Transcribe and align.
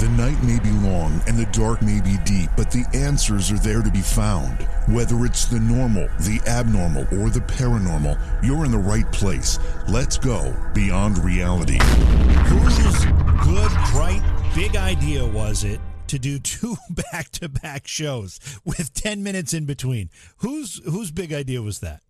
The 0.00 0.08
night 0.16 0.42
may 0.42 0.58
be 0.58 0.70
long 0.70 1.20
and 1.26 1.36
the 1.36 1.44
dark 1.52 1.82
may 1.82 2.00
be 2.00 2.16
deep, 2.24 2.48
but 2.56 2.70
the 2.70 2.86
answers 2.94 3.52
are 3.52 3.58
there 3.58 3.82
to 3.82 3.90
be 3.90 4.00
found. 4.00 4.62
Whether 4.88 5.26
it's 5.26 5.44
the 5.44 5.60
normal, 5.60 6.08
the 6.20 6.40
abnormal, 6.46 7.02
or 7.20 7.28
the 7.28 7.40
paranormal, 7.40 8.18
you're 8.42 8.64
in 8.64 8.70
the 8.70 8.78
right 8.78 9.04
place. 9.12 9.58
Let's 9.90 10.16
go 10.16 10.56
beyond 10.72 11.22
reality. 11.22 11.78
Whose 12.46 13.04
good, 13.44 13.70
bright, 13.92 14.22
big 14.54 14.74
idea 14.74 15.26
was 15.26 15.64
it 15.64 15.82
to 16.06 16.18
do 16.18 16.38
two 16.38 16.76
back-to-back 17.12 17.86
shows 17.86 18.40
with 18.64 18.94
10 18.94 19.22
minutes 19.22 19.52
in 19.52 19.66
between? 19.66 20.08
Whose 20.38 20.80
whose 20.86 21.10
big 21.10 21.30
idea 21.30 21.60
was 21.60 21.80
that? 21.80 22.00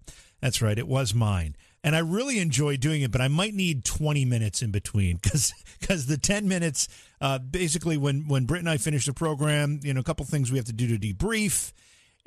That's 0.40 0.62
right, 0.62 0.78
it 0.78 0.86
was 0.86 1.12
mine. 1.12 1.56
And 1.82 1.96
I 1.96 2.00
really 2.00 2.40
enjoy 2.40 2.76
doing 2.76 3.00
it, 3.00 3.10
but 3.10 3.22
I 3.22 3.28
might 3.28 3.54
need 3.54 3.84
20 3.84 4.26
minutes 4.26 4.60
in 4.60 4.70
between 4.70 5.16
because 5.16 5.54
because 5.80 6.06
the 6.08 6.18
10 6.18 6.46
minutes 6.46 6.88
uh, 7.20 7.38
basically 7.38 7.96
when 7.96 8.28
when 8.28 8.44
Britt 8.44 8.60
and 8.60 8.68
I 8.68 8.76
finish 8.76 9.06
the 9.06 9.14
program, 9.14 9.80
you 9.82 9.94
know, 9.94 10.00
a 10.00 10.04
couple 10.04 10.26
things 10.26 10.50
we 10.50 10.58
have 10.58 10.66
to 10.66 10.72
do 10.72 10.96
to 10.96 10.98
debrief 10.98 11.72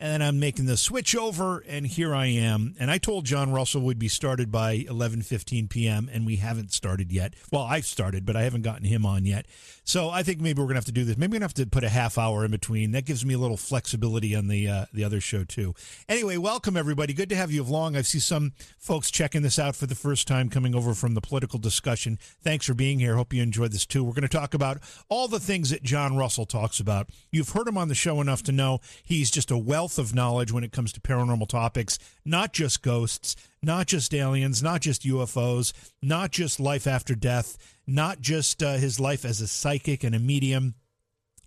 and 0.03 0.11
then 0.11 0.21
I'm 0.21 0.37
making 0.37 0.65
the 0.65 0.75
switch 0.75 1.15
over, 1.15 1.59
and 1.59 1.87
here 1.87 2.13
I 2.13 2.25
am. 2.25 2.75
And 2.77 2.91
I 2.91 2.97
told 2.97 3.23
John 3.23 3.53
Russell 3.53 3.83
we'd 3.83 3.97
be 3.97 4.09
started 4.09 4.51
by 4.51 4.79
11:15 4.79 5.69
p.m., 5.69 6.09
and 6.11 6.25
we 6.25 6.35
haven't 6.35 6.73
started 6.73 7.09
yet. 7.09 7.35
Well, 7.53 7.61
I've 7.61 7.85
started, 7.85 8.25
but 8.25 8.35
I 8.35 8.41
haven't 8.41 8.63
gotten 8.63 8.83
him 8.83 9.05
on 9.05 9.23
yet. 9.23 9.45
So 9.85 10.09
I 10.09 10.21
think 10.21 10.41
maybe 10.41 10.61
we're 10.61 10.67
gonna 10.67 10.79
have 10.79 10.85
to 10.85 10.91
do 10.91 11.05
this. 11.05 11.15
Maybe 11.15 11.31
we're 11.31 11.35
gonna 11.35 11.45
have 11.45 11.53
to 11.53 11.65
put 11.67 11.85
a 11.85 11.89
half 11.89 12.17
hour 12.17 12.43
in 12.43 12.51
between. 12.51 12.91
That 12.91 13.05
gives 13.05 13.25
me 13.25 13.33
a 13.33 13.37
little 13.37 13.55
flexibility 13.55 14.35
on 14.35 14.49
the 14.49 14.67
uh, 14.67 14.85
the 14.91 15.05
other 15.05 15.21
show 15.21 15.45
too. 15.45 15.73
Anyway, 16.09 16.35
welcome 16.35 16.75
everybody. 16.75 17.13
Good 17.13 17.29
to 17.29 17.37
have 17.37 17.51
you 17.51 17.63
along. 17.63 17.95
I 17.95 18.01
see 18.01 18.19
some 18.19 18.51
folks 18.77 19.09
checking 19.09 19.41
this 19.41 19.57
out 19.57 19.73
for 19.73 19.85
the 19.85 19.95
first 19.95 20.27
time, 20.27 20.49
coming 20.49 20.75
over 20.75 20.93
from 20.93 21.13
the 21.13 21.21
political 21.21 21.59
discussion. 21.59 22.19
Thanks 22.41 22.65
for 22.65 22.73
being 22.73 22.99
here. 22.99 23.15
Hope 23.15 23.31
you 23.31 23.41
enjoyed 23.41 23.71
this 23.71 23.85
too. 23.85 24.03
We're 24.03 24.11
going 24.11 24.23
to 24.23 24.27
talk 24.27 24.53
about 24.53 24.79
all 25.07 25.29
the 25.29 25.39
things 25.39 25.69
that 25.69 25.81
John 25.81 26.17
Russell 26.17 26.45
talks 26.45 26.81
about. 26.81 27.07
You've 27.31 27.49
heard 27.49 27.69
him 27.69 27.77
on 27.77 27.87
the 27.87 27.95
show 27.95 28.19
enough 28.19 28.43
to 28.43 28.51
know 28.51 28.81
he's 29.01 29.31
just 29.31 29.49
a 29.49 29.57
wealth 29.57 29.92
of 29.97 30.15
knowledge 30.15 30.51
when 30.51 30.63
it 30.63 30.71
comes 30.71 30.93
to 30.93 31.01
paranormal 31.01 31.47
topics, 31.47 31.97
not 32.25 32.53
just 32.53 32.81
ghosts, 32.81 33.35
not 33.61 33.87
just 33.87 34.13
aliens, 34.13 34.61
not 34.61 34.81
just 34.81 35.03
UFOs, 35.03 35.73
not 36.01 36.31
just 36.31 36.59
life 36.59 36.87
after 36.87 37.15
death, 37.15 37.57
not 37.87 38.21
just 38.21 38.61
uh, 38.61 38.73
his 38.73 38.99
life 38.99 39.25
as 39.25 39.41
a 39.41 39.47
psychic 39.47 40.03
and 40.03 40.15
a 40.15 40.19
medium, 40.19 40.75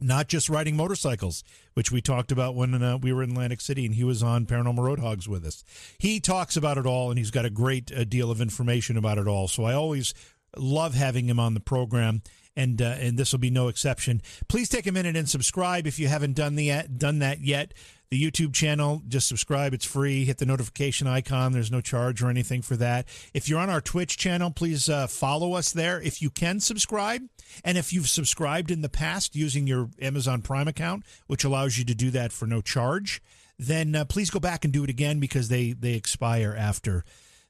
not 0.01 0.29
just 0.29 0.49
riding 0.49 0.77
motorcycles, 0.77 1.43
which 1.75 1.91
we 1.91 2.01
talked 2.01 2.31
about 2.31 2.55
when 2.55 2.83
uh, 2.83 2.99
we 2.99 3.13
were 3.13 3.23
in 3.23 3.31
Atlantic 3.31 3.61
City 3.61 3.87
and 3.87 3.95
he 3.95 4.05
was 4.05 4.23
on 4.23 4.47
Paranormal 4.47 4.79
Roadhogs 4.79 5.27
with 5.27 5.45
us. 5.45 5.65
He 5.99 6.21
talks 6.21 6.57
about 6.57 6.79
it 6.79 6.87
all 6.87 7.11
and 7.11 7.19
he's 7.19 7.31
got 7.31 7.45
a 7.45 7.51
great 7.51 7.93
uh, 7.93 8.05
deal 8.05 8.31
of 8.31 8.41
information 8.41 8.97
about 8.97 9.19
it 9.19 9.27
all. 9.27 9.49
So 9.49 9.65
I 9.65 9.73
always 9.73 10.13
love 10.57 10.95
having 10.95 11.29
him 11.29 11.41
on 11.41 11.55
the 11.55 11.61
program 11.61 12.23
and 12.57 12.81
uh, 12.81 12.97
and 12.99 13.19
this 13.19 13.33
will 13.33 13.39
be 13.39 13.51
no 13.51 13.69
exception. 13.69 14.23
Please 14.49 14.69
take 14.69 14.87
a 14.87 14.93
minute 14.93 15.17
and 15.17 15.29
subscribe 15.29 15.87
if 15.87 15.99
you 15.99 16.09
haven't 16.09 16.35
done 16.35 16.57
the 16.57 16.83
done 16.97 17.19
that 17.21 17.41
yet. 17.41 17.75
The 18.09 18.23
YouTube 18.23 18.55
channel, 18.55 19.03
just 19.09 19.27
subscribe. 19.27 19.75
It's 19.75 19.85
free. 19.85 20.25
Hit 20.25 20.39
the 20.39 20.47
notification 20.47 21.09
icon. 21.09 21.51
There's 21.51 21.73
no 21.73 21.81
charge 21.81 22.23
or 22.23 22.31
anything 22.31 22.63
for 22.63 22.77
that. 22.77 23.07
If 23.35 23.49
you're 23.49 23.59
on 23.59 23.69
our 23.69 23.81
Twitch 23.81 24.17
channel, 24.17 24.53
please 24.53 24.89
uh, 24.89 25.09
follow 25.09 25.55
us 25.55 25.73
there. 25.73 26.01
If 26.01 26.23
you 26.23 26.31
can 26.31 26.61
subscribe, 26.61 27.23
and 27.65 27.77
if 27.77 27.93
you've 27.93 28.09
subscribed 28.09 28.71
in 28.71 28.83
the 28.83 28.89
past 28.89 29.35
using 29.35 29.67
your 29.67 29.91
Amazon 30.01 30.41
Prime 30.41 30.69
account, 30.69 31.03
which 31.27 31.43
allows 31.43 31.79
you 31.79 31.85
to 31.85 31.97
do 31.97 32.11
that 32.13 32.31
for 32.31 32.47
no 32.47 32.61
charge, 32.61 33.21
then 33.59 33.97
uh, 33.97 34.05
please 34.05 34.31
go 34.31 34.39
back 34.39 34.65
and 34.65 34.73
do 34.73 34.85
it 34.85 34.91
again 34.91 35.19
because 35.19 35.49
they 35.49 35.73
they 35.73 35.95
expire 35.95 36.55
after 36.57 37.05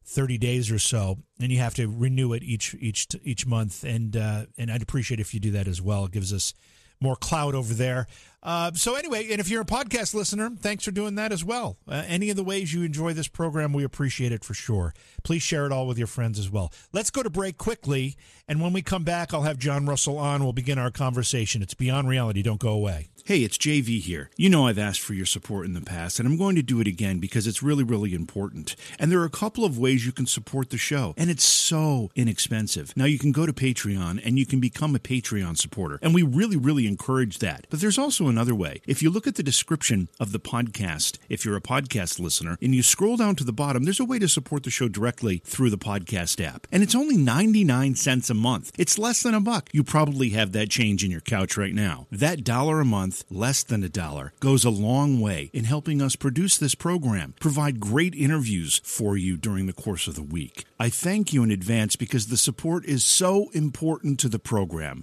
30 0.07 0.39
days 0.39 0.71
or 0.71 0.79
so 0.79 1.19
and 1.41 1.51
you 1.51 1.59
have 1.59 1.75
to 1.75 1.87
renew 1.89 2.33
it 2.33 2.43
each 2.43 2.75
each 2.81 3.09
each 3.25 3.47
month. 3.47 3.85
And 3.85 4.17
uh, 4.17 4.47
and 4.57 4.71
I'd 4.71 4.83
appreciate 4.83 5.21
if 5.21 5.35
you 5.35 5.41
do 5.41 5.51
that 5.53 5.67
as 5.69 5.83
well. 5.83 6.05
It 6.07 6.13
gives 6.13 6.33
us 6.33 6.55
more 7.01 7.17
cloud 7.17 7.55
over 7.55 7.75
there. 7.75 8.07
Uh, 8.43 8.73
so 8.73 8.95
anyway 8.95 9.29
and 9.31 9.41
if 9.41 9.49
you're 9.51 9.63
a 9.63 9.67
podcast 9.67 10.15
listener 10.15 10.51
thanks 10.61 10.85
for 10.85 10.93
doing 10.93 11.17
that 11.17 11.33
as 11.33 11.45
well. 11.45 11.77
Uh, 11.89 12.05
any 12.07 12.31
of 12.31 12.37
the 12.37 12.45
ways 12.45 12.73
you 12.73 12.83
enjoy 12.85 13.13
this 13.13 13.29
program 13.29 13.73
we 13.73 13.85
appreciate 13.85 14.33
it 14.33 14.45
for 14.45 14.55
sure. 14.55 14.95
Please 15.25 15.43
share 15.43 15.67
it 15.67 15.73
all 15.73 15.87
with 15.87 15.99
your 15.99 16.07
friends 16.07 16.39
as 16.39 16.49
well. 16.49 16.73
Let's 16.93 17.11
go 17.11 17.23
to 17.23 17.31
break 17.31 17.59
quickly. 17.59 18.17
And 18.49 18.61
when 18.61 18.73
we 18.73 18.83
come 18.83 19.03
back 19.03 19.35
I'll 19.35 19.43
have 19.43 19.59
John 19.59 19.87
Russell 19.87 20.19
on. 20.19 20.45
We'll 20.45 20.53
begin 20.53 20.79
our 20.79 20.93
conversation. 20.93 21.63
It's 21.63 21.75
beyond 21.75 22.09
reality. 22.09 22.43
Don't 22.43 22.61
go 22.61 22.71
away 22.71 23.09
Hey, 23.27 23.41
it's 23.41 23.59
JV 23.59 24.01
here. 24.01 24.31
You 24.37 24.49
know 24.49 24.69
I've 24.69 24.79
asked 24.79 25.01
for 25.01 25.13
your 25.13 25.27
support 25.27 25.67
in 25.67 25.75
the 25.75 25.81
past, 25.81 26.21
and 26.21 26.29
I'm 26.29 26.37
going 26.37 26.55
to 26.55 26.63
do 26.63 26.81
it 26.81 26.87
again 26.87 27.19
because 27.19 27.49
it's 27.49 27.61
really, 27.61 27.83
really 27.83 28.15
important. 28.15 28.77
And 29.01 29.11
there 29.11 29.19
are 29.19 29.25
a 29.25 29.31
couple 29.31 29.65
of 29.65 29.77
ways 29.77 30.07
you 30.07 30.13
can 30.13 30.27
support 30.27 30.71
the 30.71 30.79
show, 30.79 31.13
and 31.17 31.29
it's 31.29 31.43
so 31.43 32.13
inexpensive. 32.15 32.97
Now, 32.97 33.05
you 33.07 33.19
can 33.19 33.33
go 33.33 33.45
to 33.45 33.53
Patreon 33.53 34.25
and 34.25 34.39
you 34.39 34.47
can 34.47 34.61
become 34.61 34.95
a 34.95 35.01
Patreon 35.01 35.59
supporter, 35.59 35.99
and 36.03 36.15
we 36.15 36.23
really, 36.23 36.57
really 36.57 36.87
encourage 36.87 37.41
that. 37.41 37.67
But 37.69 37.81
there's 37.81 37.99
also 37.99 38.29
another 38.29 38.55
way. 38.55 38.81
If 38.87 39.03
you 39.03 39.11
look 39.11 39.27
at 39.27 39.35
the 39.35 39.43
description 39.43 40.09
of 40.21 40.31
the 40.31 40.39
podcast, 40.39 41.19
if 41.29 41.45
you're 41.45 41.57
a 41.57 41.61
podcast 41.61 42.21
listener, 42.21 42.57
and 42.63 42.77
you 42.77 42.85
scroll 42.85 43.17
down 43.17 43.35
to 43.35 43.45
the 43.45 43.53
bottom, 43.53 43.83
there's 43.83 43.99
a 43.99 44.05
way 44.05 44.21
to 44.21 44.29
support 44.29 44.63
the 44.63 44.71
show 44.71 44.87
directly 44.87 45.43
through 45.45 45.71
the 45.71 45.79
podcast 45.79 46.41
app. 46.41 46.69
And 46.71 46.81
it's 46.81 46.95
only 46.95 47.17
99 47.17 47.97
cents 47.97 48.31
a 48.31 48.35
month. 48.35 48.71
It's 48.79 49.01
less 49.01 49.21
than 49.25 49.35
a 49.35 49.41
buck. 49.41 49.69
You 49.73 49.83
probably 49.83 50.29
have 50.29 50.53
that 50.53 50.71
change 50.71 51.03
in 51.03 51.11
your 51.11 51.21
couch 51.23 51.57
right 51.57 51.75
now. 51.75 52.07
That 52.13 52.45
dollar 52.45 52.79
a 52.79 52.85
month 52.85 53.16
less 53.31 53.63
than 53.63 53.83
a 53.83 53.89
dollar, 53.89 54.33
goes 54.41 54.65
a 54.65 54.71
long 54.71 55.21
way 55.21 55.51
in 55.53 55.65
helping 55.65 56.03
us 56.03 56.17
produce 56.17 56.59
this 56.59 56.75
program, 56.75 57.35
provide 57.41 57.81
great 57.81 58.15
interviews 58.15 58.81
for 58.85 59.17
you 59.17 59.37
during 59.37 59.67
the 59.67 59.73
course 59.73 60.07
of 60.07 60.15
the 60.15 60.23
week. 60.23 60.65
I 60.79 60.89
thank 60.89 61.33
you 61.33 61.43
in 61.43 61.51
advance 61.51 61.97
because 61.97 62.27
the 62.27 62.37
support 62.37 62.85
is 62.85 63.05
so 63.05 63.49
important 63.51 64.21
to 64.21 64.29
the 64.29 64.39
program. 64.39 65.03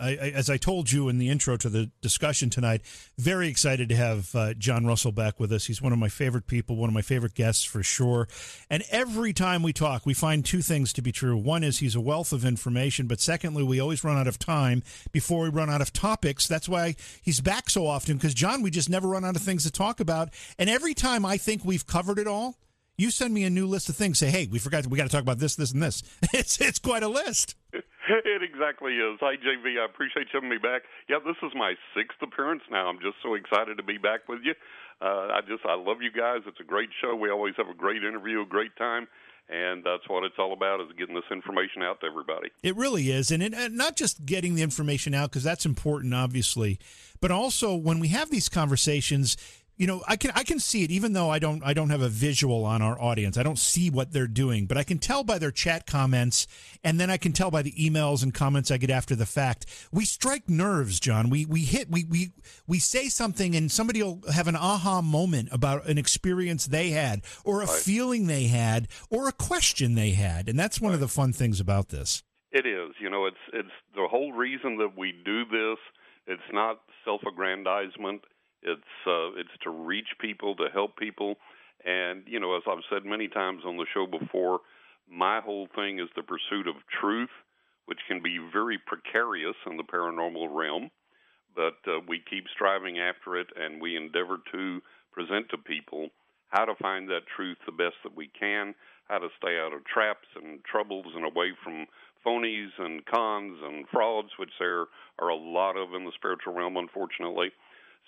I, 0.00 0.10
I, 0.10 0.32
as 0.34 0.50
I 0.50 0.56
told 0.56 0.90
you 0.90 1.08
in 1.08 1.18
the 1.18 1.28
intro 1.28 1.56
to 1.56 1.68
the 1.68 1.90
discussion 2.00 2.50
tonight, 2.50 2.82
very 3.16 3.48
excited 3.48 3.88
to 3.90 3.96
have 3.96 4.34
uh, 4.34 4.54
John 4.54 4.86
Russell 4.86 5.12
back 5.12 5.38
with 5.38 5.52
us. 5.52 5.66
He's 5.66 5.80
one 5.80 5.92
of 5.92 5.98
my 5.98 6.08
favorite 6.08 6.46
people, 6.46 6.76
one 6.76 6.90
of 6.90 6.94
my 6.94 7.02
favorite 7.02 7.34
guests 7.34 7.62
for 7.62 7.82
sure. 7.82 8.26
And 8.68 8.82
every 8.90 9.32
time 9.32 9.62
we 9.62 9.72
talk, 9.72 10.04
we 10.04 10.14
find 10.14 10.44
two 10.44 10.62
things 10.62 10.92
to 10.94 11.02
be 11.02 11.12
true. 11.12 11.36
One 11.36 11.62
is 11.62 11.78
he's 11.78 11.94
a 11.94 12.00
wealth 12.00 12.32
of 12.32 12.44
information, 12.44 13.06
but 13.06 13.20
secondly, 13.20 13.62
we 13.62 13.78
always 13.78 14.02
run 14.02 14.18
out 14.18 14.26
of 14.26 14.38
time 14.38 14.82
before 15.12 15.44
we 15.44 15.48
run 15.50 15.70
out 15.70 15.80
of 15.80 15.92
topics. 15.92 16.48
That's 16.48 16.68
why 16.68 16.96
he's 17.22 17.40
back 17.40 17.70
so 17.70 17.86
often 17.86 18.16
because, 18.16 18.34
John, 18.34 18.62
we 18.62 18.70
just 18.70 18.90
never 18.90 19.08
run 19.08 19.24
out 19.24 19.36
of 19.36 19.42
things 19.42 19.62
to 19.62 19.70
talk 19.70 20.00
about. 20.00 20.30
And 20.58 20.68
every 20.68 20.94
time 20.94 21.24
I 21.24 21.36
think 21.36 21.64
we've 21.64 21.86
covered 21.86 22.18
it 22.18 22.26
all, 22.26 22.56
you 22.96 23.10
send 23.10 23.34
me 23.34 23.44
a 23.44 23.50
new 23.50 23.66
list 23.66 23.88
of 23.88 23.96
things. 23.96 24.18
Say, 24.18 24.30
hey, 24.30 24.48
we 24.50 24.58
forgot. 24.58 24.86
We 24.86 24.96
got 24.96 25.04
to 25.04 25.08
talk 25.10 25.22
about 25.22 25.38
this, 25.38 25.56
this, 25.56 25.72
and 25.72 25.82
this. 25.82 26.02
It's 26.32 26.60
it's 26.60 26.78
quite 26.78 27.02
a 27.02 27.08
list. 27.08 27.56
It 28.24 28.42
exactly 28.42 28.96
is. 28.96 29.18
Hi, 29.20 29.36
JV. 29.36 29.80
I 29.80 29.86
appreciate 29.86 30.28
you 30.32 30.40
having 30.40 30.50
me 30.50 30.58
back. 30.58 30.82
Yeah, 31.08 31.18
this 31.24 31.36
is 31.42 31.52
my 31.54 31.74
sixth 31.96 32.20
appearance 32.20 32.62
now. 32.70 32.88
I'm 32.88 33.00
just 33.00 33.16
so 33.22 33.34
excited 33.34 33.76
to 33.76 33.82
be 33.82 33.96
back 33.96 34.28
with 34.28 34.40
you. 34.44 34.54
Uh, 35.00 35.32
I 35.32 35.40
just 35.46 35.64
I 35.64 35.74
love 35.74 36.02
you 36.02 36.12
guys. 36.12 36.42
It's 36.46 36.60
a 36.60 36.64
great 36.64 36.90
show. 37.00 37.16
We 37.16 37.30
always 37.30 37.54
have 37.56 37.68
a 37.68 37.74
great 37.74 38.04
interview, 38.04 38.42
a 38.42 38.46
great 38.46 38.76
time 38.76 39.08
and 39.48 39.84
that's 39.84 40.08
what 40.08 40.24
it's 40.24 40.36
all 40.38 40.52
about 40.52 40.80
is 40.80 40.86
getting 40.98 41.14
this 41.14 41.24
information 41.30 41.82
out 41.82 42.00
to 42.00 42.06
everybody 42.06 42.48
it 42.62 42.74
really 42.76 43.10
is 43.10 43.30
and, 43.30 43.42
it, 43.42 43.52
and 43.52 43.76
not 43.76 43.96
just 43.96 44.24
getting 44.24 44.54
the 44.54 44.62
information 44.62 45.12
out 45.12 45.30
because 45.30 45.42
that's 45.42 45.66
important 45.66 46.14
obviously 46.14 46.78
but 47.20 47.30
also 47.30 47.74
when 47.74 48.00
we 48.00 48.08
have 48.08 48.30
these 48.30 48.48
conversations 48.48 49.36
you 49.76 49.86
know 49.86 50.02
i 50.06 50.16
can 50.16 50.30
i 50.34 50.42
can 50.44 50.58
see 50.58 50.84
it 50.84 50.90
even 50.90 51.12
though 51.12 51.30
i 51.30 51.38
don't 51.38 51.62
i 51.64 51.72
don't 51.74 51.90
have 51.90 52.00
a 52.02 52.08
visual 52.08 52.64
on 52.64 52.80
our 52.82 53.00
audience 53.00 53.36
i 53.36 53.42
don't 53.42 53.58
see 53.58 53.90
what 53.90 54.12
they're 54.12 54.26
doing 54.26 54.66
but 54.66 54.76
i 54.76 54.84
can 54.84 54.98
tell 54.98 55.24
by 55.24 55.38
their 55.38 55.50
chat 55.50 55.86
comments 55.86 56.46
and 56.84 57.00
then 57.00 57.10
i 57.10 57.16
can 57.16 57.32
tell 57.32 57.50
by 57.50 57.62
the 57.62 57.72
emails 57.72 58.22
and 58.22 58.32
comments 58.34 58.70
i 58.70 58.76
get 58.76 58.90
after 58.90 59.16
the 59.16 59.26
fact 59.26 59.66
we 59.92 60.04
strike 60.04 60.48
nerves 60.48 61.00
john 61.00 61.28
we 61.28 61.44
we 61.46 61.60
hit 61.60 61.90
we 61.90 62.04
we 62.04 62.30
we 62.66 62.78
say 62.78 63.08
something 63.08 63.56
and 63.56 63.70
somebody 63.72 64.02
will 64.02 64.20
have 64.32 64.46
an 64.48 64.56
aha 64.56 65.00
moment 65.02 65.48
about 65.50 65.86
an 65.88 65.98
experience 65.98 66.66
they 66.66 66.90
had 66.90 67.20
or 67.44 67.60
a 67.62 67.66
Right. 67.66 67.70
feeling 67.82 68.26
they 68.26 68.44
had 68.44 68.88
or 69.10 69.28
a 69.28 69.32
question 69.32 69.94
they 69.94 70.10
had 70.10 70.48
and 70.48 70.58
that's 70.58 70.80
one 70.80 70.94
of 70.94 71.00
the 71.00 71.08
fun 71.08 71.32
things 71.32 71.60
about 71.60 71.88
this 71.88 72.22
It 72.52 72.66
is. 72.66 72.94
You 73.00 73.10
know, 73.10 73.26
it's 73.26 73.44
it's 73.52 73.76
the 73.96 74.06
whole 74.08 74.32
reason 74.32 74.78
that 74.78 74.96
we 74.96 75.10
do 75.24 75.44
this. 75.44 75.78
It's 76.26 76.50
not 76.52 76.78
self-aggrandizement. 77.04 78.22
It's 78.64 78.94
uh, 79.06 79.38
it's 79.38 79.56
to 79.64 79.70
reach 79.70 80.08
people, 80.20 80.56
to 80.56 80.68
help 80.72 80.96
people, 80.96 81.36
and 81.84 82.24
you 82.26 82.40
know, 82.40 82.56
as 82.56 82.62
I've 82.68 82.84
said 82.90 83.04
many 83.04 83.28
times 83.28 83.62
on 83.66 83.76
the 83.76 83.86
show 83.94 84.06
before, 84.06 84.60
my 85.10 85.40
whole 85.40 85.68
thing 85.74 85.98
is 86.00 86.08
the 86.16 86.22
pursuit 86.22 86.66
of 86.66 86.76
truth, 87.00 87.30
which 87.86 88.00
can 88.08 88.22
be 88.22 88.38
very 88.52 88.78
precarious 88.78 89.56
in 89.66 89.76
the 89.76 89.84
paranormal 89.84 90.48
realm. 90.54 90.90
but 91.56 91.78
uh, 91.86 92.00
we 92.08 92.22
keep 92.28 92.44
striving 92.54 92.98
after 92.98 93.36
it, 93.36 93.46
and 93.56 93.80
we 93.80 93.96
endeavor 93.96 94.38
to 94.52 94.80
present 95.12 95.48
to 95.50 95.58
people 95.58 96.08
how 96.48 96.64
to 96.64 96.74
find 96.80 97.08
that 97.08 97.26
truth 97.36 97.56
the 97.66 97.72
best 97.72 97.94
that 98.04 98.16
we 98.16 98.30
can, 98.38 98.74
how 99.08 99.18
to 99.18 99.28
stay 99.38 99.58
out 99.58 99.72
of 99.72 99.84
traps 99.84 100.28
and 100.36 100.60
troubles 100.64 101.06
and 101.14 101.24
away 101.24 101.52
from 101.62 101.86
phonies 102.26 102.70
and 102.78 103.04
cons 103.06 103.58
and 103.62 103.86
frauds, 103.92 104.30
which 104.38 104.50
there 104.58 104.86
are 105.18 105.28
a 105.28 105.36
lot 105.36 105.76
of 105.76 105.94
in 105.94 106.04
the 106.04 106.12
spiritual 106.14 106.54
realm, 106.54 106.76
unfortunately. 106.76 107.50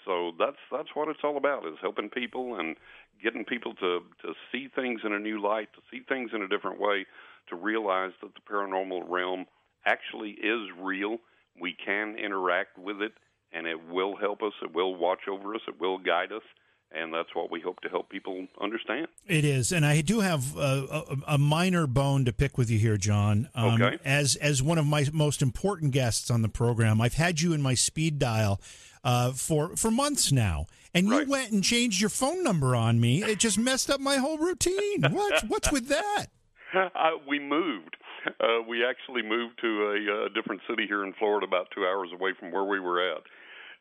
So 0.06 0.32
that's 0.38 0.56
that's 0.72 0.88
what 0.94 1.08
it's 1.08 1.20
all 1.24 1.36
about: 1.36 1.66
is 1.66 1.78
helping 1.82 2.08
people 2.08 2.58
and 2.58 2.76
getting 3.22 3.44
people 3.44 3.74
to 3.74 4.00
to 4.22 4.32
see 4.52 4.68
things 4.74 5.00
in 5.04 5.12
a 5.12 5.18
new 5.18 5.42
light, 5.42 5.68
to 5.74 5.82
see 5.90 6.02
things 6.08 6.30
in 6.32 6.42
a 6.42 6.48
different 6.48 6.80
way, 6.80 7.04
to 7.48 7.56
realize 7.56 8.12
that 8.22 8.30
the 8.34 8.40
paranormal 8.52 9.02
realm 9.08 9.46
actually 9.84 10.30
is 10.30 10.70
real. 10.80 11.18
We 11.60 11.74
can 11.84 12.16
interact 12.16 12.78
with 12.78 13.02
it, 13.02 13.12
and 13.52 13.66
it 13.66 13.88
will 13.88 14.16
help 14.16 14.42
us. 14.42 14.52
It 14.62 14.74
will 14.74 14.94
watch 14.94 15.28
over 15.30 15.54
us. 15.54 15.62
It 15.68 15.80
will 15.80 15.98
guide 15.98 16.32
us 16.32 16.42
and 16.92 17.12
that's 17.12 17.34
what 17.34 17.50
we 17.50 17.60
hope 17.60 17.80
to 17.80 17.88
help 17.88 18.08
people 18.08 18.46
understand. 18.60 19.08
It 19.26 19.44
is, 19.44 19.72
and 19.72 19.84
I 19.84 20.00
do 20.00 20.20
have 20.20 20.56
a, 20.56 20.86
a, 20.90 21.34
a 21.34 21.38
minor 21.38 21.86
bone 21.86 22.24
to 22.24 22.32
pick 22.32 22.56
with 22.56 22.70
you 22.70 22.78
here, 22.78 22.96
John. 22.96 23.48
Um, 23.54 23.80
okay. 23.80 23.98
As 24.04 24.36
as 24.36 24.62
one 24.62 24.78
of 24.78 24.86
my 24.86 25.06
most 25.12 25.42
important 25.42 25.92
guests 25.92 26.30
on 26.30 26.42
the 26.42 26.48
program, 26.48 27.00
I've 27.00 27.14
had 27.14 27.40
you 27.40 27.52
in 27.52 27.62
my 27.62 27.74
speed 27.74 28.18
dial 28.18 28.60
uh, 29.04 29.32
for 29.32 29.76
for 29.76 29.90
months 29.90 30.32
now, 30.32 30.66
and 30.94 31.08
you 31.08 31.26
went 31.28 31.52
and 31.52 31.62
changed 31.62 32.00
your 32.00 32.10
phone 32.10 32.42
number 32.42 32.74
on 32.74 33.00
me. 33.00 33.22
It 33.22 33.38
just 33.38 33.58
messed 33.58 33.90
up 33.90 34.00
my 34.00 34.16
whole 34.16 34.38
routine. 34.38 35.02
What 35.10 35.44
what's 35.48 35.72
with 35.72 35.88
that? 35.88 36.26
Uh, 36.74 36.88
we 37.28 37.38
moved. 37.38 37.96
Uh, 38.40 38.60
we 38.68 38.84
actually 38.84 39.22
moved 39.22 39.60
to 39.60 39.68
a, 39.68 40.26
a 40.26 40.28
different 40.30 40.60
city 40.68 40.84
here 40.86 41.04
in 41.04 41.12
Florida, 41.14 41.46
about 41.46 41.68
two 41.74 41.86
hours 41.86 42.08
away 42.12 42.32
from 42.38 42.50
where 42.50 42.64
we 42.64 42.80
were 42.80 43.00
at, 43.00 43.22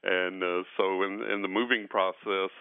and 0.03 0.43
uh, 0.43 0.63
so 0.77 1.01
in, 1.01 1.23
in 1.33 1.41
the 1.41 1.47
moving 1.47 1.87
process 1.89 2.51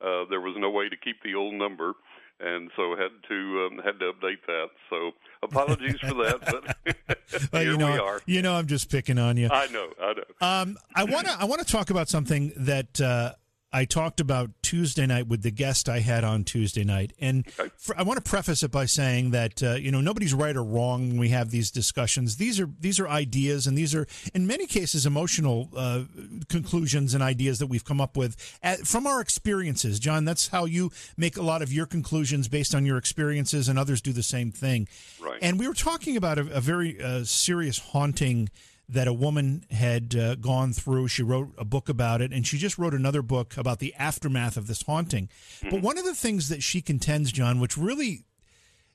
uh, 0.00 0.24
there 0.30 0.40
was 0.40 0.54
no 0.58 0.70
way 0.70 0.88
to 0.88 0.96
keep 0.96 1.22
the 1.22 1.34
old 1.34 1.54
number, 1.54 1.94
and 2.40 2.70
so 2.76 2.96
had 2.96 3.10
to 3.28 3.68
um, 3.70 3.80
had 3.84 3.98
to 4.00 4.12
update 4.12 4.44
that. 4.46 4.68
So 4.90 5.12
apologies 5.42 5.96
for 6.00 6.14
that, 6.14 6.40
but 6.40 6.96
well, 7.52 7.62
here 7.62 7.72
you 7.72 7.78
know, 7.78 7.92
we 7.92 7.98
are. 7.98 8.20
You 8.26 8.42
know, 8.42 8.54
I'm 8.54 8.66
just 8.66 8.90
picking 8.90 9.18
on 9.18 9.36
you. 9.36 9.48
I 9.50 9.66
know, 9.68 9.92
I 10.00 10.12
know. 10.14 10.46
Um, 10.46 10.78
I 10.94 11.04
want 11.04 11.26
to 11.26 11.36
I 11.38 11.44
want 11.44 11.60
to 11.60 11.70
talk 11.70 11.90
about 11.90 12.08
something 12.08 12.52
that 12.56 13.00
uh, 13.00 13.32
I 13.72 13.84
talked 13.84 14.18
about 14.18 14.50
Tuesday 14.62 15.06
night 15.06 15.28
with 15.28 15.42
the 15.42 15.50
guest 15.50 15.88
I 15.88 16.00
had 16.00 16.24
on 16.24 16.44
Tuesday 16.44 16.84
night, 16.84 17.12
and 17.20 17.46
for, 17.76 17.98
I 17.98 18.02
want 18.02 18.22
to 18.22 18.28
preface 18.28 18.62
it 18.62 18.70
by 18.70 18.86
saying 18.86 19.32
that 19.32 19.62
uh, 19.62 19.74
you 19.74 19.90
know 19.90 20.00
nobody's 20.00 20.32
right 20.32 20.56
or 20.56 20.64
wrong 20.64 21.08
when 21.08 21.18
we 21.18 21.28
have 21.30 21.50
these 21.50 21.70
discussions. 21.70 22.36
These 22.36 22.58
are 22.60 22.70
these 22.80 22.98
are 22.98 23.06
ideas, 23.06 23.66
and 23.66 23.76
these 23.76 23.94
are 23.94 24.06
in 24.32 24.46
many 24.46 24.66
cases 24.66 25.04
emotional 25.04 25.68
uh, 25.76 26.04
conclusions 26.48 27.12
and 27.12 27.22
ideas 27.22 27.58
that 27.58 27.66
we've 27.66 27.84
come 27.84 28.00
up 28.00 28.16
with 28.16 28.58
at, 28.62 28.86
from 28.86 29.06
our 29.06 29.20
experiences. 29.20 29.98
John, 29.98 30.24
that's 30.24 30.48
how 30.48 30.64
you 30.64 30.90
make 31.18 31.36
a 31.36 31.42
lot 31.42 31.60
of 31.60 31.70
your 31.70 31.86
conclusions 31.86 32.48
based 32.48 32.74
on 32.74 32.86
your 32.86 32.96
experiences, 32.96 33.68
and 33.68 33.78
others 33.78 34.00
do 34.00 34.12
the 34.12 34.22
same 34.22 34.50
thing. 34.50 34.88
Right. 35.20 35.38
And 35.42 35.58
we 35.58 35.68
were 35.68 35.74
talking 35.74 36.16
about 36.16 36.38
a, 36.38 36.42
a 36.52 36.60
very 36.60 37.02
uh, 37.02 37.24
serious 37.24 37.78
haunting 37.78 38.48
that 38.88 39.06
a 39.06 39.12
woman 39.12 39.64
had 39.70 40.14
uh, 40.14 40.34
gone 40.36 40.72
through. 40.72 41.08
She 41.08 41.22
wrote 41.22 41.50
a 41.58 41.64
book 41.64 41.88
about 41.88 42.22
it, 42.22 42.32
and 42.32 42.46
she 42.46 42.56
just 42.56 42.78
wrote 42.78 42.94
another 42.94 43.22
book 43.22 43.56
about 43.56 43.80
the 43.80 43.94
aftermath 43.94 44.56
of 44.56 44.66
this 44.66 44.82
haunting. 44.82 45.28
Mm-hmm. 45.60 45.68
But 45.70 45.82
one 45.82 45.98
of 45.98 46.04
the 46.04 46.14
things 46.14 46.48
that 46.48 46.62
she 46.62 46.80
contends, 46.80 47.30
John, 47.30 47.60
which 47.60 47.76
really 47.76 48.24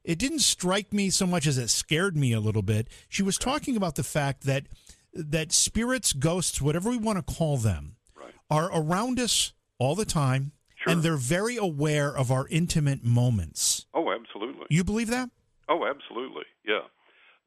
it 0.04 0.20
didn't 0.20 0.40
strike 0.40 0.92
me 0.92 1.10
so 1.10 1.26
much 1.26 1.48
as 1.48 1.58
it 1.58 1.70
scared 1.70 2.18
me 2.18 2.34
a 2.34 2.40
little 2.40 2.62
bit. 2.62 2.88
She 3.08 3.24
was 3.24 3.38
talking 3.38 3.78
about 3.78 3.96
the 3.96 4.04
fact 4.04 4.44
that 4.44 4.66
that 5.14 5.52
spirits, 5.52 6.12
ghosts, 6.12 6.60
whatever 6.62 6.90
we 6.90 6.98
want 6.98 7.26
to 7.26 7.34
call 7.34 7.58
them, 7.58 7.96
right. 8.16 8.34
are 8.50 8.70
around 8.74 9.20
us 9.20 9.54
all 9.78 9.94
the 9.94 10.06
time, 10.06 10.54
sure. 10.76 10.92
and 10.92 11.04
they're 11.04 11.16
very 11.16 11.56
aware 11.56 12.10
of 12.16 12.32
our 12.32 12.48
intimate 12.50 13.04
moments. 13.04 13.86
Oh, 13.94 14.12
absolutely. 14.12 14.66
You 14.70 14.84
believe 14.84 15.10
that? 15.10 15.30
Oh, 15.70 15.86
absolutely. 15.86 16.44
Yeah. 16.66 16.82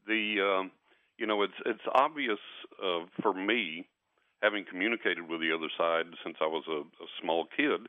The 0.06 0.40
um, 0.40 0.70
you 1.18 1.26
know, 1.26 1.42
it's 1.42 1.54
it's 1.64 1.86
obvious 1.94 2.38
uh, 2.82 3.06
for 3.22 3.32
me, 3.32 3.86
having 4.42 4.64
communicated 4.68 5.28
with 5.28 5.40
the 5.40 5.52
other 5.52 5.70
side 5.78 6.06
since 6.24 6.36
I 6.40 6.46
was 6.46 6.64
a, 6.68 6.80
a 6.80 7.06
small 7.22 7.46
kid. 7.56 7.86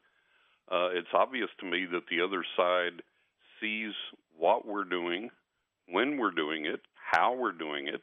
Uh, 0.72 0.90
it's 0.94 1.14
obvious 1.14 1.50
to 1.60 1.66
me 1.66 1.86
that 1.92 2.04
the 2.10 2.22
other 2.22 2.44
side 2.56 3.02
sees 3.62 3.94
what 4.38 4.68
we're 4.68 4.84
doing, 4.84 5.30
when 5.90 6.18
we're 6.18 6.32
doing 6.32 6.66
it, 6.66 6.82
how 6.96 7.34
we're 7.36 7.54
doing 7.54 7.88
it, 7.88 8.02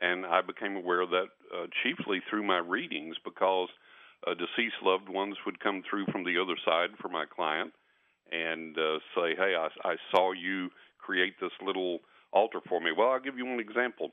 and 0.00 0.26
I 0.26 0.40
became 0.42 0.76
aware 0.76 1.00
of 1.00 1.10
that 1.10 1.28
uh, 1.54 1.66
chiefly 1.82 2.20
through 2.28 2.42
my 2.42 2.58
readings 2.58 3.16
because 3.24 3.68
uh, 4.26 4.34
deceased 4.34 4.76
loved 4.82 5.08
ones 5.08 5.36
would 5.46 5.60
come 5.60 5.82
through 5.88 6.06
from 6.12 6.24
the 6.24 6.40
other 6.40 6.56
side 6.64 6.90
for 7.00 7.08
my 7.08 7.24
client 7.24 7.72
and 8.30 8.76
uh, 8.78 8.98
say, 9.14 9.34
"Hey, 9.36 9.54
I, 9.56 9.68
I 9.84 9.96
saw 10.10 10.32
you 10.32 10.70
create 10.98 11.34
this 11.40 11.52
little 11.64 12.00
altar 12.32 12.60
for 12.68 12.80
me." 12.80 12.90
Well, 12.96 13.10
I'll 13.10 13.20
give 13.20 13.36
you 13.36 13.46
one 13.46 13.60
example 13.60 14.12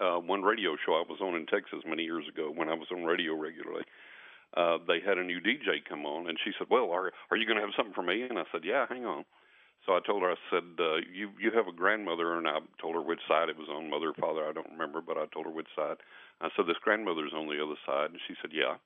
uh, 0.00 0.18
one 0.18 0.42
radio 0.42 0.76
show 0.84 0.94
I 0.94 1.04
was 1.08 1.20
on 1.20 1.34
in 1.34 1.46
Texas 1.46 1.80
many 1.86 2.04
years 2.04 2.24
ago 2.28 2.52
when 2.54 2.68
I 2.68 2.74
was 2.74 2.88
on 2.92 3.04
radio 3.04 3.34
regularly. 3.34 3.84
Uh, 4.56 4.78
they 4.86 5.00
had 5.04 5.18
a 5.18 5.24
new 5.24 5.40
DJ 5.40 5.84
come 5.88 6.06
on, 6.06 6.28
and 6.28 6.38
she 6.44 6.52
said, 6.58 6.68
"Well, 6.70 6.90
are 6.90 7.12
are 7.30 7.36
you 7.36 7.46
going 7.46 7.58
to 7.58 7.64
have 7.64 7.74
something 7.76 7.94
for 7.94 8.02
me?" 8.02 8.22
And 8.22 8.38
I 8.38 8.44
said, 8.52 8.64
"Yeah, 8.64 8.86
hang 8.88 9.04
on." 9.04 9.24
So 9.84 9.92
I 9.94 10.00
told 10.00 10.22
her, 10.22 10.30
I 10.32 10.36
said, 10.50 10.64
uh, 10.78 10.96
"You 11.12 11.30
you 11.38 11.50
have 11.52 11.68
a 11.68 11.72
grandmother," 11.72 12.36
and 12.38 12.48
I 12.48 12.58
told 12.80 12.94
her 12.94 13.02
which 13.02 13.20
side 13.28 13.48
it 13.48 13.58
was 13.58 13.68
on, 13.68 13.90
mother, 13.90 14.12
father, 14.14 14.46
I 14.48 14.52
don't 14.52 14.70
remember, 14.70 15.00
but 15.00 15.18
I 15.18 15.26
told 15.26 15.46
her 15.46 15.52
which 15.52 15.68
side. 15.76 15.98
I 16.40 16.48
said, 16.56 16.66
"This 16.66 16.78
grandmother's 16.78 17.34
on 17.34 17.46
the 17.46 17.62
other 17.62 17.76
side," 17.84 18.10
and 18.10 18.20
she 18.26 18.34
said, 18.40 18.52
"Yeah." 18.52 18.76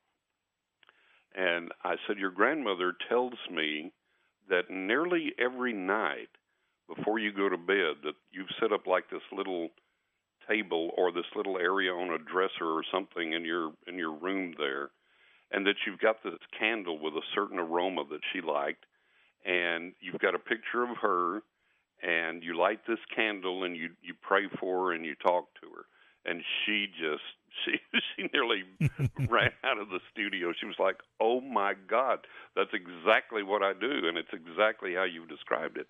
And 1.35 1.73
I 1.85 1.97
said, 2.07 2.19
"Your 2.19 2.31
grandmother 2.31 2.93
tells 3.09 3.39
me 3.51 3.93
that 4.49 4.71
nearly 4.71 5.35
every 5.39 5.73
night 5.73 6.31
before 6.93 7.19
you 7.19 7.33
go 7.33 7.49
to 7.49 7.57
bed, 7.57 8.03
that 8.03 8.17
you've 8.33 8.51
set 8.59 8.73
up 8.73 8.87
like 8.87 9.09
this 9.11 9.23
little." 9.33 9.71
Table 10.49 10.91
or 10.97 11.13
this 11.13 11.27
little 11.35 11.59
area 11.59 11.93
on 11.93 12.11
a 12.11 12.19
dresser 12.19 12.65
or 12.65 12.83
something 12.93 13.33
in 13.33 13.45
your 13.45 13.73
in 13.87 13.97
your 13.97 14.13
room 14.13 14.55
there 14.59 14.91
and 15.53 15.67
that 15.67 15.77
you've 15.87 15.99
got 15.99 16.23
this 16.23 16.39
candle 16.59 16.99
with 16.99 17.15
a 17.15 17.27
certain 17.35 17.59
aroma 17.59 18.05
that 18.11 18.21
she 18.33 18.41
liked 18.41 18.85
and 19.45 19.93
you've 20.01 20.21
got 20.21 20.35
a 20.35 20.39
picture 20.39 20.83
of 20.83 20.97
her 21.01 21.43
and 22.03 22.43
you 22.43 22.57
light 22.57 22.81
this 22.87 22.99
candle 23.15 23.65
and 23.65 23.77
you 23.77 23.91
you 24.03 24.15
pray 24.21 24.45
for 24.59 24.89
her 24.89 24.93
and 24.93 25.05
you 25.05 25.15
talk 25.15 25.47
to 25.61 25.69
her. 25.75 25.85
And 26.25 26.43
she 26.65 26.87
just 26.87 27.23
she 27.65 27.79
she 28.17 28.29
nearly 28.33 28.65
ran 29.29 29.53
out 29.65 29.79
of 29.79 29.89
the 29.89 30.01
studio. 30.13 30.53
She 30.59 30.67
was 30.67 30.77
like 30.79 30.97
oh 31.21 31.41
my 31.41 31.75
god 31.89 32.21
that's 32.57 32.71
exactly 32.73 33.43
what 33.43 33.63
i 33.63 33.73
do 33.73 34.09
and 34.09 34.19
it's 34.19 34.33
exactly 34.33 34.95
how 34.95 35.05
you've 35.05 35.29
described 35.29 35.77
it. 35.77 35.87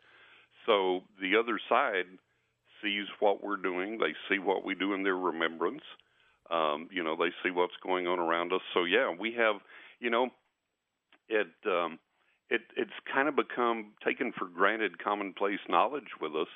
So 0.67 1.01
the 1.21 1.37
other 1.37 1.59
side 1.69 2.07
sees 2.83 3.07
what 3.19 3.43
we're 3.43 3.57
doing. 3.57 3.99
They 3.99 4.15
see 4.29 4.39
what 4.39 4.65
we 4.65 4.75
do 4.75 4.95
in 4.95 5.03
their 5.03 5.17
remembrance. 5.17 5.83
Um, 6.51 6.89
you 6.91 7.05
know, 7.05 7.17
they 7.17 7.31
see 7.43 7.51
what's 7.51 7.77
going 7.83 8.07
on 8.07 8.19
around 8.19 8.53
us. 8.53 8.61
So 8.75 8.85
yeah, 8.85 9.13
we 9.19 9.35
have, 9.35 9.57
you 10.01 10.11
know, 10.11 10.29
it 11.29 11.49
um, 11.67 11.99
it 12.49 12.63
it's 12.77 12.91
kind 13.13 13.29
of 13.29 13.37
become 13.37 13.93
taken 14.05 14.33
for 14.37 14.47
granted, 14.47 15.03
commonplace 15.03 15.61
knowledge 15.69 16.19
with 16.21 16.35
us 16.35 16.49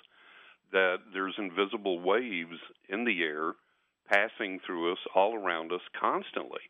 that 0.72 0.96
there's 1.12 1.34
invisible 1.38 2.00
waves 2.00 2.58
in 2.88 3.04
the 3.04 3.22
air 3.22 3.52
passing 4.08 4.60
through 4.66 4.92
us 4.92 4.98
all 5.14 5.34
around 5.34 5.72
us 5.72 5.80
constantly. 5.98 6.60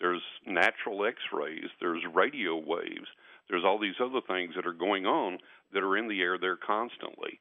There's 0.00 0.22
natural 0.44 1.06
X-rays. 1.06 1.70
There's 1.80 2.02
radio 2.12 2.56
waves. 2.56 3.06
There's 3.48 3.64
all 3.64 3.78
these 3.78 4.00
other 4.00 4.20
things 4.26 4.54
that 4.56 4.66
are 4.66 4.72
going 4.72 5.06
on 5.06 5.38
that 5.72 5.82
are 5.82 5.96
in 5.96 6.08
the 6.08 6.20
air 6.20 6.38
there 6.38 6.56
constantly. 6.56 7.38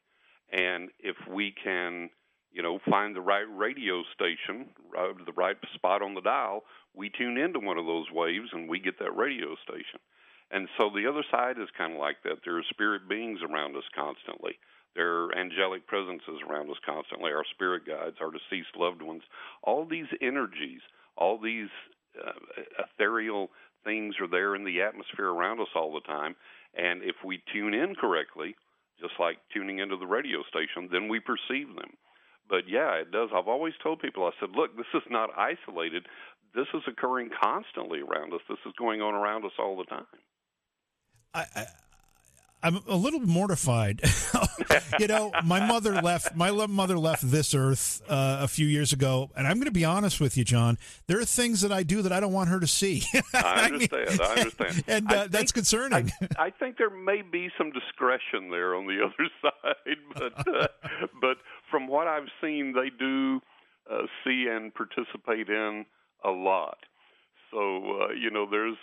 And 0.52 0.90
if 1.00 1.16
we 1.30 1.54
can, 1.64 2.10
you 2.52 2.62
know, 2.62 2.80
find 2.90 3.16
the 3.16 3.22
right 3.22 3.46
radio 3.50 4.04
station, 4.14 4.70
right, 4.94 5.14
the 5.26 5.32
right 5.34 5.58
spot 5.74 6.02
on 6.02 6.14
the 6.14 6.22
dial, 6.22 6.64
we 6.94 7.10
tune 7.10 7.38
into 7.38 7.60
one 7.60 7.78
of 7.78 7.86
those 7.86 8.12
waves 8.12 8.50
and 8.52 8.68
we 8.68 8.80
get 8.80 9.00
that 9.00 9.16
radio 9.16 9.56
station. 9.64 10.00
And 10.52 10.68
so 10.78 10.90
the 10.90 11.08
other 11.08 11.24
side 11.32 11.58
is 11.58 11.70
kind 11.78 11.94
of 11.94 12.00
like 12.00 12.18
that. 12.24 12.40
There 12.44 12.58
are 12.58 12.64
spirit 12.70 13.08
beings 13.08 13.40
around 13.42 13.78
us 13.78 13.86
constantly. 13.96 14.60
There 14.96 15.24
are 15.24 15.38
angelic 15.38 15.88
presences 15.88 16.42
around 16.48 16.70
us 16.70 16.78
constantly, 16.86 17.32
our 17.32 17.46
spirit 17.54 17.86
guides, 17.88 18.18
our 18.20 18.32
deceased 18.32 18.76
loved 18.76 19.02
ones. 19.02 19.24
All 19.64 19.86
these 19.86 20.08
energies, 20.22 20.82
all 21.16 21.40
these 21.40 21.70
uh, 22.20 22.32
ethereal 22.84 23.50
things 23.86 24.16
are 24.20 24.28
there 24.28 24.56
in 24.56 24.66
the 24.66 24.82
atmosphere 24.82 25.30
around 25.30 25.62
us 25.62 25.72
all 25.76 25.94
the 25.94 26.02
time. 26.02 26.36
And 26.76 27.02
if 27.04 27.16
we 27.24 27.42
tune 27.54 27.74
in 27.74 27.96
correctly, 27.96 28.56
just 29.02 29.20
like 29.20 29.38
tuning 29.54 29.80
into 29.80 29.98
the 29.98 30.06
radio 30.06 30.44
station, 30.48 30.90
then 30.92 31.10
we 31.10 31.20
perceive 31.20 31.68
them. 31.76 31.98
But 32.50 32.68
yeah, 32.68 32.96
it 32.96 33.12
does. 33.12 33.30
I've 33.34 33.48
always 33.48 33.74
told 33.82 34.02
people, 34.02 34.26
I 34.26 34.32
said, 34.40 34.50
look, 34.56 34.76
this 34.78 34.86
is 34.94 35.04
not 35.10 35.30
isolated. 35.38 36.06
This 36.54 36.68
is 36.74 36.82
occurring 36.88 37.30
constantly 37.42 38.02
around 38.02 38.34
us. 38.34 38.42
This 38.50 38.60
is 38.66 38.74
going 38.78 39.02
on 39.02 39.14
around 39.14 39.46
us 39.46 39.54
all 39.58 39.78
the 39.78 39.86
time. 39.86 40.06
I, 41.34 41.46
I, 41.56 41.66
I'm 42.64 42.80
a 42.88 42.96
little 42.96 43.20
mortified. 43.20 44.02
you 45.00 45.08
know, 45.08 45.32
my 45.44 45.66
mother 45.66 46.02
left. 46.02 46.36
My 46.36 46.52
mother 46.52 46.98
left 46.98 47.30
this 47.30 47.56
earth 47.56 48.02
uh, 48.08 48.40
a 48.42 48.48
few 48.48 48.68
years 48.68 48.94
ago, 48.94 49.30
and 49.36 49.48
I'm 49.48 49.56
going 49.56 49.66
to 49.66 49.72
be 49.72 49.86
honest 49.86 50.20
with 50.20 50.38
you, 50.38 50.44
John. 50.44 50.78
There 51.08 51.20
are 51.20 51.26
things 51.26 51.62
that 51.62 51.72
I 51.72 51.84
do 51.84 52.02
that 52.04 52.12
I 52.12 52.20
don't 52.20 52.34
want 52.34 52.50
her 52.50 52.60
to 52.60 52.68
see. 52.68 53.04
I 53.34 53.66
understand. 53.66 54.10
I, 54.10 54.12
mean, 54.12 54.20
I 54.22 54.40
understand, 54.42 54.84
and 54.88 55.12
uh, 55.12 55.20
think, 55.22 55.32
that's 55.32 55.52
concerning. 55.52 56.12
I, 56.38 56.46
I, 56.46 56.50
think 56.52 56.78
there 56.78 56.90
may 56.90 57.22
be 57.22 57.50
some 57.58 57.72
discretion 57.72 58.52
there 58.52 58.76
on 58.76 58.86
the 58.86 59.00
other 59.04 59.30
side, 59.42 59.98
but 60.14 60.48
uh, 60.48 60.68
but 61.20 61.38
from 61.70 61.88
what 61.88 62.08
I've 62.08 62.30
seen, 62.42 62.74
they 62.74 62.90
do 62.98 63.42
uh, 63.92 64.04
see 64.24 64.48
and 64.50 64.74
participate 64.74 65.50
in 65.50 65.86
a 66.24 66.30
lot. 66.30 66.78
So 67.50 67.58
uh, 67.58 68.14
you 68.14 68.30
know, 68.30 68.46
there's 68.50 68.78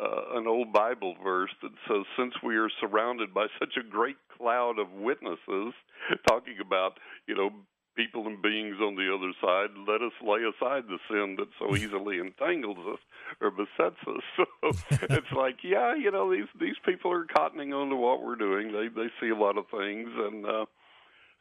uh, 0.00 0.38
an 0.38 0.46
old 0.46 0.72
Bible 0.72 1.14
verse 1.22 1.50
that 1.62 1.72
says, 1.88 2.04
"Since 2.16 2.34
we 2.42 2.56
are 2.56 2.70
surrounded 2.80 3.34
by 3.34 3.46
such 3.58 3.76
a 3.76 3.88
great 3.88 4.16
cloud 4.36 4.78
of 4.78 4.90
witnesses," 4.92 5.74
talking 6.28 6.56
about 6.60 6.98
you 7.26 7.34
know 7.34 7.50
people 7.96 8.26
and 8.26 8.40
beings 8.40 8.76
on 8.80 8.94
the 8.94 9.12
other 9.12 9.32
side, 9.40 9.70
let 9.86 10.00
us 10.00 10.12
lay 10.22 10.40
aside 10.40 10.84
the 10.88 10.98
sin 11.08 11.36
that 11.38 11.48
so 11.58 11.76
easily 11.76 12.18
entangles 12.18 12.78
us 12.94 13.00
or 13.40 13.50
besets 13.50 14.00
us. 14.06 14.22
So 14.62 14.70
it's 15.10 15.32
like, 15.34 15.58
yeah, 15.64 15.94
you 15.94 16.10
know, 16.10 16.30
these 16.30 16.48
these 16.60 16.76
people 16.84 17.10
are 17.12 17.24
cottoning 17.24 17.74
on 17.74 17.88
to 17.90 17.96
what 17.96 18.22
we're 18.22 18.36
doing. 18.36 18.72
They 18.72 18.88
they 18.88 19.08
see 19.20 19.30
a 19.30 19.36
lot 19.36 19.56
of 19.56 19.64
things, 19.70 20.08
and 20.14 20.44
uh, 20.44 20.66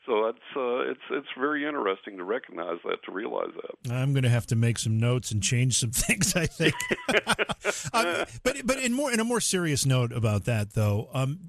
so 0.05 0.27
it's 0.27 0.39
uh, 0.55 0.91
it's 0.91 1.01
it's 1.11 1.27
very 1.37 1.65
interesting 1.65 2.17
to 2.17 2.23
recognize 2.23 2.77
that, 2.85 3.03
to 3.05 3.11
realize 3.11 3.51
that. 3.55 3.93
I'm 3.93 4.13
going 4.13 4.23
to 4.23 4.29
have 4.29 4.47
to 4.47 4.55
make 4.55 4.79
some 4.79 4.99
notes 4.99 5.31
and 5.31 5.43
change 5.43 5.77
some 5.77 5.91
things. 5.93 6.35
I 6.35 6.45
think. 6.45 6.75
uh, 7.93 8.25
but 8.43 8.65
but 8.65 8.79
in 8.79 8.93
more 8.93 9.11
in 9.11 9.19
a 9.19 9.23
more 9.23 9.41
serious 9.41 9.85
note 9.85 10.11
about 10.11 10.45
that, 10.45 10.73
though, 10.73 11.09
um, 11.13 11.39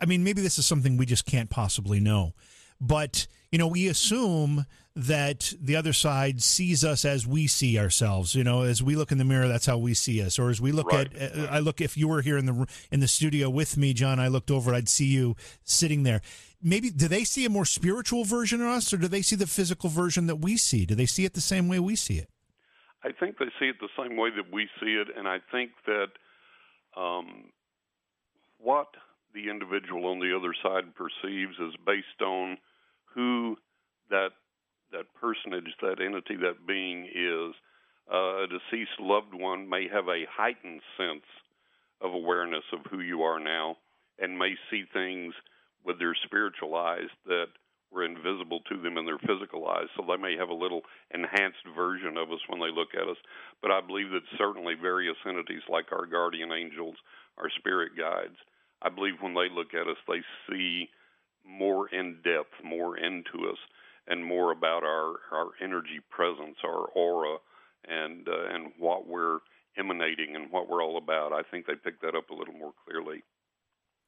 I 0.00 0.06
mean, 0.06 0.24
maybe 0.24 0.42
this 0.42 0.58
is 0.58 0.66
something 0.66 0.96
we 0.96 1.06
just 1.06 1.24
can't 1.24 1.50
possibly 1.50 2.00
know, 2.00 2.34
but 2.80 3.26
you 3.52 3.58
know, 3.58 3.68
we 3.68 3.86
assume 3.86 4.66
that 4.96 5.52
the 5.60 5.76
other 5.76 5.92
side 5.92 6.42
sees 6.42 6.84
us 6.84 7.04
as 7.04 7.26
we 7.26 7.46
see 7.46 7.78
ourselves. 7.78 8.34
You 8.34 8.44
know, 8.44 8.62
as 8.62 8.82
we 8.82 8.96
look 8.96 9.12
in 9.12 9.18
the 9.18 9.24
mirror, 9.24 9.46
that's 9.46 9.66
how 9.66 9.78
we 9.78 9.94
see 9.94 10.22
us. 10.22 10.38
Or 10.38 10.50
as 10.50 10.60
we 10.60 10.72
look 10.72 10.90
right. 10.90 11.14
at, 11.14 11.38
uh, 11.38 11.46
I 11.50 11.60
look. 11.60 11.80
If 11.80 11.96
you 11.96 12.08
were 12.08 12.22
here 12.22 12.38
in 12.38 12.46
the 12.46 12.66
in 12.90 13.00
the 13.00 13.08
studio 13.08 13.50
with 13.50 13.76
me, 13.76 13.92
John, 13.92 14.18
I 14.18 14.28
looked 14.28 14.50
over, 14.50 14.74
I'd 14.74 14.88
see 14.88 15.06
you 15.06 15.36
sitting 15.64 16.02
there. 16.02 16.22
Maybe 16.62 16.90
do 16.90 17.08
they 17.08 17.24
see 17.24 17.44
a 17.44 17.50
more 17.50 17.66
spiritual 17.66 18.24
version 18.24 18.62
of 18.62 18.68
us, 18.68 18.92
or 18.92 18.96
do 18.96 19.06
they 19.08 19.22
see 19.22 19.36
the 19.36 19.46
physical 19.46 19.90
version 19.90 20.26
that 20.26 20.36
we 20.36 20.56
see? 20.56 20.86
Do 20.86 20.94
they 20.94 21.06
see 21.06 21.24
it 21.24 21.34
the 21.34 21.40
same 21.40 21.68
way 21.68 21.78
we 21.78 21.94
see 21.94 22.18
it? 22.18 22.28
I 23.04 23.10
think 23.12 23.38
they 23.38 23.50
see 23.58 23.66
it 23.66 23.76
the 23.80 23.88
same 23.98 24.16
way 24.16 24.30
that 24.36 24.52
we 24.52 24.68
see 24.80 24.94
it, 24.94 25.08
and 25.16 25.28
I 25.28 25.38
think 25.50 25.72
that 25.86 26.08
um, 26.96 27.50
what 28.58 28.88
the 29.34 29.50
individual 29.50 30.06
on 30.06 30.20
the 30.20 30.36
other 30.36 30.54
side 30.62 30.94
perceives 30.94 31.56
is 31.58 31.74
based 31.84 32.22
on 32.22 32.58
who 33.14 33.56
that 34.10 34.30
that 34.92 35.06
personage, 35.20 35.74
that 35.80 36.00
entity, 36.00 36.36
that 36.36 36.66
being 36.66 37.08
is. 37.14 37.54
Uh, 38.12 38.42
a 38.42 38.46
deceased 38.46 38.98
loved 38.98 39.32
one 39.32 39.68
may 39.68 39.86
have 39.88 40.08
a 40.08 40.26
heightened 40.28 40.82
sense 40.98 41.24
of 42.00 42.12
awareness 42.12 42.64
of 42.72 42.80
who 42.90 43.00
you 43.00 43.22
are 43.22 43.38
now, 43.38 43.76
and 44.18 44.38
may 44.38 44.54
see 44.70 44.84
things 44.92 45.32
with 45.84 45.98
their 45.98 46.14
spiritual 46.26 46.74
eyes 46.74 47.08
that 47.26 47.46
were 47.92 48.04
invisible 48.04 48.60
to 48.68 48.80
them 48.80 48.96
in 48.96 49.04
their 49.04 49.18
physical 49.18 49.68
eyes. 49.68 49.86
So 49.96 50.04
they 50.06 50.16
may 50.16 50.36
have 50.36 50.48
a 50.48 50.54
little 50.54 50.82
enhanced 51.12 51.64
version 51.76 52.16
of 52.16 52.32
us 52.32 52.40
when 52.48 52.60
they 52.60 52.72
look 52.74 52.94
at 52.94 53.08
us. 53.08 53.18
But 53.60 53.70
I 53.70 53.80
believe 53.80 54.10
that 54.10 54.24
certainly 54.38 54.74
various 54.74 55.16
entities 55.26 55.62
like 55.68 55.92
our 55.92 56.06
guardian 56.06 56.52
angels, 56.52 56.96
our 57.38 57.50
spirit 57.58 57.92
guides, 57.96 58.36
I 58.80 58.88
believe 58.88 59.20
when 59.20 59.34
they 59.34 59.48
look 59.52 59.74
at 59.74 59.86
us, 59.86 59.98
they 60.08 60.22
see 60.48 60.88
more 61.46 61.88
in 61.88 62.18
depth, 62.24 62.52
more 62.64 62.96
into 62.96 63.48
us, 63.50 63.58
and 64.06 64.24
more 64.24 64.52
about 64.52 64.82
our, 64.82 65.14
our 65.32 65.48
energy 65.62 66.00
presence, 66.10 66.56
our 66.64 66.86
aura, 66.94 67.38
and 67.88 68.28
uh, 68.28 68.54
and 68.54 68.72
what 68.78 69.06
we're 69.06 69.38
emanating 69.76 70.36
and 70.36 70.50
what 70.50 70.68
we're 70.68 70.82
all 70.82 70.96
about. 70.98 71.32
I 71.32 71.42
think 71.50 71.66
they 71.66 71.74
pick 71.74 72.00
that 72.02 72.14
up 72.14 72.30
a 72.30 72.34
little 72.34 72.54
more 72.54 72.72
clearly. 72.84 73.22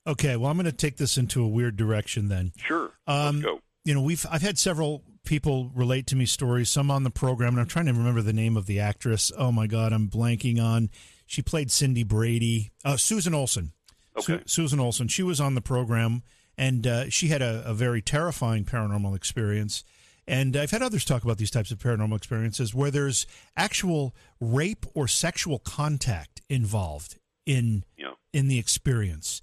Okay, 0.06 0.36
well, 0.36 0.50
I'm 0.50 0.56
going 0.56 0.66
to 0.66 0.72
take 0.72 0.96
this 0.96 1.16
into 1.16 1.42
a 1.42 1.48
weird 1.48 1.76
direction 1.76 2.28
then. 2.28 2.52
Sure, 2.56 2.90
um, 3.06 3.36
let's 3.36 3.44
go. 3.44 3.60
You 3.84 3.94
know, 3.94 4.02
we've 4.02 4.24
I've 4.30 4.42
had 4.42 4.58
several 4.58 5.02
people 5.24 5.70
relate 5.74 6.06
to 6.08 6.16
me 6.16 6.26
stories. 6.26 6.70
Some 6.70 6.90
on 6.90 7.04
the 7.04 7.10
program, 7.10 7.54
and 7.54 7.60
I'm 7.60 7.66
trying 7.66 7.86
to 7.86 7.92
remember 7.92 8.22
the 8.22 8.32
name 8.32 8.56
of 8.56 8.66
the 8.66 8.80
actress. 8.80 9.32
Oh 9.36 9.52
my 9.52 9.66
God, 9.66 9.92
I'm 9.92 10.08
blanking 10.08 10.62
on. 10.62 10.90
She 11.26 11.42
played 11.42 11.70
Cindy 11.70 12.02
Brady. 12.02 12.70
Uh, 12.84 12.96
Susan 12.96 13.34
Olsen. 13.34 13.72
Okay. 14.16 14.38
Su- 14.38 14.42
Susan 14.46 14.80
Olsen. 14.80 15.08
She 15.08 15.22
was 15.22 15.40
on 15.40 15.54
the 15.54 15.60
program, 15.60 16.22
and 16.56 16.86
uh, 16.86 17.10
she 17.10 17.28
had 17.28 17.42
a, 17.42 17.62
a, 17.66 17.74
very 17.74 18.00
terrifying 18.00 18.64
paranormal 18.64 19.16
experience. 19.16 19.84
And 20.26 20.56
I've 20.56 20.70
had 20.70 20.82
others 20.82 21.04
talk 21.04 21.24
about 21.24 21.38
these 21.38 21.50
types 21.50 21.70
of 21.70 21.78
paranormal 21.78 22.16
experiences 22.16 22.74
where 22.74 22.90
there's 22.90 23.26
actual 23.56 24.14
rape 24.40 24.86
or 24.94 25.06
sexual 25.06 25.58
contact 25.58 26.40
involved 26.48 27.18
in 27.44 27.84
yeah. 27.98 28.12
in 28.32 28.48
the 28.48 28.58
experience. 28.58 29.42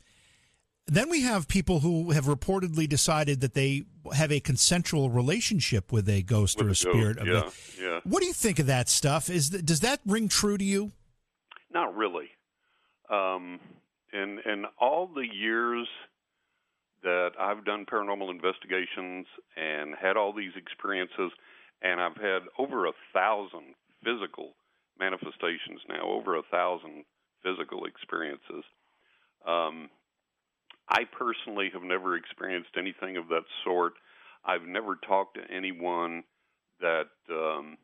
Then 0.88 1.10
we 1.10 1.22
have 1.22 1.48
people 1.48 1.82
who 1.82 2.12
have 2.12 2.26
reportedly 2.26 2.90
decided 2.90 3.42
that 3.42 3.54
they 3.54 3.84
have 4.14 4.32
a 4.32 4.40
consensual 4.40 5.10
relationship 5.10 5.92
with 5.92 6.10
a 6.10 6.24
ghost 6.24 6.58
with 6.58 6.68
or 6.68 6.72
a, 6.72 6.76
spirit. 6.76 7.18
Ghost. 7.18 7.78
yeah, 7.80 7.86
the, 7.86 7.94
yeah. 7.94 8.00
What 8.04 8.22
do 8.22 8.26
you 8.26 8.34
think 8.34 8.58
of 8.58 8.66
that 8.66 8.90
stuff? 8.90 9.30
Is 9.30 9.50
does 9.50 9.82
that 9.82 10.00
ring 10.06 10.28
true 10.28 10.58
to 10.58 10.64
you? 10.64 10.92
Not 11.72 11.96
really. 11.96 12.30
Um, 13.10 13.60
in 14.12 14.40
in 14.46 14.66
all 14.80 15.08
the 15.08 15.28
years 15.32 15.88
that 17.04 17.32
I've 17.40 17.66
done 17.66 17.86
paranormal 17.86 18.30
investigations 18.30 19.26
and 19.58 19.96
had 20.00 20.18
all 20.18 20.34
these 20.34 20.52
experiences, 20.56 21.32
and 21.82 22.00
I've 22.00 22.18
had 22.18 22.44
over 22.58 22.86
a 22.86 22.94
thousand 23.14 23.76
physical 24.04 24.54
manifestations 25.00 25.82
now, 25.90 26.04
over 26.04 26.36
a 26.36 26.44
thousand 26.52 27.06
physical 27.44 27.86
experiences. 27.86 28.64
Um, 29.48 29.90
I 30.90 31.06
personally 31.06 31.70
have 31.74 31.84
never 31.84 32.16
experienced 32.16 32.72
anything 32.78 33.18
of 33.18 33.30
that 33.30 33.44
sort. 33.64 33.94
I've 34.46 34.68
never 34.68 34.96
talked 34.96 35.36
to 35.36 35.54
anyone 35.56 36.24
that 36.82 37.10
um, 37.30 37.78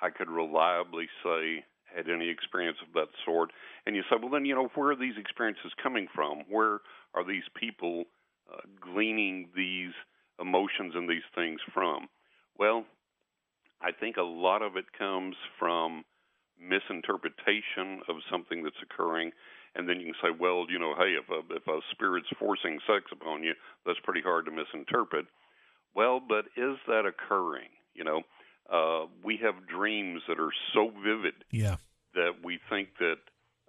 I 0.00 0.10
could 0.10 0.30
reliably 0.30 1.06
say 1.22 1.64
had 1.94 2.08
any 2.08 2.28
experience 2.28 2.78
of 2.86 2.92
that 2.94 3.08
sort. 3.24 3.50
And 3.86 3.96
you 3.96 4.02
say, 4.10 4.16
well, 4.20 4.30
then, 4.30 4.44
you 4.44 4.54
know, 4.54 4.68
where 4.74 4.90
are 4.90 4.96
these 4.96 5.16
experiences 5.18 5.72
coming 5.82 6.06
from? 6.14 6.42
Where 6.48 6.80
are 7.14 7.24
these 7.26 7.44
people 7.58 8.04
uh, 8.52 8.60
gleaning 8.80 9.48
these 9.56 9.92
emotions 10.40 10.94
and 10.94 11.08
these 11.08 11.26
things 11.34 11.60
from? 11.72 12.08
Well, 12.58 12.84
I 13.80 13.92
think 13.92 14.16
a 14.16 14.22
lot 14.22 14.62
of 14.62 14.76
it 14.76 14.86
comes 14.98 15.36
from 15.58 16.04
misinterpretation 16.60 18.02
of 18.08 18.16
something 18.30 18.64
that's 18.64 18.82
occurring 18.82 19.32
and 19.74 19.88
then 19.88 20.00
you 20.00 20.06
can 20.06 20.14
say, 20.20 20.36
well, 20.38 20.66
you 20.68 20.78
know, 20.78 20.94
hey, 20.96 21.14
if 21.14 21.28
a, 21.30 21.54
if 21.54 21.66
a 21.66 21.80
spirit's 21.92 22.28
forcing 22.38 22.78
sex 22.86 23.04
upon 23.12 23.42
you, 23.42 23.54
that's 23.86 23.98
pretty 24.02 24.20
hard 24.20 24.46
to 24.46 24.50
misinterpret. 24.50 25.26
Well, 25.94 26.20
but 26.26 26.46
is 26.56 26.76
that 26.86 27.04
occurring? 27.06 27.68
You 27.94 28.04
know, 28.04 28.22
uh, 28.72 29.06
we 29.24 29.38
have 29.42 29.66
dreams 29.66 30.22
that 30.28 30.38
are 30.40 30.52
so 30.74 30.90
vivid 31.04 31.34
yeah. 31.50 31.76
that 32.14 32.32
we 32.42 32.58
think 32.68 32.88
that 32.98 33.16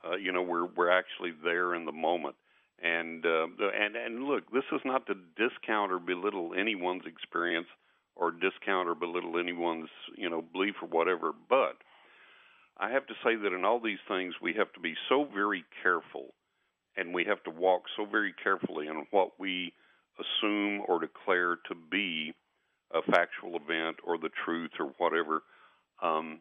uh, 0.06 0.16
you 0.16 0.32
know 0.32 0.42
we're 0.42 0.66
we're 0.66 0.92
actually 0.92 1.32
there 1.44 1.74
in 1.76 1.86
the 1.86 1.92
moment. 1.92 2.36
And 2.84 3.26
uh, 3.26 3.48
and 3.78 3.96
and 3.96 4.24
look, 4.24 4.52
this 4.52 4.64
is 4.72 4.82
not 4.86 5.06
to 5.08 5.16
discount 5.36 5.92
or 5.92 6.00
belittle 6.00 6.54
anyone's 6.58 7.04
experience 7.06 7.68
or 8.16 8.32
discount 8.32 8.88
or 8.88 8.96
belittle 8.96 9.38
anyone's 9.38 9.90
you 10.16 10.30
know 10.30 10.42
belief 10.42 10.76
or 10.82 10.88
whatever, 10.88 11.34
but 11.50 11.78
I 12.78 12.90
have 12.92 13.06
to 13.08 13.14
say 13.24 13.36
that 13.36 13.54
in 13.54 13.66
all 13.66 13.80
these 13.80 14.00
things, 14.08 14.36
we 14.42 14.54
have 14.54 14.72
to 14.74 14.80
be 14.80 14.96
so 15.10 15.28
very 15.34 15.66
careful 15.84 16.34
and 16.96 17.14
we 17.14 17.26
have 17.26 17.44
to 17.44 17.50
walk 17.50 17.84
so 17.96 18.06
very 18.06 18.34
carefully 18.42 18.88
in 18.88 19.06
what 19.12 19.40
we 19.40 19.74
assume 20.20 20.82
or 20.88 21.00
declare 21.00 21.58
to 21.68 21.76
be 21.92 22.34
a 22.94 23.02
factual 23.12 23.56
event 23.56 23.98
or 24.04 24.18
the 24.18 24.30
truth 24.46 24.72
or 24.80 24.92
whatever. 24.98 25.44
Um, 26.02 26.40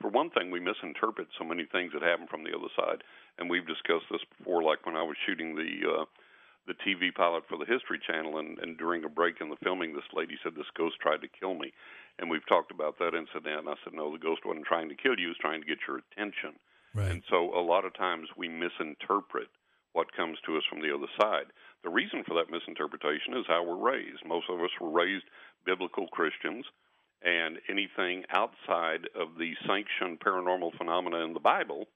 for 0.00 0.08
one 0.08 0.30
thing, 0.30 0.50
we 0.50 0.60
misinterpret 0.60 1.28
so 1.38 1.44
many 1.44 1.66
things 1.70 1.92
that 1.92 2.02
happen 2.02 2.26
from 2.28 2.44
the 2.44 2.50
other 2.50 2.70
side, 2.76 3.02
and 3.40 3.48
we've 3.48 3.66
discussed 3.66 4.06
this 4.10 4.20
before. 4.38 4.62
Like 4.62 4.86
when 4.86 4.94
I 4.94 5.02
was 5.02 5.16
shooting 5.26 5.56
the 5.56 5.88
uh, 5.88 6.04
the 6.68 6.76
TV 6.86 7.12
pilot 7.12 7.42
for 7.48 7.56
the 7.56 7.64
History 7.64 7.98
Channel, 8.06 8.38
and, 8.38 8.58
and 8.60 8.76
during 8.76 9.02
a 9.02 9.08
break 9.08 9.40
in 9.40 9.48
the 9.48 9.56
filming, 9.64 9.94
this 9.94 10.06
lady 10.12 10.36
said 10.44 10.54
this 10.54 10.70
ghost 10.76 11.00
tried 11.00 11.22
to 11.22 11.28
kill 11.40 11.54
me, 11.54 11.72
and 12.20 12.30
we've 12.30 12.46
talked 12.46 12.70
about 12.70 12.98
that 12.98 13.16
incident. 13.16 13.66
And 13.66 13.68
I 13.68 13.74
said, 13.82 13.94
no, 13.94 14.12
the 14.12 14.22
ghost 14.22 14.44
wasn't 14.44 14.66
trying 14.66 14.88
to 14.90 14.94
kill 14.94 15.18
you; 15.18 15.32
it 15.32 15.34
was 15.34 15.40
trying 15.40 15.62
to 15.62 15.66
get 15.66 15.82
your 15.88 15.98
attention. 15.98 16.60
Right. 16.94 17.10
And 17.10 17.22
so, 17.30 17.56
a 17.56 17.64
lot 17.64 17.84
of 17.84 17.96
times, 17.96 18.28
we 18.36 18.48
misinterpret 18.48 19.48
what 19.92 20.14
comes 20.14 20.38
to 20.46 20.56
us 20.56 20.62
from 20.68 20.82
the 20.82 20.94
other 20.94 21.10
side. 21.18 21.50
The 21.82 21.90
reason 21.90 22.22
for 22.22 22.34
that 22.34 22.52
misinterpretation 22.52 23.34
is 23.34 23.48
how 23.48 23.64
we're 23.64 23.80
raised. 23.80 24.22
Most 24.26 24.46
of 24.50 24.60
us 24.60 24.70
were 24.80 24.90
raised 24.90 25.24
biblical 25.64 26.06
Christians, 26.08 26.66
and 27.22 27.58
anything 27.68 28.24
outside 28.30 29.08
of 29.16 29.38
the 29.38 29.54
sanctioned 29.66 30.20
paranormal 30.20 30.76
phenomena 30.76 31.24
in 31.24 31.32
the 31.32 31.40
Bible 31.40 31.88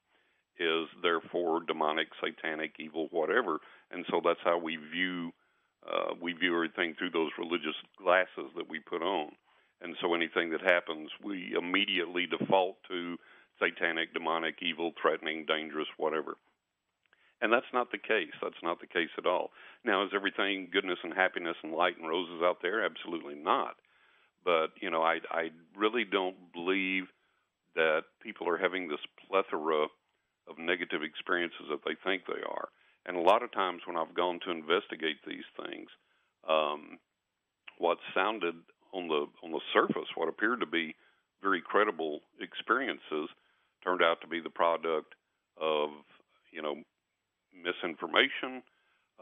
is 0.59 0.87
therefore 1.03 1.63
demonic, 1.67 2.09
satanic, 2.23 2.75
evil, 2.79 3.09
whatever, 3.11 3.59
and 3.91 4.05
so 4.11 4.21
that's 4.25 4.41
how 4.45 4.59
we 4.59 4.77
view 4.77 5.33
uh, 5.87 6.15
we 6.21 6.33
view 6.33 6.55
everything 6.55 6.95
through 6.99 7.11
those 7.11 7.31
religious 7.39 7.77
glasses 8.03 8.51
that 8.57 8.69
we 8.71 8.79
put 8.79 9.03
on. 9.03 9.31
And 9.83 9.95
so 10.01 10.15
anything 10.15 10.51
that 10.51 10.63
happens, 10.63 11.11
we 11.23 11.55
immediately 11.59 12.27
default 12.27 12.77
to 12.89 13.19
satanic, 13.61 14.15
demonic, 14.15 14.57
evil, 14.63 14.93
threatening, 15.01 15.45
dangerous, 15.47 15.89
whatever. 15.99 16.37
And 17.43 17.53
that's 17.53 17.73
not 17.75 17.93
the 17.93 17.99
case. 17.99 18.33
That's 18.41 18.63
not 18.63 18.81
the 18.81 18.87
case 18.87 19.11
at 19.19 19.27
all. 19.27 19.51
Now, 19.85 20.05
is 20.05 20.13
everything 20.15 20.69
goodness 20.73 20.99
and 21.05 21.13
happiness 21.13 21.57
and 21.63 21.73
light 21.73 21.99
and 21.99 22.09
roses 22.09 22.41
out 22.43 22.59
there? 22.63 22.83
Absolutely 22.83 23.35
not. 23.35 23.75
But 24.45 24.69
you 24.81 24.91
know, 24.91 25.03
I 25.03 25.19
I 25.31 25.51
really 25.77 26.05
don't 26.05 26.37
believe 26.53 27.05
that 27.75 28.05
people 28.23 28.49
are 28.49 28.57
having 28.57 28.89
this 28.89 29.01
plethora 29.29 29.89
of 30.49 30.59
negative 30.59 31.03
experiences 31.03 31.67
that 31.71 31.85
they 31.85 31.97
think 32.05 32.23
they 32.27 32.43
are. 32.43 32.69
And 33.07 33.17
a 33.17 33.21
lot 33.21 33.43
of 33.43 33.53
times 33.53 33.83
when 33.87 33.97
I've 33.97 34.15
gone 34.15 34.41
to 34.45 34.51
investigate 34.51 35.19
these 35.27 35.45
things, 35.57 35.89
um, 36.49 36.99
what 37.79 37.99
sounded 38.15 38.55
on 38.93 39.09
the 39.09 39.27
on 39.43 39.53
the 39.53 39.61
surface, 39.73 40.09
what 40.15 40.29
appeared 40.29 40.61
to 40.61 40.67
be 40.67 40.95
very 41.43 41.61
credible 41.61 42.21
experiences, 42.41 43.29
turned 43.83 44.03
out 44.03 44.21
to 44.23 44.27
be 44.27 44.41
the 44.41 44.51
product 44.51 45.15
of 45.61 45.91
you 46.51 46.63
know 46.63 46.77
misinformation, 47.53 48.63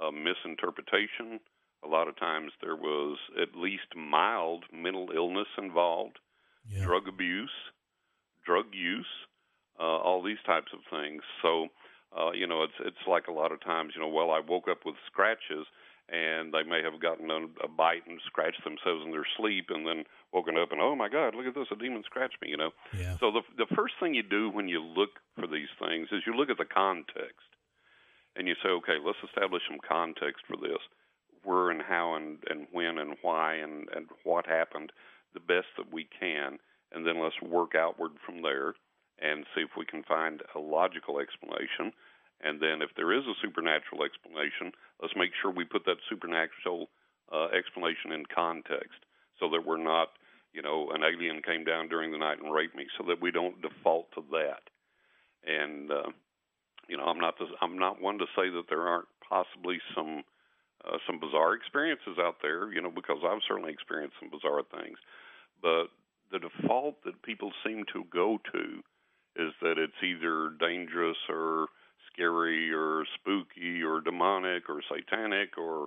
uh, 0.01 0.11
misinterpretation. 0.11 1.41
A 1.85 1.89
lot 1.89 2.07
of 2.07 2.17
times 2.17 2.53
there 2.63 2.77
was 2.77 3.19
at 3.41 3.57
least 3.57 3.97
mild 3.97 4.65
mental 4.73 5.11
illness 5.15 5.49
involved, 5.59 6.19
yeah. 6.69 6.85
drug 6.85 7.09
abuse, 7.09 7.51
drug 8.47 8.67
use, 8.73 9.07
uh, 9.79 9.83
all 9.83 10.23
these 10.23 10.43
types 10.45 10.73
of 10.73 10.81
things. 10.91 11.23
So, 11.41 11.69
uh, 12.17 12.33
you 12.33 12.47
know, 12.47 12.63
it's 12.63 12.79
it's 12.81 13.07
like 13.07 13.27
a 13.29 13.33
lot 13.33 13.53
of 13.53 13.61
times, 13.61 13.93
you 13.95 14.01
know, 14.01 14.09
well, 14.09 14.31
I 14.31 14.41
woke 14.41 14.69
up 14.69 14.85
with 14.85 14.97
scratches, 15.07 15.67
and 16.09 16.53
they 16.53 16.63
may 16.63 16.83
have 16.83 17.01
gotten 17.01 17.31
a, 17.31 17.47
a 17.65 17.69
bite 17.69 18.07
and 18.07 18.21
scratched 18.27 18.65
themselves 18.65 19.05
in 19.05 19.13
their 19.13 19.27
sleep, 19.37 19.67
and 19.71 19.87
then 19.87 20.05
woken 20.33 20.57
up 20.57 20.73
and 20.73 20.81
oh 20.81 20.95
my 20.95 21.09
God, 21.09 21.35
look 21.35 21.47
at 21.47 21.55
this, 21.55 21.69
a 21.71 21.77
demon 21.77 22.03
scratched 22.05 22.41
me, 22.43 22.49
you 22.49 22.57
know. 22.57 22.71
Yeah. 22.99 23.17
So 23.19 23.31
the 23.31 23.43
the 23.57 23.75
first 23.75 23.95
thing 24.01 24.15
you 24.15 24.23
do 24.23 24.51
when 24.51 24.69
you 24.69 24.81
look 24.81 25.21
for 25.39 25.47
these 25.47 25.73
things 25.79 26.09
is 26.13 26.23
you 26.27 26.35
look 26.35 26.51
at 26.51 26.59
the 26.59 26.65
context 26.65 27.49
and 28.37 28.49
you 28.49 28.55
say, 28.63 28.71
okay, 28.71 28.97
let's 29.05 29.19
establish 29.25 29.63
some 29.69 29.79
context 29.87 30.45
for 30.49 30.57
this, 30.57 30.81
where 31.45 31.71
and 31.71 31.83
how 31.83 32.15
and, 32.15 32.39
and 32.49 32.67
when 32.73 32.99
and 32.99 33.17
why 33.23 33.55
and, 33.55 33.89
and 33.95 34.07
what 34.25 34.47
happened, 34.47 34.93
the 35.35 35.41
best 35.41 35.67
that 35.77 35.93
we 35.93 36.09
can, 36.19 36.59
and 36.93 37.07
then 37.07 37.23
let's 37.23 37.41
work 37.43 37.75
outward 37.75 38.13
from 38.25 38.43
there 38.43 38.75
and 39.23 39.47
see 39.55 39.63
if 39.63 39.71
we 39.79 39.87
can 39.87 40.03
find 40.03 40.43
a 40.55 40.59
logical 40.59 41.21
explanation. 41.21 41.93
And 42.43 42.61
then, 42.61 42.83
if 42.83 42.91
there 42.97 43.13
is 43.13 43.23
a 43.25 43.39
supernatural 43.41 44.03
explanation, 44.03 44.75
let's 45.01 45.15
make 45.15 45.31
sure 45.41 45.51
we 45.51 45.65
put 45.65 45.85
that 45.87 46.03
supernatural 46.11 46.91
uh, 47.31 47.47
explanation 47.55 48.11
in 48.11 48.27
context 48.27 49.07
so 49.39 49.49
that 49.51 49.65
we're 49.65 49.83
not, 49.83 50.09
you 50.53 50.61
know, 50.61 50.91
an 50.91 51.03
alien 51.07 51.41
came 51.43 51.65
down 51.65 51.89
during 51.89 52.11
the 52.11 52.19
night 52.19 52.43
and 52.43 52.53
raped 52.53 52.75
me, 52.75 52.87
so 52.99 53.07
that 53.07 53.23
we 53.23 53.31
don't 53.31 53.63
default 53.63 54.11
to 54.15 54.25
that. 54.33 54.67
And 55.47 55.91
uh, 55.91 56.11
you 56.89 56.97
know, 56.97 57.05
I'm 57.05 57.21
not 57.21 57.35
I'm 57.61 57.79
not 57.79 58.03
one 58.03 58.19
to 58.19 58.27
say 58.37 58.51
that 58.51 58.65
there 58.69 58.87
aren't 58.89 59.09
possibly 59.29 59.79
some 59.95 60.23
uh, 60.85 60.99
some 61.07 61.21
bizarre 61.21 61.55
experiences 61.55 62.19
out 62.19 62.37
there, 62.43 62.73
you 62.73 62.83
know, 62.83 62.91
because 62.91 63.19
I've 63.25 63.47
certainly 63.47 63.73
experienced 63.73 64.17
some 64.19 64.31
bizarre 64.31 64.63
things. 64.67 64.99
But 65.63 65.95
the 66.33 66.41
default 66.41 67.03
that 67.05 67.23
people 67.23 67.53
seem 67.65 67.85
to 67.93 68.05
go 68.13 68.39
to 68.53 68.83
is 69.37 69.53
that 69.63 69.79
it's 69.79 70.03
either 70.03 70.51
dangerous 70.61 71.17
or 71.29 71.67
scary 72.13 72.73
or 72.73 73.05
spooky 73.15 73.83
or 73.83 74.01
demonic 74.01 74.69
or 74.69 74.81
satanic 74.89 75.57
or 75.57 75.87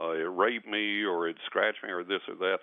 uh, 0.00 0.10
it 0.10 0.30
raped 0.30 0.66
me 0.66 1.04
or 1.04 1.28
it 1.28 1.36
scratched 1.46 1.82
me 1.82 1.90
or 1.90 2.04
this 2.04 2.22
or 2.28 2.34
that. 2.36 2.58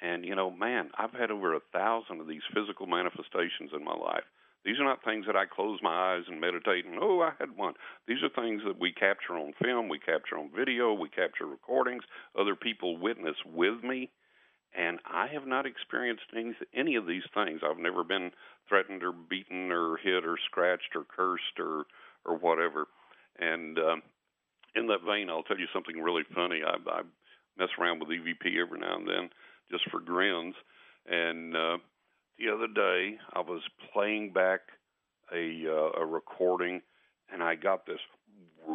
And 0.00 0.24
you 0.24 0.34
know, 0.34 0.50
man, 0.50 0.90
I've 0.98 1.12
had 1.12 1.30
over 1.30 1.54
a 1.54 1.60
thousand 1.72 2.20
of 2.20 2.28
these 2.28 2.42
physical 2.54 2.86
manifestations 2.86 3.70
in 3.74 3.84
my 3.84 3.94
life. 3.94 4.24
These 4.64 4.78
are 4.80 4.84
not 4.84 5.04
things 5.04 5.24
that 5.26 5.36
I 5.36 5.46
close 5.46 5.78
my 5.82 6.14
eyes 6.14 6.24
and 6.28 6.40
meditate 6.40 6.84
and, 6.84 6.98
oh, 7.00 7.22
I 7.22 7.32
had 7.38 7.56
one. 7.56 7.74
These 8.06 8.18
are 8.22 8.42
things 8.42 8.62
that 8.66 8.78
we 8.78 8.92
capture 8.92 9.34
on 9.34 9.54
film, 9.62 9.88
we 9.88 9.98
capture 9.98 10.36
on 10.36 10.50
video, 10.54 10.92
we 10.92 11.08
capture 11.08 11.46
recordings, 11.46 12.02
other 12.38 12.54
people 12.54 12.98
witness 12.98 13.36
with 13.46 13.82
me. 13.82 14.10
And 14.76 14.98
I 15.06 15.26
have 15.28 15.46
not 15.46 15.66
experienced 15.66 16.24
any, 16.36 16.54
any 16.74 16.96
of 16.96 17.06
these 17.06 17.22
things. 17.34 17.60
I've 17.64 17.78
never 17.78 18.04
been 18.04 18.30
threatened 18.68 19.02
or 19.02 19.12
beaten 19.12 19.72
or 19.72 19.96
hit 19.96 20.24
or 20.24 20.36
scratched 20.44 20.94
or 20.94 21.04
cursed 21.04 21.58
or, 21.58 21.84
or 22.24 22.36
whatever. 22.36 22.86
And 23.38 23.78
um, 23.78 24.02
in 24.74 24.86
that 24.88 25.04
vein, 25.06 25.30
I'll 25.30 25.42
tell 25.42 25.58
you 25.58 25.66
something 25.72 26.00
really 26.00 26.24
funny. 26.34 26.60
I, 26.64 26.76
I 26.90 27.02
mess 27.58 27.70
around 27.78 28.00
with 28.00 28.10
EVP 28.10 28.60
every 28.60 28.78
now 28.78 28.96
and 28.96 29.08
then 29.08 29.30
just 29.70 29.90
for 29.90 30.00
grins. 30.00 30.54
And 31.06 31.56
uh, 31.56 31.78
the 32.38 32.50
other 32.54 32.66
day 32.68 33.18
I 33.32 33.40
was 33.40 33.62
playing 33.92 34.32
back 34.32 34.60
a 35.32 35.64
uh, 35.68 36.00
a 36.00 36.06
recording, 36.06 36.80
and 37.32 37.42
I 37.42 37.54
got 37.54 37.86
this, 37.86 37.98
and 38.68 38.74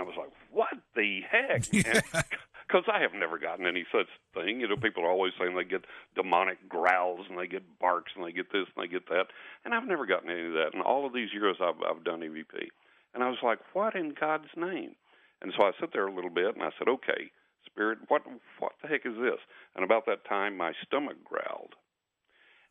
I 0.00 0.02
was 0.02 0.14
like, 0.16 0.30
"What 0.50 0.74
the 0.94 1.20
heck?" 1.30 1.64
Because 2.68 2.84
I 2.92 3.00
have 3.00 3.14
never 3.14 3.38
gotten 3.38 3.66
any 3.66 3.86
such 3.90 4.08
thing. 4.34 4.60
You 4.60 4.68
know, 4.68 4.76
people 4.76 5.02
are 5.02 5.10
always 5.10 5.32
saying 5.40 5.56
they 5.56 5.64
get 5.64 5.86
demonic 6.14 6.68
growls 6.68 7.24
and 7.28 7.38
they 7.38 7.46
get 7.46 7.78
barks 7.80 8.12
and 8.14 8.24
they 8.24 8.32
get 8.32 8.52
this 8.52 8.66
and 8.76 8.84
they 8.84 8.88
get 8.88 9.08
that, 9.08 9.26
and 9.64 9.72
I've 9.74 9.88
never 9.88 10.04
gotten 10.04 10.30
any 10.30 10.46
of 10.46 10.52
that. 10.52 10.74
And 10.74 10.82
all 10.82 11.06
of 11.06 11.14
these 11.14 11.32
years 11.32 11.56
I've 11.60 11.80
I've 11.82 12.04
done 12.04 12.20
EVP, 12.20 12.68
and 13.14 13.24
I 13.24 13.28
was 13.28 13.38
like, 13.42 13.58
"What 13.72 13.96
in 13.96 14.14
God's 14.18 14.52
name?" 14.56 14.94
And 15.40 15.52
so 15.56 15.64
I 15.64 15.72
sat 15.80 15.90
there 15.92 16.06
a 16.06 16.14
little 16.14 16.30
bit, 16.30 16.54
and 16.54 16.62
I 16.62 16.70
said, 16.78 16.88
"Okay." 16.88 17.32
Spirit, 17.66 17.98
what 18.08 18.22
what 18.58 18.72
the 18.82 18.88
heck 18.88 19.04
is 19.04 19.16
this? 19.20 19.40
And 19.74 19.84
about 19.84 20.06
that 20.06 20.24
time, 20.26 20.56
my 20.56 20.72
stomach 20.86 21.16
growled, 21.24 21.74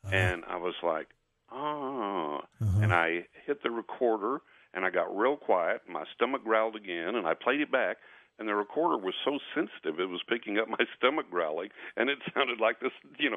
uh-huh. 0.04 0.14
and 0.14 0.44
I 0.48 0.56
was 0.56 0.74
like, 0.82 1.08
ah. 1.50 2.38
Uh-huh. 2.38 2.80
And 2.82 2.92
I 2.92 3.26
hit 3.46 3.62
the 3.62 3.70
recorder, 3.70 4.40
and 4.74 4.84
I 4.84 4.90
got 4.90 5.16
real 5.16 5.36
quiet. 5.36 5.82
My 5.88 6.04
stomach 6.14 6.44
growled 6.44 6.76
again, 6.76 7.14
and 7.14 7.26
I 7.26 7.34
played 7.34 7.60
it 7.60 7.72
back. 7.72 7.98
And 8.38 8.48
the 8.48 8.54
recorder 8.54 8.96
was 8.96 9.14
so 9.24 9.38
sensitive; 9.54 9.98
it 9.98 10.08
was 10.08 10.22
picking 10.28 10.58
up 10.58 10.68
my 10.68 10.84
stomach 10.96 11.26
growling, 11.30 11.70
and 11.96 12.08
it 12.08 12.18
sounded 12.34 12.60
like 12.60 12.80
this, 12.80 12.92
you 13.18 13.30
know, 13.30 13.36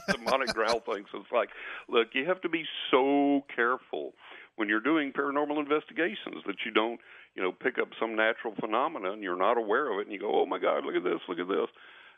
demonic 0.10 0.48
growl 0.48 0.80
thing. 0.80 1.04
So 1.12 1.20
it's 1.20 1.32
like, 1.32 1.50
look, 1.88 2.08
you 2.12 2.26
have 2.26 2.40
to 2.40 2.48
be 2.48 2.64
so 2.90 3.44
careful 3.54 4.14
when 4.56 4.68
you're 4.68 4.80
doing 4.80 5.12
paranormal 5.12 5.60
investigations 5.60 6.42
that 6.46 6.56
you 6.64 6.72
don't 6.72 6.98
you 7.34 7.42
know 7.42 7.52
pick 7.52 7.78
up 7.78 7.88
some 8.00 8.16
natural 8.16 8.54
phenomenon 8.58 9.12
and 9.12 9.22
you're 9.22 9.36
not 9.36 9.56
aware 9.56 9.92
of 9.92 10.00
it 10.00 10.06
and 10.06 10.12
you 10.12 10.18
go 10.18 10.40
oh 10.40 10.46
my 10.46 10.58
god 10.58 10.84
look 10.84 10.96
at 10.96 11.04
this 11.04 11.20
look 11.28 11.38
at 11.38 11.48
this 11.48 11.68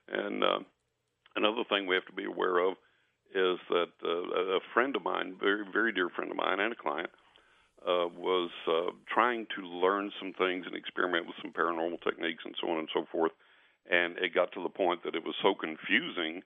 and 0.09 0.43
uh, 0.43 0.59
another 1.37 1.65
thing 1.69 1.87
we 1.87 1.95
have 1.95 2.07
to 2.07 2.13
be 2.13 2.25
aware 2.25 2.59
of 2.59 2.75
is 3.35 3.59
that 3.69 3.93
uh, 4.03 4.57
a 4.57 4.61
friend 4.73 4.97
of 4.97 5.03
mine 5.03 5.37
very 5.39 5.65
very 5.71 5.93
dear 5.93 6.09
friend 6.09 6.31
of 6.31 6.37
mine 6.37 6.61
and 6.61 6.73
a 6.73 6.77
client 6.77 7.11
uh, 7.11 7.28
was 8.13 8.51
uh, 8.67 8.93
trying 9.09 9.47
to 9.57 9.63
learn 9.63 10.11
some 10.19 10.33
things 10.33 10.67
and 10.67 10.77
experiment 10.77 11.27
with 11.27 11.37
some 11.41 11.53
paranormal 11.53 12.03
techniques 12.03 12.45
and 12.45 12.55
so 12.61 12.69
on 12.69 12.79
and 12.79 12.89
so 12.93 13.05
forth 13.11 13.33
and 13.91 14.19
it 14.19 14.35
got 14.35 14.53
to 14.53 14.63
the 14.63 14.69
point 14.69 15.03
that 15.05 15.15
it 15.15 15.25
was 15.25 15.35
so 15.43 15.55
confusing 15.55 16.43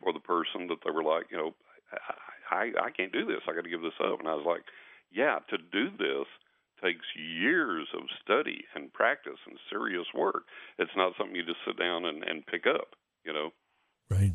for 0.00 0.12
the 0.12 0.20
person 0.20 0.66
that 0.68 0.78
they 0.84 0.90
were 0.90 1.04
like 1.04 1.26
you 1.30 1.36
know 1.36 1.54
I, 1.92 2.54
I, 2.54 2.62
I 2.86 2.90
can't 2.90 3.12
do 3.12 3.24
this. 3.26 3.42
I 3.48 3.54
got 3.54 3.64
to 3.64 3.70
give 3.70 3.82
this 3.82 3.98
up. 4.02 4.20
And 4.20 4.28
I 4.28 4.34
was 4.34 4.46
like, 4.46 4.62
yeah, 5.10 5.38
to 5.50 5.58
do 5.58 5.90
this 5.98 6.26
takes 6.82 7.04
years 7.14 7.88
of 7.94 8.02
study 8.24 8.64
and 8.74 8.92
practice 8.92 9.38
and 9.46 9.58
serious 9.68 10.06
work. 10.14 10.44
It's 10.78 10.90
not 10.96 11.12
something 11.18 11.36
you 11.36 11.44
just 11.44 11.60
sit 11.66 11.78
down 11.78 12.06
and, 12.06 12.24
and 12.24 12.46
pick 12.46 12.64
up, 12.66 12.96
you 13.24 13.32
know. 13.32 13.50
Right. 14.08 14.32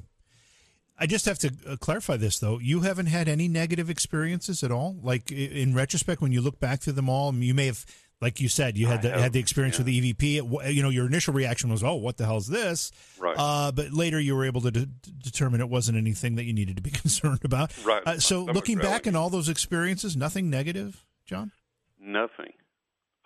I 0.97 1.07
just 1.07 1.25
have 1.25 1.37
to 1.39 1.51
uh, 1.67 1.75
clarify 1.75 2.17
this 2.17 2.39
though. 2.39 2.59
You 2.59 2.81
haven't 2.81 3.07
had 3.07 3.27
any 3.27 3.47
negative 3.47 3.89
experiences 3.89 4.63
at 4.63 4.71
all. 4.71 4.95
Like 5.01 5.31
in 5.31 5.73
retrospect, 5.73 6.21
when 6.21 6.31
you 6.31 6.41
look 6.41 6.59
back 6.59 6.81
through 6.81 6.93
them 6.93 7.09
all, 7.09 7.33
you 7.33 7.53
may 7.53 7.65
have, 7.65 7.85
like 8.21 8.39
you 8.39 8.47
said, 8.47 8.77
you 8.77 8.87
had 8.87 9.01
the, 9.01 9.11
had 9.11 9.33
the 9.33 9.39
experience 9.39 9.75
yeah. 9.75 9.83
with 9.83 9.87
the 9.87 10.13
EVP. 10.13 10.73
You 10.73 10.81
know, 10.81 10.89
your 10.89 11.05
initial 11.05 11.33
reaction 11.33 11.69
was, 11.69 11.83
"Oh, 11.83 11.95
what 11.95 12.15
the 12.15 12.25
hell 12.25 12.37
is 12.37 12.47
this?" 12.47 12.91
Right. 13.19 13.35
Uh, 13.37 13.73
but 13.73 13.91
later, 13.91 14.19
you 14.19 14.35
were 14.35 14.45
able 14.45 14.61
to 14.61 14.71
de- 14.71 14.85
determine 14.85 15.59
it 15.59 15.69
wasn't 15.69 15.97
anything 15.97 16.35
that 16.35 16.45
you 16.45 16.53
needed 16.53 16.77
to 16.77 16.81
be 16.81 16.91
concerned 17.01 17.43
about. 17.43 17.73
Right. 17.83 18.03
Uh, 18.05 18.19
so, 18.19 18.43
looking 18.43 18.77
back 18.77 19.05
in 19.05 19.15
all 19.15 19.29
those 19.29 19.49
experiences, 19.49 20.15
nothing 20.15 20.49
negative, 20.49 21.03
John. 21.25 21.51
Nothing. 21.99 22.53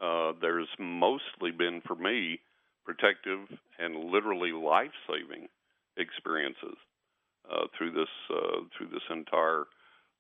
Uh, 0.02 0.32
there's 0.42 0.70
mostly 0.80 1.52
been 1.52 1.82
for 1.86 1.96
me 1.96 2.40
protective 2.84 3.40
and 3.78 4.12
literally 4.12 4.54
life 4.54 4.94
saving 5.08 5.50
experiences 5.98 6.78
uh, 7.52 7.68
through 7.78 7.92
this 7.92 8.14
uh, 8.30 8.62
through 8.78 8.88
this 8.88 9.08
entire 9.10 9.66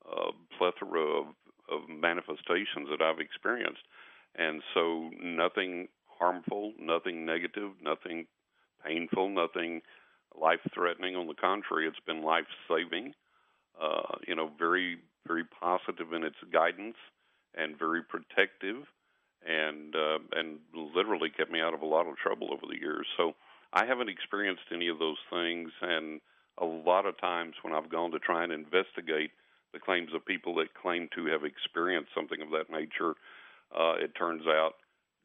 uh, 0.09 0.31
plethora 0.57 1.03
of, 1.21 1.27
of 1.71 1.89
manifestations 1.89 2.87
that 2.89 3.01
I've 3.01 3.19
experienced, 3.19 3.83
and 4.35 4.61
so 4.73 5.09
nothing 5.21 5.87
harmful, 6.19 6.73
nothing 6.79 7.25
negative, 7.25 7.71
nothing 7.81 8.27
painful, 8.85 9.29
nothing 9.29 9.81
life 10.39 10.59
threatening. 10.73 11.15
On 11.15 11.27
the 11.27 11.33
contrary, 11.33 11.87
it's 11.87 12.05
been 12.05 12.23
life 12.23 12.47
saving. 12.67 13.13
uh, 13.79 14.15
you 14.27 14.35
know, 14.35 14.51
very 14.57 14.97
very 15.27 15.43
positive 15.43 16.13
in 16.13 16.23
its 16.23 16.35
guidance 16.51 16.95
and 17.55 17.77
very 17.77 18.01
protective, 18.03 18.83
and 19.47 19.95
uh, 19.95 20.19
and 20.33 20.59
literally 20.73 21.29
kept 21.29 21.51
me 21.51 21.61
out 21.61 21.73
of 21.73 21.81
a 21.81 21.85
lot 21.85 22.07
of 22.07 22.17
trouble 22.17 22.49
over 22.53 22.65
the 22.69 22.79
years. 22.79 23.07
So 23.17 23.33
I 23.73 23.85
haven't 23.85 24.09
experienced 24.09 24.63
any 24.73 24.87
of 24.87 24.99
those 24.99 25.17
things, 25.29 25.71
and 25.81 26.21
a 26.59 26.65
lot 26.65 27.05
of 27.05 27.17
times 27.19 27.55
when 27.61 27.73
I've 27.73 27.89
gone 27.89 28.11
to 28.11 28.19
try 28.19 28.43
and 28.43 28.51
investigate 28.51 29.31
the 29.73 29.79
claims 29.79 30.13
of 30.13 30.25
people 30.25 30.55
that 30.55 30.73
claim 30.73 31.09
to 31.15 31.25
have 31.27 31.43
experienced 31.43 32.11
something 32.15 32.41
of 32.41 32.49
that 32.51 32.69
nature, 32.69 33.15
uh, 33.75 33.95
it 33.99 34.15
turns 34.15 34.47
out 34.47 34.73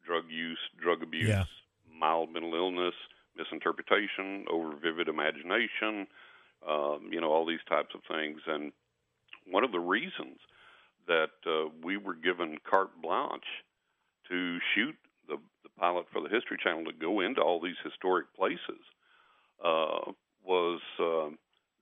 drug 0.05 0.25
use, 0.29 0.59
drug 0.79 1.01
abuse, 1.01 1.35
Yeah. 1.35 1.45
mild 1.91 2.31
mental 2.31 2.53
illness, 2.53 2.93
misinterpretation, 3.35 4.45
over 4.49 4.75
vivid 4.75 5.07
imagination, 5.07 6.07
um, 6.67 7.09
you 7.11 7.19
know, 7.19 7.31
all 7.31 7.45
these 7.45 7.63
types 7.67 7.93
of 7.95 8.01
things. 8.07 8.41
And 8.47 8.71
one 9.45 9.63
of 9.63 9.71
the 9.71 9.79
reasons 9.79 10.39
that 11.07 11.31
uh, 11.45 11.69
we 11.83 11.97
were 11.97 12.15
given 12.15 12.57
carte 12.69 12.99
blanche 13.01 13.63
to 14.29 14.59
shoot 14.73 14.95
the, 15.27 15.37
the 15.63 15.69
pilot 15.77 16.05
for 16.11 16.21
the 16.21 16.29
History 16.29 16.57
Channel 16.61 16.85
to 16.85 16.93
go 16.93 17.19
into 17.19 17.41
all 17.41 17.59
these 17.61 17.77
historic 17.83 18.33
places 18.35 18.81
uh, 19.63 20.11
was 20.45 20.81
uh, 20.99 21.29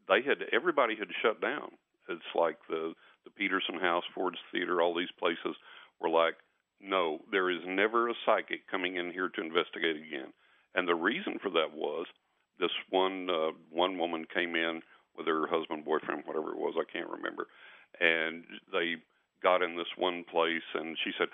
they 0.07 0.21
had 0.21 0.43
everybody 0.51 0.95
had 0.95 1.07
shut 1.21 1.41
down. 1.41 1.71
It's 2.09 2.21
like 2.35 2.57
the 2.69 2.93
the 3.25 3.31
Petersen 3.31 3.79
House, 3.79 4.03
Ford's 4.13 4.39
Theater, 4.51 4.81
all 4.81 4.93
these 4.93 5.11
places 5.17 5.55
were 6.01 6.09
like, 6.09 6.35
no, 6.81 7.19
there 7.31 7.49
is 7.49 7.61
never 7.65 8.09
a 8.09 8.13
psychic 8.25 8.67
coming 8.69 8.97
in 8.97 9.11
here 9.11 9.29
to 9.29 9.41
investigate 9.41 9.95
again. 9.95 10.33
And 10.75 10.87
the 10.87 10.95
reason 10.95 11.39
for 11.41 11.49
that 11.51 11.73
was 11.73 12.05
this 12.59 12.71
one 12.89 13.29
uh, 13.29 13.51
one 13.69 13.97
woman 13.97 14.25
came 14.33 14.55
in 14.55 14.81
with 15.17 15.27
her 15.27 15.47
husband, 15.47 15.85
boyfriend, 15.85 16.23
whatever 16.25 16.51
it 16.51 16.57
was, 16.57 16.75
I 16.77 16.91
can't 16.91 17.09
remember, 17.09 17.47
and 17.99 18.43
they 18.71 18.95
got 19.43 19.61
in 19.61 19.75
this 19.75 19.91
one 19.97 20.23
place 20.23 20.63
and 20.73 20.97
she 21.03 21.11
said, 21.17 21.27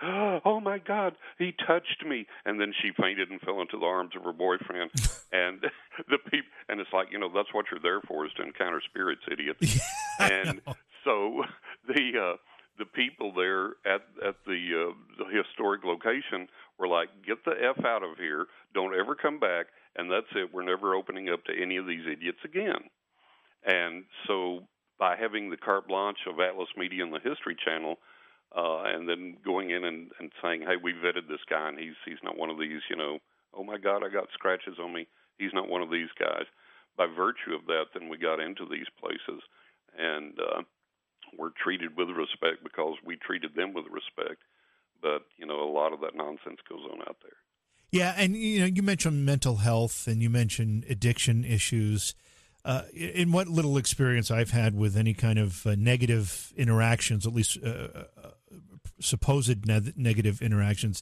"Oh 0.44 0.60
my 0.60 0.80
God, 0.80 1.16
he 1.38 1.54
touched 1.66 2.04
me!" 2.06 2.26
And 2.46 2.60
then 2.60 2.74
she 2.82 2.92
fainted 2.92 3.30
and 3.30 3.40
fell 3.42 3.62
into 3.62 3.78
the 3.78 3.86
arms 3.86 4.16
of 4.16 4.24
her 4.24 4.34
boyfriend. 4.34 4.92
and 5.32 5.62
the 6.10 6.18
people, 6.18 6.50
and 6.68 6.82
it's 6.82 6.92
like 6.92 7.08
you 7.12 7.20
know 7.20 7.30
that's 7.34 7.54
what 7.54 7.66
you're 7.72 7.80
there 7.80 8.02
for 8.02 8.26
is 8.26 8.32
to 8.38 8.44
encounter 8.44 8.82
spirits, 8.90 9.22
idiots. 9.32 9.80
and 10.20 10.62
so 11.04 11.44
the 11.88 12.34
uh, 12.34 12.38
the 12.78 12.86
people 12.86 13.32
there 13.34 13.78
at 13.86 14.02
at 14.26 14.36
the 14.46 14.90
uh, 14.90 15.24
the 15.24 15.26
historic 15.32 15.84
location 15.84 16.48
were 16.80 16.88
like, 16.88 17.10
"Get 17.26 17.46
the 17.46 17.54
f 17.54 17.86
out 17.86 18.04
of 18.04 18.18
here! 18.18 18.48
Don't 18.74 18.96
ever 18.96 19.16
come 19.16 19.40
back!" 19.40 19.68
And 19.96 20.10
that's 20.10 20.28
it. 20.36 20.54
We're 20.54 20.64
never 20.64 20.96
opening 20.96 21.30
up 21.30 21.44
to 21.46 21.54
any 21.54 21.78
of 21.78 21.86
these 21.86 22.06
idiots 22.10 22.40
again. 22.46 22.90
And 23.66 24.06
so 24.28 24.68
by 25.00 25.16
having 25.16 25.50
the 25.50 25.58
carte 25.58 25.88
blanche 25.88 26.28
of 26.28 26.40
Atlas 26.40 26.70
Media 26.78 27.04
and 27.04 27.14
the 27.14 27.24
History 27.24 27.56
Channel, 27.56 27.98
uh, 28.56 28.84
and 28.84 29.08
then 29.08 29.38
going 29.44 29.72
in 29.72 29.86
and, 29.86 30.12
and 30.20 30.32
saying, 30.42 30.62
"Hey, 30.62 30.76
we 30.76 30.94
vetted 30.94 31.28
this 31.28 31.44
guy, 31.50 31.70
and 31.70 31.80
he's 31.80 31.98
he's 32.06 32.22
not 32.24 32.38
one 32.38 32.50
of 32.50 32.60
these," 32.60 32.82
you 32.90 32.96
know. 32.96 33.20
Oh 33.54 33.64
my 33.64 33.78
God, 33.78 34.04
I 34.04 34.10
got 34.10 34.28
scratches 34.34 34.78
on 34.80 34.94
me. 34.94 35.08
He's 35.38 35.54
not 35.54 35.70
one 35.70 35.82
of 35.82 35.90
these 35.90 36.10
guys. 36.20 36.46
By 36.98 37.08
virtue 37.08 37.56
of 37.56 37.66
that, 37.68 37.86
then 37.94 38.10
we 38.10 38.18
got 38.18 38.40
into 38.40 38.66
these 38.70 38.88
places, 39.00 39.42
and 39.98 40.38
uh, 40.40 40.62
we're 41.38 41.52
treated 41.64 41.96
with 41.96 42.10
respect 42.10 42.64
because 42.64 42.96
we 43.06 43.16
treated 43.16 43.56
them 43.56 43.74
with 43.74 43.86
respect. 43.86 44.42
But 45.02 45.24
you 45.38 45.46
know, 45.46 45.64
a 45.64 45.72
lot 45.72 45.94
of 45.94 46.02
that 46.02 46.16
nonsense 46.16 46.60
goes 46.68 46.84
on 46.92 47.02
out 47.02 47.18
there. 47.24 47.38
Yeah, 47.92 48.14
and 48.18 48.36
you 48.36 48.60
know, 48.60 48.66
you 48.66 48.84
mentioned 48.84 49.26
mental 49.26 49.58
health 49.58 50.08
and 50.08 50.22
you 50.22 50.30
mentioned 50.30 50.86
addiction 50.90 51.44
issues. 51.44 52.14
Uh, 52.66 52.82
in 52.94 53.32
what 53.32 53.48
little 53.48 53.78
experience 53.78 54.30
I've 54.30 54.52
had 54.52 54.76
with 54.76 54.98
any 54.98 55.14
kind 55.14 55.40
of 55.40 55.66
uh, 55.66 55.76
negative 55.78 56.52
interactions, 56.58 57.26
at 57.26 57.34
least 57.34 57.58
uh, 57.64 57.68
uh, 57.70 58.04
supposed 59.00 59.66
ne- 59.66 59.94
negative 59.96 60.42
interactions, 60.42 61.02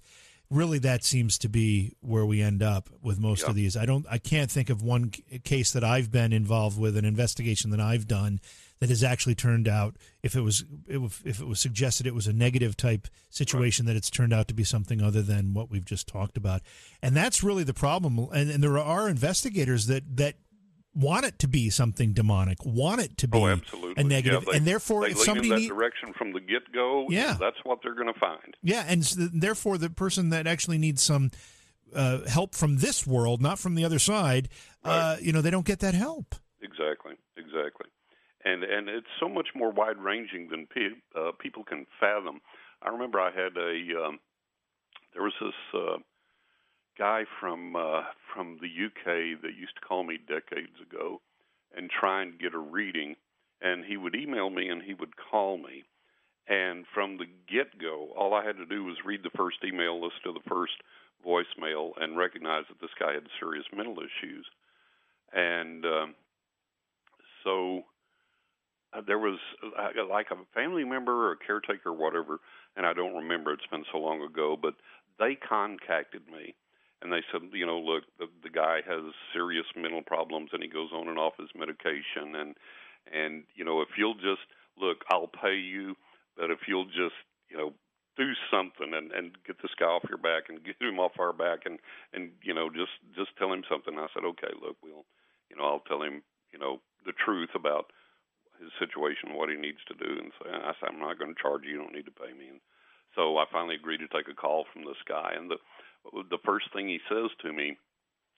really 0.50 0.80
that 0.80 1.04
seems 1.04 1.38
to 1.39 1.50
be 1.50 1.96
where 2.00 2.26
we 2.26 2.41
end 2.41 2.62
up 2.63 2.89
with 3.02 3.20
most 3.20 3.43
Yeah. 3.43 3.50
of 3.50 3.56
these. 3.56 3.76
I 3.76 3.86
don't, 3.86 4.06
I 4.10 4.17
can't 4.17 4.50
think 4.52 4.70
of 4.70 4.82
one 4.82 5.12
c- 5.13 5.39
case 5.39 5.72
that 5.74 5.84
I've 5.84 6.12
been 6.12 6.32
involved 6.32 6.80
with, 6.80 6.96
an 6.96 7.06
investigation 7.06 7.72
that 7.72 7.82
I've 7.82 8.08
done 8.08 8.39
that 8.80 8.89
has 8.89 9.04
actually 9.04 9.34
turned 9.36 9.67
out, 9.67 9.98
if 10.22 10.36
it 10.36 10.41
was, 10.41 10.63
if 10.88 11.41
it 11.41 11.48
was 11.48 11.60
suggested 11.60 12.06
it 12.06 12.13
was 12.13 12.28
a 12.28 12.34
negative 12.34 12.78
type 12.78 13.08
situation, 13.32 13.88
that 13.88 13.96
it's 13.96 14.12
turned 14.12 14.32
out 14.32 14.48
to 14.48 14.54
be 14.54 14.63
something 14.63 15.02
other 15.02 15.24
than 15.24 15.54
what 15.56 15.72
we've 15.72 15.84
just 15.84 16.08
talked 16.08 16.38
about, 16.38 16.62
and 17.02 17.15
that's 17.15 17.43
really 17.43 17.63
the 17.63 17.74
problem. 17.74 18.20
And, 18.32 18.52
and 18.52 18.63
there 18.63 18.78
are 18.78 19.10
investigators 19.10 19.88
that 19.88 20.04
that 20.17 20.36
want 20.98 21.26
it 21.26 21.38
to 21.40 21.48
be 21.48 21.70
something 21.70 22.14
demonic, 22.14 22.58
want 22.66 23.02
it 23.02 23.18
to 23.20 23.28
be 23.28 23.38
Oh, 23.38 23.48
absolutely. 23.48 24.02
a 24.02 24.06
negative, 24.08 24.44
Yeah, 24.46 24.52
they- 24.52 24.58
and 24.58 24.68
therefore, 24.68 25.08
if 25.08 25.18
somebody 25.20 25.50
in 25.50 25.56
that 25.56 25.62
need, 25.62 25.68
direction 25.70 26.14
from 26.14 26.34
the 26.34 26.40
get 26.40 26.72
go, 26.74 27.06
Yeah. 27.10 27.38
that's 27.40 27.58
what 27.64 27.80
they're 27.84 27.94
going 27.96 28.12
to 28.14 28.20
find. 28.20 28.56
yeah, 28.64 28.84
and 28.88 29.02
s- 29.04 29.16
therefore 29.18 29.78
the 29.78 29.90
person 29.90 30.30
that 30.30 30.48
actually 30.48 30.78
needs 30.78 31.02
some 31.04 31.32
uh, 31.96 32.28
help 32.28 32.54
from 32.54 32.78
this 32.80 33.08
world, 33.08 33.42
not 33.42 33.58
from 33.58 33.76
the 33.76 33.86
other 33.86 33.98
side, 34.00 34.50
uh, 34.84 35.16
you 35.22 35.32
know, 35.32 35.42
they 35.42 35.50
don't 35.50 35.66
get 35.66 35.80
that 35.80 35.94
help. 35.94 36.36
Exactly, 36.62 37.14
exactly, 37.38 37.88
and 38.44 38.64
and 38.66 38.90
it's 38.90 39.08
so 39.22 39.30
much 39.30 39.48
more 39.56 39.72
wide 39.72 39.98
ranging 39.98 40.50
than 40.50 40.68
pe- 40.68 41.00
uh, 41.16 41.32
people 41.40 41.64
can 41.64 41.86
fathom. 41.98 42.42
I 42.82 42.90
remember 42.90 43.22
I 43.22 43.32
had 43.32 43.56
a 43.56 44.04
um, 44.06 44.20
there 45.14 45.24
was 45.24 45.34
this 45.40 45.54
uh, 45.74 45.98
guy 46.98 47.24
from 47.40 47.76
uh, 47.76 48.04
from 48.34 48.60
the 48.62 48.68
UK 48.68 49.42
that 49.42 49.58
used 49.58 49.76
to 49.76 49.88
call 49.88 50.04
me 50.04 50.18
decades 50.18 50.76
ago 50.82 51.22
and 51.76 51.90
try 51.90 52.22
and 52.22 52.40
get 52.40 52.54
a 52.54 52.60
reading, 52.60 53.16
and 53.62 53.86
he 53.86 53.98
would 53.98 54.16
email 54.16 54.50
me 54.50 54.70
and 54.70 54.82
he 54.82 54.94
would 54.94 55.14
call 55.18 55.58
me. 55.58 55.84
And 56.48 56.86
from 56.94 57.18
the 57.18 57.26
get 57.52 57.78
go, 57.80 58.10
all 58.18 58.34
I 58.34 58.46
had 58.46 58.56
to 58.58 58.66
do 58.66 58.86
was 58.86 58.96
read 59.06 59.22
the 59.24 59.36
first 59.36 59.58
email, 59.66 59.96
listen 60.02 60.22
to 60.26 60.32
the 60.34 60.50
first 60.50 60.74
voicemail, 61.26 61.92
and 62.00 62.18
recognize 62.18 62.64
that 62.70 62.80
this 62.80 62.96
guy 62.98 63.14
had 63.14 63.28
serious 63.40 63.66
mental 63.76 63.98
issues. 63.98 64.46
And 65.34 65.86
um, 65.86 66.16
so 67.44 67.82
uh, 68.94 69.02
there 69.06 69.20
was 69.20 69.40
uh, 69.62 70.06
like 70.10 70.28
a 70.32 70.38
family 70.54 70.86
member 70.86 71.28
or 71.28 71.32
a 71.34 71.38
caretaker 71.38 71.90
or 71.90 71.94
whatever, 71.94 72.40
and 72.78 72.86
I 72.86 72.94
don't 72.94 73.16
remember. 73.16 73.52
It's 73.52 73.68
been 73.70 73.84
so 73.92 73.98
long 73.98 74.22
ago, 74.22 74.58
but 74.60 74.76
they 75.20 75.36
contacted 75.36 76.22
me 76.28 76.56
and 77.02 77.12
they 77.12 77.22
said, 77.32 77.42
you 77.54 77.66
know, 77.66 77.78
look, 77.80 78.04
the, 78.18 78.26
the 78.44 78.50
guy 78.50 78.80
has 78.88 79.14
serious 79.34 79.66
mental 79.76 80.02
problems 80.02 80.50
and 80.54 80.64
he 80.64 80.70
goes 80.70 80.90
on 80.94 81.08
and 81.08 81.20
off 81.20 81.34
his 81.38 81.50
medication, 81.56 82.36
and 82.36 82.56
and 83.12 83.44
you 83.56 83.64
know, 83.64 83.82
if 83.82 83.90
you'll 83.98 84.16
just 84.16 84.46
look, 84.80 85.06
I'll 85.10 85.30
pay 85.30 85.56
you, 85.56 85.96
but 86.36 86.52
if 86.52 86.60
you'll 86.68 86.86
just, 86.86 87.18
you 87.50 87.58
know, 87.58 87.74
do 88.18 88.34
something 88.50 88.94
and 88.98 89.12
and 89.12 89.38
get 89.46 89.62
this 89.62 89.78
guy 89.80 89.86
off 89.86 90.10
your 90.10 90.18
back 90.18 90.50
and 90.50 90.66
get 90.66 90.82
him 90.82 91.00
off 91.00 91.20
our 91.20 91.34
back 91.34 91.66
and 91.66 91.78
and 92.14 92.32
you 92.42 92.54
know 92.54 92.70
just 92.70 92.98
just 93.16 93.38
tell 93.38 93.54
him 93.54 93.64
something. 93.70 93.98
I 93.98 94.08
said, 94.14 94.26
okay, 94.26 94.52
look, 94.58 94.78
we'll, 94.82 95.06
you 95.50 95.56
know, 95.56 95.66
I'll 95.66 95.86
tell 95.86 96.02
him, 96.02 96.24
you 96.52 96.60
know, 96.60 96.82
the 97.06 97.14
truth 97.14 97.54
about 97.54 97.94
his 98.58 98.74
situation, 98.82 99.38
what 99.38 99.54
he 99.54 99.56
needs 99.56 99.86
to 99.86 99.94
do, 99.94 100.18
and 100.18 100.34
so 100.42 100.50
I 100.50 100.74
said, 100.82 100.90
I'm 100.90 101.00
not 101.00 101.22
going 101.22 101.30
to 101.30 101.42
charge 101.42 101.62
you. 101.64 101.78
You 101.78 101.82
don't 101.86 101.94
need 101.94 102.10
to 102.10 102.20
pay 102.20 102.34
me. 102.34 102.58
And 102.58 102.62
so 103.14 103.38
I 103.38 103.46
finally 103.54 103.78
agreed 103.78 104.02
to 104.02 104.10
take 104.10 104.26
a 104.26 104.34
call 104.34 104.66
from 104.74 104.82
this 104.82 104.98
guy, 105.08 105.38
and 105.38 105.50
the 105.50 105.62
the 106.30 106.38
first 106.46 106.72
thing 106.74 106.88
he 106.88 107.00
says 107.10 107.30
to 107.42 107.54
me 107.54 107.78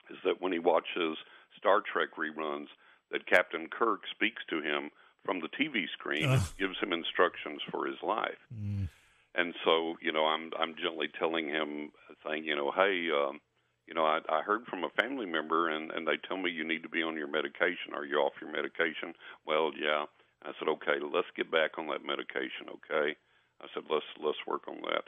is 0.10 0.17
that 0.26 0.41
when 0.41 0.52
he 0.52 0.60
watches 0.60 1.17
Star 1.58 1.82
Trek 1.82 2.10
reruns, 2.17 2.67
that 3.12 3.26
Captain 3.26 3.67
Kirk 3.67 4.02
speaks 4.12 4.41
to 4.50 4.62
him 4.62 4.91
from 5.26 5.39
the 5.39 5.50
TV 5.50 5.86
screen 5.93 6.24
and 6.24 6.41
Ugh. 6.41 6.48
gives 6.58 6.80
him 6.80 6.93
instructions 6.93 7.62
for 7.72 7.86
his 7.86 7.98
life. 8.04 8.39
Mm. 8.54 8.89
And 9.36 9.54
so, 9.63 9.95
you 10.02 10.12
know, 10.12 10.26
I'm 10.26 10.52
I'm 10.60 10.76
gently 10.76 11.08
telling 11.19 11.48
him, 11.48 11.91
saying, 12.26 12.45
you 12.45 12.56
know, 12.56 12.72
hey, 12.72 13.10
um, 13.13 13.39
you 13.88 13.93
know, 13.93 14.06
I, 14.06 14.19
I 14.30 14.41
heard 14.41 14.65
from 14.65 14.84
a 14.84 14.89
family 15.02 15.26
member, 15.26 15.69
and 15.69 15.91
and 15.91 16.08
they 16.08 16.17
tell 16.28 16.38
me 16.38 16.52
you 16.52 16.67
need 16.67 16.84
to 16.84 16.89
be 16.89 17.04
on 17.04 17.15
your 17.15 17.28
medication. 17.28 17.93
Are 17.93 18.06
you 18.06 18.17
off 18.17 18.34
your 18.41 18.52
medication? 18.52 19.13
Well, 19.45 19.72
yeah. 19.80 20.06
I 20.43 20.52
said, 20.58 20.69
okay, 20.69 21.04
let's 21.04 21.28
get 21.36 21.52
back 21.52 21.78
on 21.78 21.88
that 21.88 22.06
medication, 22.06 22.72
okay? 22.72 23.15
I 23.62 23.67
said, 23.74 23.84
let's 23.89 24.08
let's 24.24 24.39
work 24.48 24.67
on 24.67 24.80
that. 24.88 25.04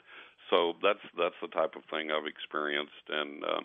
So 0.50 0.74
that's 0.82 1.02
that's 1.16 1.38
the 1.40 1.48
type 1.48 1.76
of 1.76 1.82
thing 1.90 2.10
I've 2.10 2.26
experienced, 2.26 3.06
and 3.08 3.44
uh, 3.44 3.60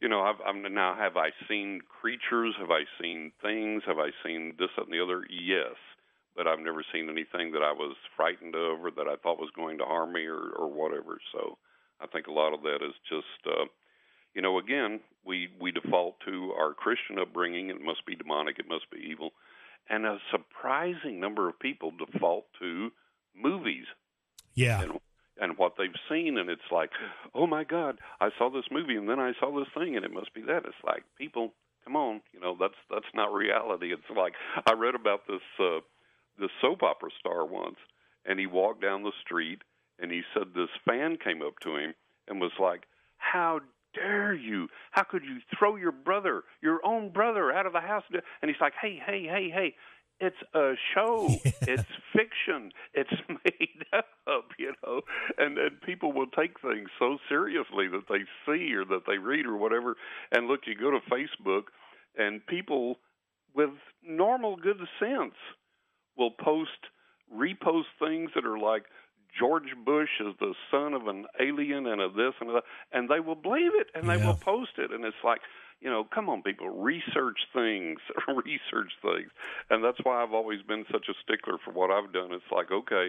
you 0.00 0.08
know, 0.08 0.22
I've, 0.22 0.40
I'm 0.46 0.62
now 0.74 0.94
have 0.98 1.16
I 1.16 1.30
seen 1.48 1.80
creatures? 2.00 2.54
Have 2.58 2.70
I 2.70 2.84
seen 3.00 3.32
things? 3.42 3.82
Have 3.86 3.98
I 3.98 4.10
seen 4.24 4.54
this 4.58 4.68
that, 4.76 4.84
and 4.84 4.92
the 4.92 5.02
other? 5.02 5.24
Yes, 5.30 5.76
but 6.36 6.46
I've 6.46 6.60
never 6.60 6.84
seen 6.92 7.08
anything 7.08 7.52
that 7.52 7.62
I 7.62 7.72
was 7.72 7.96
frightened 8.16 8.54
of 8.54 8.84
or 8.84 8.90
that 8.90 9.08
I 9.08 9.16
thought 9.16 9.38
was 9.38 9.52
going 9.54 9.78
to 9.78 9.84
harm 9.84 10.12
me 10.12 10.26
or 10.26 10.50
or 10.56 10.68
whatever. 10.68 11.18
So 11.32 11.58
I 12.00 12.06
think 12.06 12.26
a 12.26 12.32
lot 12.32 12.54
of 12.54 12.62
that 12.62 12.78
is 12.82 12.94
just. 13.08 13.46
Uh, 13.46 13.66
you 14.34 14.42
know, 14.42 14.58
again, 14.58 15.00
we 15.24 15.48
we 15.60 15.72
default 15.72 16.16
to 16.26 16.52
our 16.56 16.72
Christian 16.72 17.18
upbringing. 17.18 17.68
It 17.68 17.82
must 17.82 18.06
be 18.06 18.14
demonic. 18.14 18.58
It 18.58 18.68
must 18.68 18.88
be 18.90 18.98
evil, 18.98 19.30
and 19.88 20.06
a 20.06 20.18
surprising 20.30 21.18
number 21.18 21.48
of 21.48 21.58
people 21.58 21.90
default 21.90 22.46
to 22.60 22.90
movies 23.34 23.86
Yeah, 24.54 24.82
and 24.82 24.92
and 25.40 25.56
what 25.56 25.72
they've 25.78 25.88
seen, 26.08 26.36
and 26.38 26.50
it's 26.50 26.70
like, 26.70 26.90
oh 27.34 27.46
my 27.46 27.64
God, 27.64 27.98
I 28.20 28.28
saw 28.38 28.50
this 28.50 28.66
movie, 28.70 28.96
and 28.96 29.08
then 29.08 29.18
I 29.18 29.32
saw 29.40 29.50
this 29.58 29.68
thing, 29.74 29.96
and 29.96 30.04
it 30.04 30.12
must 30.12 30.34
be 30.34 30.42
that. 30.42 30.64
It's 30.66 30.84
like 30.84 31.02
people, 31.18 31.52
come 31.84 31.96
on, 31.96 32.20
you 32.32 32.40
know, 32.40 32.56
that's 32.60 32.74
that's 32.90 33.12
not 33.14 33.32
reality. 33.32 33.92
It's 33.92 34.02
like 34.14 34.34
I 34.66 34.74
read 34.74 34.94
about 34.94 35.26
this 35.26 35.40
uh, 35.58 35.80
the 36.38 36.48
soap 36.60 36.82
opera 36.82 37.10
star 37.18 37.44
once, 37.46 37.78
and 38.26 38.38
he 38.38 38.46
walked 38.46 38.82
down 38.82 39.02
the 39.02 39.12
street, 39.24 39.62
and 39.98 40.12
he 40.12 40.22
said 40.34 40.48
this 40.54 40.68
fan 40.86 41.16
came 41.22 41.42
up 41.42 41.54
to 41.62 41.76
him 41.76 41.94
and 42.28 42.40
was 42.40 42.52
like, 42.60 42.82
"How 43.16 43.60
dare 43.94 44.34
you? 44.34 44.68
How 44.92 45.02
could 45.02 45.24
you 45.24 45.38
throw 45.58 45.76
your 45.76 45.92
brother, 45.92 46.44
your 46.62 46.80
own 46.84 47.10
brother, 47.10 47.50
out 47.50 47.66
of 47.66 47.72
the 47.72 47.80
house?" 47.80 48.04
And 48.10 48.50
he's 48.50 48.60
like, 48.60 48.74
"Hey, 48.80 49.00
hey, 49.04 49.24
hey, 49.24 49.50
hey." 49.50 49.74
It's 50.20 50.36
a 50.54 50.74
show. 50.94 51.28
Yeah. 51.44 51.74
It's 51.74 51.88
fiction. 52.14 52.72
It's 52.94 53.10
made 53.28 53.84
up, 54.26 54.50
you 54.58 54.72
know. 54.82 55.02
And 55.38 55.58
and 55.58 55.80
people 55.82 56.12
will 56.12 56.26
take 56.26 56.60
things 56.60 56.88
so 56.98 57.18
seriously 57.28 57.88
that 57.88 58.04
they 58.08 58.24
see 58.46 58.74
or 58.74 58.84
that 58.86 59.02
they 59.06 59.18
read 59.18 59.46
or 59.46 59.56
whatever. 59.56 59.96
And 60.32 60.46
look, 60.46 60.60
you 60.66 60.74
go 60.74 60.90
to 60.90 61.00
Facebook, 61.10 61.64
and 62.16 62.44
people 62.46 62.96
with 63.54 63.70
normal 64.02 64.56
good 64.56 64.80
sense 64.98 65.34
will 66.16 66.30
post 66.30 66.70
repost 67.34 67.84
things 67.98 68.30
that 68.34 68.44
are 68.44 68.58
like 68.58 68.84
George 69.38 69.74
Bush 69.84 70.10
is 70.20 70.34
the 70.40 70.54
son 70.70 70.94
of 70.94 71.06
an 71.06 71.26
alien 71.40 71.86
and 71.86 72.00
of 72.00 72.14
this 72.14 72.34
and 72.40 72.50
of 72.50 72.54
that, 72.56 72.64
and 72.92 73.08
they 73.08 73.20
will 73.20 73.36
believe 73.36 73.72
it 73.74 73.88
and 73.94 74.06
yeah. 74.06 74.16
they 74.16 74.26
will 74.26 74.34
post 74.34 74.72
it, 74.78 74.90
and 74.90 75.04
it's 75.04 75.22
like, 75.24 75.40
you 75.80 75.90
know, 75.90 76.04
come 76.14 76.28
on, 76.28 76.42
people, 76.42 76.68
research 76.68 77.38
things, 77.54 77.98
research 78.28 78.92
things, 79.02 79.30
and 79.70 79.82
that's 79.82 79.98
why 80.02 80.22
I've 80.22 80.32
always 80.32 80.62
been 80.62 80.84
such 80.92 81.06
a 81.08 81.14
stickler 81.22 81.58
for 81.64 81.72
what 81.72 81.90
I've 81.90 82.12
done. 82.12 82.32
It's 82.32 82.44
like, 82.52 82.70
okay, 82.70 83.08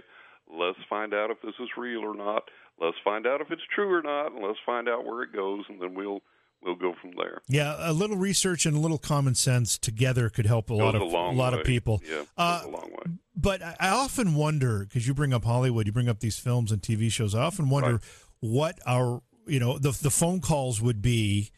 let's 0.51 0.79
find 0.89 1.13
out 1.13 1.31
if 1.31 1.41
this 1.41 1.55
is 1.59 1.69
real 1.77 1.99
or 1.99 2.15
not. 2.15 2.43
Let's 2.79 2.97
find 3.03 3.27
out 3.27 3.41
if 3.41 3.51
it's 3.51 3.61
true 3.75 3.93
or 3.93 4.01
not, 4.01 4.33
and 4.33 4.43
let's 4.43 4.59
find 4.65 4.87
out 4.87 5.05
where 5.05 5.23
it 5.23 5.33
goes, 5.33 5.63
and 5.69 5.81
then 5.81 5.93
we'll 5.93 6.21
we'll 6.63 6.75
go 6.75 6.93
from 7.01 7.11
there. 7.17 7.41
Yeah, 7.47 7.75
a 7.79 7.93
little 7.93 8.17
research 8.17 8.65
and 8.65 8.75
a 8.75 8.79
little 8.79 8.97
common 8.97 9.35
sense 9.35 9.77
together 9.77 10.29
could 10.29 10.45
help 10.45 10.69
a 10.69 10.73
lot 10.73 10.95
of 10.95 11.01
a, 11.01 11.05
a 11.05 11.07
lot 11.07 11.53
way. 11.53 11.59
of 11.59 11.65
people. 11.65 12.01
Yeah, 12.09 12.23
uh, 12.37 12.61
a 12.63 12.69
long 12.69 12.89
way. 12.91 13.13
But 13.35 13.61
I 13.61 13.89
often 13.89 14.35
wonder 14.35 14.79
because 14.79 15.07
you 15.07 15.13
bring 15.13 15.33
up 15.33 15.43
Hollywood, 15.43 15.87
you 15.87 15.91
bring 15.91 16.09
up 16.09 16.19
these 16.19 16.37
films 16.37 16.71
and 16.71 16.81
TV 16.81 17.11
shows. 17.11 17.35
I 17.35 17.41
often 17.43 17.69
wonder 17.69 17.93
right. 17.93 18.01
what 18.39 18.79
our 18.85 19.21
you 19.45 19.59
know 19.59 19.77
the 19.77 19.91
the 19.91 20.11
phone 20.11 20.39
calls 20.39 20.81
would 20.81 21.01
be 21.01 21.51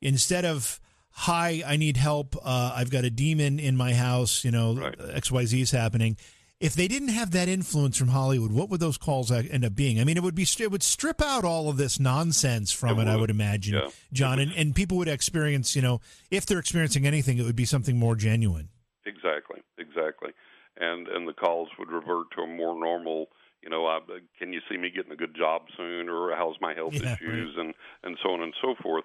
instead 0.00 0.44
of 0.44 0.80
hi 1.10 1.62
i 1.66 1.76
need 1.76 1.96
help 1.96 2.36
uh, 2.44 2.72
i've 2.74 2.90
got 2.90 3.04
a 3.04 3.10
demon 3.10 3.58
in 3.58 3.76
my 3.76 3.94
house 3.94 4.44
you 4.44 4.50
know 4.50 4.74
right. 4.74 4.98
xyz 4.98 5.60
is 5.60 5.70
happening 5.70 6.16
if 6.60 6.74
they 6.74 6.88
didn't 6.88 7.08
have 7.08 7.30
that 7.32 7.48
influence 7.48 7.96
from 7.96 8.08
Hollywood, 8.08 8.50
what 8.50 8.68
would 8.68 8.80
those 8.80 8.98
calls 8.98 9.30
end 9.30 9.64
up 9.64 9.74
being? 9.74 10.00
I 10.00 10.04
mean, 10.04 10.16
it 10.16 10.22
would 10.22 10.34
be 10.34 10.46
it 10.58 10.70
would 10.70 10.82
strip 10.82 11.22
out 11.22 11.44
all 11.44 11.68
of 11.68 11.76
this 11.76 12.00
nonsense 12.00 12.72
from 12.72 12.98
it. 12.98 13.02
it 13.02 13.08
I 13.08 13.16
would 13.16 13.30
imagine, 13.30 13.74
yeah. 13.74 13.88
John, 14.12 14.40
and, 14.40 14.52
and 14.56 14.74
people 14.74 14.96
would 14.98 15.08
experience, 15.08 15.76
you 15.76 15.82
know, 15.82 16.00
if 16.30 16.46
they're 16.46 16.58
experiencing 16.58 17.06
anything, 17.06 17.38
it 17.38 17.44
would 17.44 17.56
be 17.56 17.64
something 17.64 17.96
more 17.96 18.16
genuine. 18.16 18.70
Exactly, 19.06 19.62
exactly, 19.78 20.30
and 20.76 21.06
and 21.06 21.28
the 21.28 21.32
calls 21.32 21.68
would 21.78 21.90
revert 21.90 22.26
to 22.36 22.42
a 22.42 22.46
more 22.46 22.78
normal. 22.78 23.26
You 23.62 23.70
know, 23.70 23.86
I, 23.86 24.00
can 24.38 24.52
you 24.52 24.60
see 24.70 24.76
me 24.76 24.90
getting 24.90 25.12
a 25.12 25.16
good 25.16 25.36
job 25.36 25.62
soon, 25.76 26.08
or 26.08 26.34
how's 26.36 26.56
my 26.60 26.74
health 26.74 26.94
yeah, 27.00 27.14
issues, 27.14 27.54
right. 27.56 27.66
and 27.66 27.74
and 28.02 28.18
so 28.22 28.30
on 28.30 28.42
and 28.42 28.54
so 28.60 28.74
forth. 28.82 29.04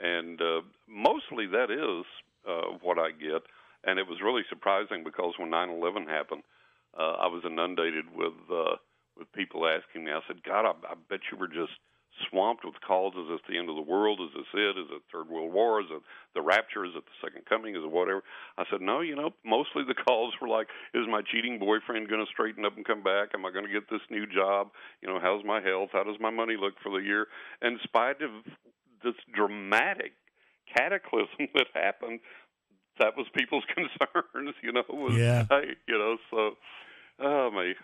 And 0.00 0.40
uh, 0.40 0.60
mostly 0.86 1.46
that 1.46 1.70
is 1.70 2.06
uh, 2.48 2.78
what 2.82 2.98
I 2.98 3.10
get. 3.10 3.42
And 3.84 3.98
it 3.98 4.06
was 4.06 4.18
really 4.22 4.42
surprising 4.48 5.04
because 5.04 5.34
when 5.38 5.50
9/11 5.50 6.08
happened 6.08 6.42
uh, 6.96 7.14
I 7.22 7.26
was 7.26 7.42
inundated 7.44 8.06
with 8.14 8.38
uh, 8.50 8.76
with 9.16 9.30
people 9.32 9.66
asking 9.66 10.04
me. 10.04 10.12
I 10.12 10.20
said, 10.26 10.42
God, 10.44 10.64
I, 10.64 10.72
I 10.86 10.94
bet 11.10 11.20
you 11.30 11.38
were 11.38 11.48
just 11.48 11.74
swamped 12.30 12.64
with 12.64 12.74
calls. 12.86 13.14
Is 13.14 13.28
this 13.28 13.40
the 13.48 13.58
end 13.58 13.68
of 13.68 13.76
the 13.76 13.82
world? 13.82 14.20
Is 14.20 14.34
this 14.34 14.50
it? 14.54 14.78
Is 14.78 14.90
it 14.90 15.02
Third 15.12 15.28
World 15.28 15.52
War? 15.52 15.80
Is 15.80 15.86
it 15.90 16.02
the 16.34 16.42
rapture? 16.42 16.84
Is 16.84 16.92
it 16.96 17.04
the 17.04 17.18
Second 17.22 17.46
Coming? 17.46 17.76
Is 17.76 17.82
it 17.82 17.90
whatever? 17.90 18.22
I 18.56 18.64
said, 18.70 18.80
no. 18.80 19.00
You 19.00 19.14
know, 19.14 19.30
mostly 19.44 19.82
the 19.86 19.94
calls 19.94 20.34
were 20.40 20.48
like, 20.48 20.68
is 20.94 21.06
my 21.08 21.22
cheating 21.22 21.58
boyfriend 21.58 22.08
going 22.08 22.24
to 22.24 22.30
straighten 22.32 22.64
up 22.64 22.76
and 22.76 22.86
come 22.86 23.02
back? 23.02 23.30
Am 23.34 23.46
I 23.46 23.50
going 23.50 23.66
to 23.66 23.72
get 23.72 23.90
this 23.90 24.02
new 24.10 24.26
job? 24.26 24.70
You 25.02 25.08
know, 25.08 25.18
how's 25.20 25.44
my 25.44 25.60
health? 25.60 25.90
How 25.92 26.02
does 26.02 26.18
my 26.20 26.30
money 26.30 26.54
look 26.58 26.74
for 26.82 26.90
the 26.90 27.04
year? 27.04 27.26
In 27.62 27.78
spite 27.84 28.22
of 28.22 28.30
this 29.02 29.14
dramatic 29.34 30.12
cataclysm 30.76 31.48
that 31.54 31.66
happened, 31.74 32.20
that 32.98 33.16
was 33.16 33.26
people's 33.34 33.64
concerns. 33.74 34.54
You 34.62 34.72
know, 34.72 34.82
was, 34.88 35.16
yeah. 35.16 35.46
Hey, 35.50 35.76
you 35.86 35.98
know, 35.98 36.16
so 36.30 36.56
oh 37.20 37.50
my. 37.50 37.74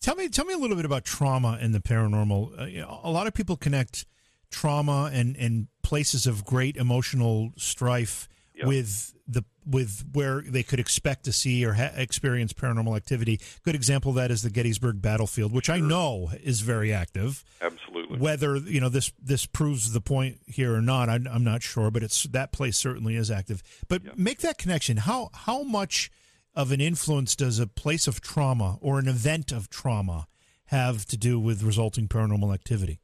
Tell 0.00 0.16
me, 0.16 0.28
tell 0.28 0.44
me 0.44 0.52
a 0.52 0.58
little 0.58 0.76
bit 0.76 0.84
about 0.84 1.04
trauma 1.04 1.58
and 1.60 1.74
the 1.74 1.80
paranormal. 1.80 2.60
Uh, 2.60 2.64
you 2.64 2.82
know, 2.82 3.00
a 3.02 3.10
lot 3.10 3.26
of 3.26 3.32
people 3.32 3.56
connect 3.56 4.04
trauma 4.50 5.10
and 5.12 5.36
and 5.36 5.68
places 5.82 6.26
of 6.26 6.44
great 6.44 6.76
emotional 6.76 7.52
strife 7.56 8.28
yep. 8.54 8.66
with 8.66 9.14
the 9.26 9.44
with 9.66 10.04
where 10.12 10.40
they 10.40 10.62
could 10.62 10.80
expect 10.80 11.24
to 11.24 11.32
see 11.32 11.64
or 11.64 11.74
ha- 11.74 11.92
experience 11.96 12.52
paranormal 12.52 12.96
activity. 12.96 13.40
Good 13.64 13.74
example 13.74 14.10
of 14.10 14.16
that 14.16 14.30
is 14.30 14.42
the 14.42 14.50
Gettysburg 14.50 15.02
battlefield, 15.02 15.52
which. 15.52 15.70
I 15.74 15.80
know 15.80 16.30
is 16.42 16.60
very 16.60 16.92
active. 16.92 17.44
Absolutely. 17.60 18.18
Whether 18.18 18.56
you 18.56 18.80
know 18.80 18.88
this 18.88 19.12
this 19.22 19.46
proves 19.46 19.92
the 19.92 20.00
point 20.00 20.38
here 20.46 20.74
or 20.74 20.80
not, 20.80 21.08
I'm, 21.08 21.26
I'm 21.26 21.44
not 21.44 21.62
sure, 21.62 21.90
but 21.90 22.02
it's 22.02 22.24
that 22.24 22.52
place 22.52 22.76
certainly 22.76 23.16
is 23.16 23.30
active. 23.30 23.62
But 23.88 24.04
yep. 24.04 24.16
make 24.16 24.38
that 24.40 24.58
connection. 24.58 24.98
How 24.98 25.30
how 25.32 25.62
much 25.62 26.10
of 26.54 26.70
an 26.70 26.80
influence 26.80 27.34
does 27.34 27.58
a 27.58 27.66
place 27.66 28.06
of 28.06 28.20
trauma 28.20 28.78
or 28.80 28.98
an 28.98 29.08
event 29.08 29.52
of 29.52 29.68
trauma 29.68 30.26
have 30.66 31.04
to 31.06 31.16
do 31.16 31.38
with 31.38 31.62
resulting 31.62 32.08
paranormal 32.08 32.54
activity? 32.54 33.00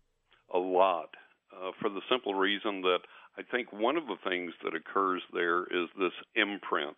A 0.54 0.58
lot, 0.58 1.10
uh, 1.52 1.70
for 1.80 1.88
the 1.88 2.00
simple 2.08 2.34
reason 2.34 2.82
that 2.82 3.00
I 3.38 3.42
think 3.42 3.72
one 3.72 3.96
of 3.96 4.06
the 4.06 4.18
things 4.28 4.52
that 4.64 4.74
occurs 4.74 5.22
there 5.32 5.64
is 5.64 5.88
this 5.98 6.14
imprint 6.34 6.96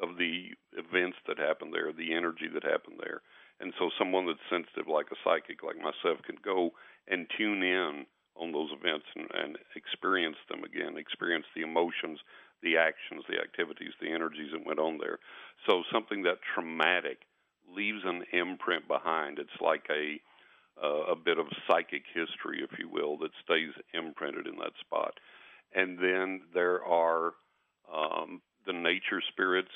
of 0.00 0.16
the 0.16 0.50
events 0.76 1.18
that 1.28 1.38
happen 1.38 1.70
there, 1.70 1.92
the 1.92 2.14
energy 2.14 2.48
that 2.52 2.64
happened 2.64 2.98
there. 3.00 3.22
And 3.60 3.72
so 3.78 3.90
someone 3.98 4.26
that's 4.26 4.40
sensitive, 4.48 4.88
like 4.88 5.12
a 5.12 5.20
psychic 5.22 5.62
like 5.62 5.76
myself, 5.76 6.22
can 6.24 6.36
go 6.42 6.70
and 7.06 7.26
tune 7.36 7.62
in 7.62 8.06
on 8.36 8.52
those 8.52 8.70
events 8.72 9.04
and, 9.14 9.28
and 9.34 9.58
experience 9.76 10.38
them 10.48 10.64
again, 10.64 10.96
experience 10.96 11.44
the 11.54 11.62
emotions, 11.62 12.18
the 12.62 12.76
actions, 12.76 13.24
the 13.28 13.38
activities, 13.38 13.92
the 14.00 14.10
energies 14.10 14.52
that 14.52 14.64
went 14.64 14.78
on 14.78 14.98
there. 14.98 15.18
So 15.68 15.82
something 15.92 16.22
that 16.22 16.38
traumatic 16.54 17.18
leaves 17.68 18.00
an 18.04 18.24
imprint 18.32 18.88
behind. 18.88 19.38
It's 19.38 19.60
like 19.60 19.86
a 19.90 20.20
uh, 20.82 21.12
a 21.12 21.16
bit 21.16 21.38
of 21.38 21.46
psychic 21.66 22.04
history, 22.14 22.64
if 22.64 22.78
you 22.78 22.88
will, 22.88 23.18
that 23.18 23.32
stays 23.44 23.72
imprinted 23.92 24.46
in 24.46 24.56
that 24.56 24.72
spot. 24.80 25.12
And 25.74 25.98
then 25.98 26.42
there 26.54 26.84
are 26.84 27.32
um, 27.92 28.40
the 28.66 28.72
nature 28.72 29.22
spirits, 29.28 29.68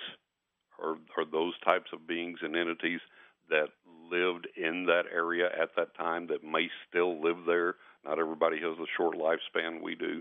or, 0.78 0.98
or 1.16 1.24
those 1.24 1.54
types 1.64 1.90
of 1.92 2.06
beings 2.06 2.38
and 2.42 2.56
entities 2.56 3.00
that 3.48 3.68
lived 4.10 4.48
in 4.56 4.86
that 4.86 5.04
area 5.12 5.46
at 5.46 5.70
that 5.76 5.94
time 5.96 6.26
that 6.28 6.42
may 6.44 6.68
still 6.88 7.22
live 7.22 7.38
there. 7.46 7.76
Not 8.04 8.18
everybody 8.18 8.56
has 8.60 8.76
the 8.76 8.86
short 8.96 9.16
lifespan 9.16 9.82
we 9.82 9.94
do 9.94 10.20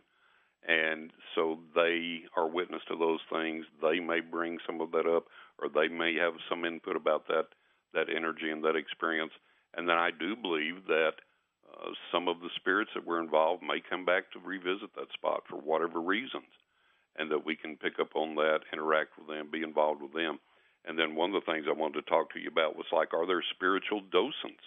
and 0.67 1.11
so 1.35 1.59
they 1.75 2.21
are 2.35 2.47
witness 2.47 2.81
to 2.87 2.97
those 2.97 3.19
things. 3.31 3.65
They 3.81 3.99
may 3.99 4.21
bring 4.21 4.57
some 4.65 4.81
of 4.81 4.91
that 4.91 5.05
up, 5.07 5.25
or 5.61 5.67
they 5.69 5.87
may 5.93 6.15
have 6.15 6.33
some 6.49 6.65
input 6.65 6.95
about 6.95 7.27
that 7.27 7.47
that 7.93 8.07
energy 8.09 8.49
and 8.49 8.63
that 8.63 8.75
experience. 8.75 9.33
And 9.75 9.87
then 9.87 9.97
I 9.97 10.09
do 10.09 10.35
believe 10.35 10.85
that 10.87 11.13
uh, 11.73 11.91
some 12.11 12.27
of 12.27 12.39
the 12.39 12.49
spirits 12.55 12.91
that 12.95 13.05
were 13.05 13.21
involved 13.21 13.63
may 13.63 13.81
come 13.81 14.05
back 14.05 14.31
to 14.31 14.39
revisit 14.39 14.93
that 14.95 15.11
spot 15.13 15.43
for 15.49 15.57
whatever 15.57 16.01
reasons, 16.01 16.49
and 17.17 17.31
that 17.31 17.45
we 17.45 17.55
can 17.55 17.77
pick 17.77 17.99
up 17.99 18.15
on 18.15 18.35
that, 18.35 18.61
interact 18.71 19.17
with 19.17 19.27
them, 19.27 19.49
be 19.51 19.63
involved 19.63 20.01
with 20.01 20.13
them. 20.13 20.39
And 20.85 20.99
then 20.99 21.15
one 21.15 21.33
of 21.33 21.41
the 21.41 21.51
things 21.51 21.65
I 21.67 21.73
wanted 21.73 22.03
to 22.03 22.09
talk 22.09 22.33
to 22.33 22.39
you 22.39 22.49
about 22.49 22.75
was 22.75 22.85
like, 22.91 23.13
are 23.13 23.25
there 23.25 23.43
spiritual 23.55 24.01
docents 24.11 24.63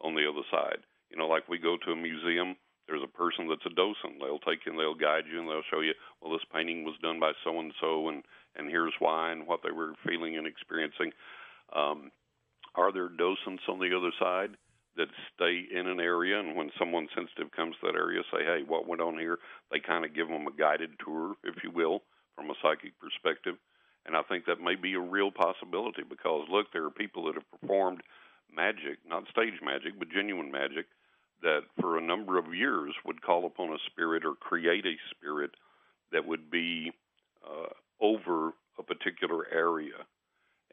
on 0.00 0.14
the 0.14 0.28
other 0.28 0.44
side? 0.50 0.84
You 1.10 1.16
know, 1.16 1.26
like 1.26 1.48
we 1.48 1.58
go 1.58 1.76
to 1.76 1.92
a 1.92 1.96
museum 1.96 2.56
there's 2.90 3.02
a 3.04 3.16
person 3.16 3.46
that's 3.46 3.64
a 3.64 3.74
docent. 3.74 4.18
They'll 4.18 4.42
take 4.42 4.66
you 4.66 4.72
and 4.72 4.78
they'll 4.78 4.98
guide 4.98 5.24
you 5.30 5.38
and 5.38 5.48
they'll 5.48 5.62
show 5.70 5.80
you, 5.80 5.94
well, 6.20 6.32
this 6.32 6.44
painting 6.52 6.82
was 6.82 6.98
done 7.00 7.20
by 7.20 7.30
so 7.44 7.58
and 7.60 7.72
so, 7.80 8.08
and 8.08 8.24
and 8.56 8.68
here's 8.68 8.92
why 8.98 9.30
and 9.30 9.46
what 9.46 9.60
they 9.62 9.70
were 9.70 9.94
feeling 10.04 10.36
and 10.36 10.46
experiencing. 10.46 11.12
Um, 11.74 12.10
are 12.74 12.92
there 12.92 13.08
docents 13.08 13.62
on 13.68 13.78
the 13.78 13.94
other 13.96 14.10
side 14.18 14.58
that 14.96 15.08
stay 15.34 15.64
in 15.72 15.86
an 15.86 16.00
area, 16.00 16.38
and 16.38 16.56
when 16.56 16.70
someone 16.78 17.08
sensitive 17.14 17.52
comes 17.52 17.76
to 17.80 17.86
that 17.86 17.98
area, 17.98 18.22
say, 18.32 18.44
hey, 18.44 18.62
what 18.66 18.88
went 18.88 19.00
on 19.00 19.18
here? 19.18 19.38
They 19.70 19.78
kind 19.80 20.04
of 20.04 20.14
give 20.14 20.28
them 20.28 20.46
a 20.46 20.52
guided 20.58 20.90
tour, 21.04 21.34
if 21.44 21.62
you 21.62 21.70
will, 21.70 22.02
from 22.34 22.50
a 22.50 22.54
psychic 22.60 22.98
perspective. 22.98 23.54
And 24.06 24.16
I 24.16 24.22
think 24.22 24.46
that 24.46 24.60
may 24.60 24.74
be 24.74 24.94
a 24.94 25.00
real 25.00 25.30
possibility 25.30 26.02
because, 26.08 26.48
look, 26.50 26.72
there 26.72 26.84
are 26.84 26.90
people 26.90 27.26
that 27.26 27.34
have 27.34 27.60
performed 27.60 28.02
magic, 28.54 28.98
not 29.06 29.28
stage 29.30 29.60
magic, 29.62 29.98
but 29.98 30.10
genuine 30.10 30.50
magic, 30.50 30.86
that 31.42 31.60
for 31.80 31.96
a 31.96 32.02
number 32.02 32.38
of 32.38 32.54
years 32.54 32.94
would 33.04 33.22
call 33.22 33.46
upon 33.46 33.70
a 33.70 33.78
spirit 33.90 34.24
or 34.24 34.34
create 34.34 34.84
a 34.86 34.96
spirit 35.10 35.52
that 36.12 36.26
would 36.26 36.50
be 36.50 36.92
uh, 37.46 37.72
over 38.00 38.52
a 38.78 38.82
particular 38.82 39.46
area. 39.52 40.04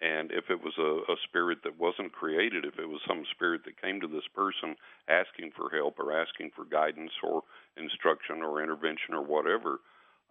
And 0.01 0.31
if 0.31 0.49
it 0.49 0.61
was 0.61 0.73
a, 0.77 1.11
a 1.11 1.15
spirit 1.27 1.59
that 1.63 1.79
wasn't 1.79 2.11
created, 2.11 2.65
if 2.65 2.77
it 2.77 2.87
was 2.87 3.01
some 3.07 3.23
spirit 3.31 3.61
that 3.65 3.81
came 3.81 3.99
to 4.01 4.07
this 4.07 4.27
person 4.35 4.75
asking 5.09 5.51
for 5.57 5.69
help 5.69 5.99
or 5.99 6.13
asking 6.13 6.51
for 6.55 6.65
guidance 6.65 7.11
or 7.23 7.41
instruction 7.77 8.43
or 8.43 8.61
intervention 8.61 9.13
or 9.13 9.23
whatever, 9.23 9.79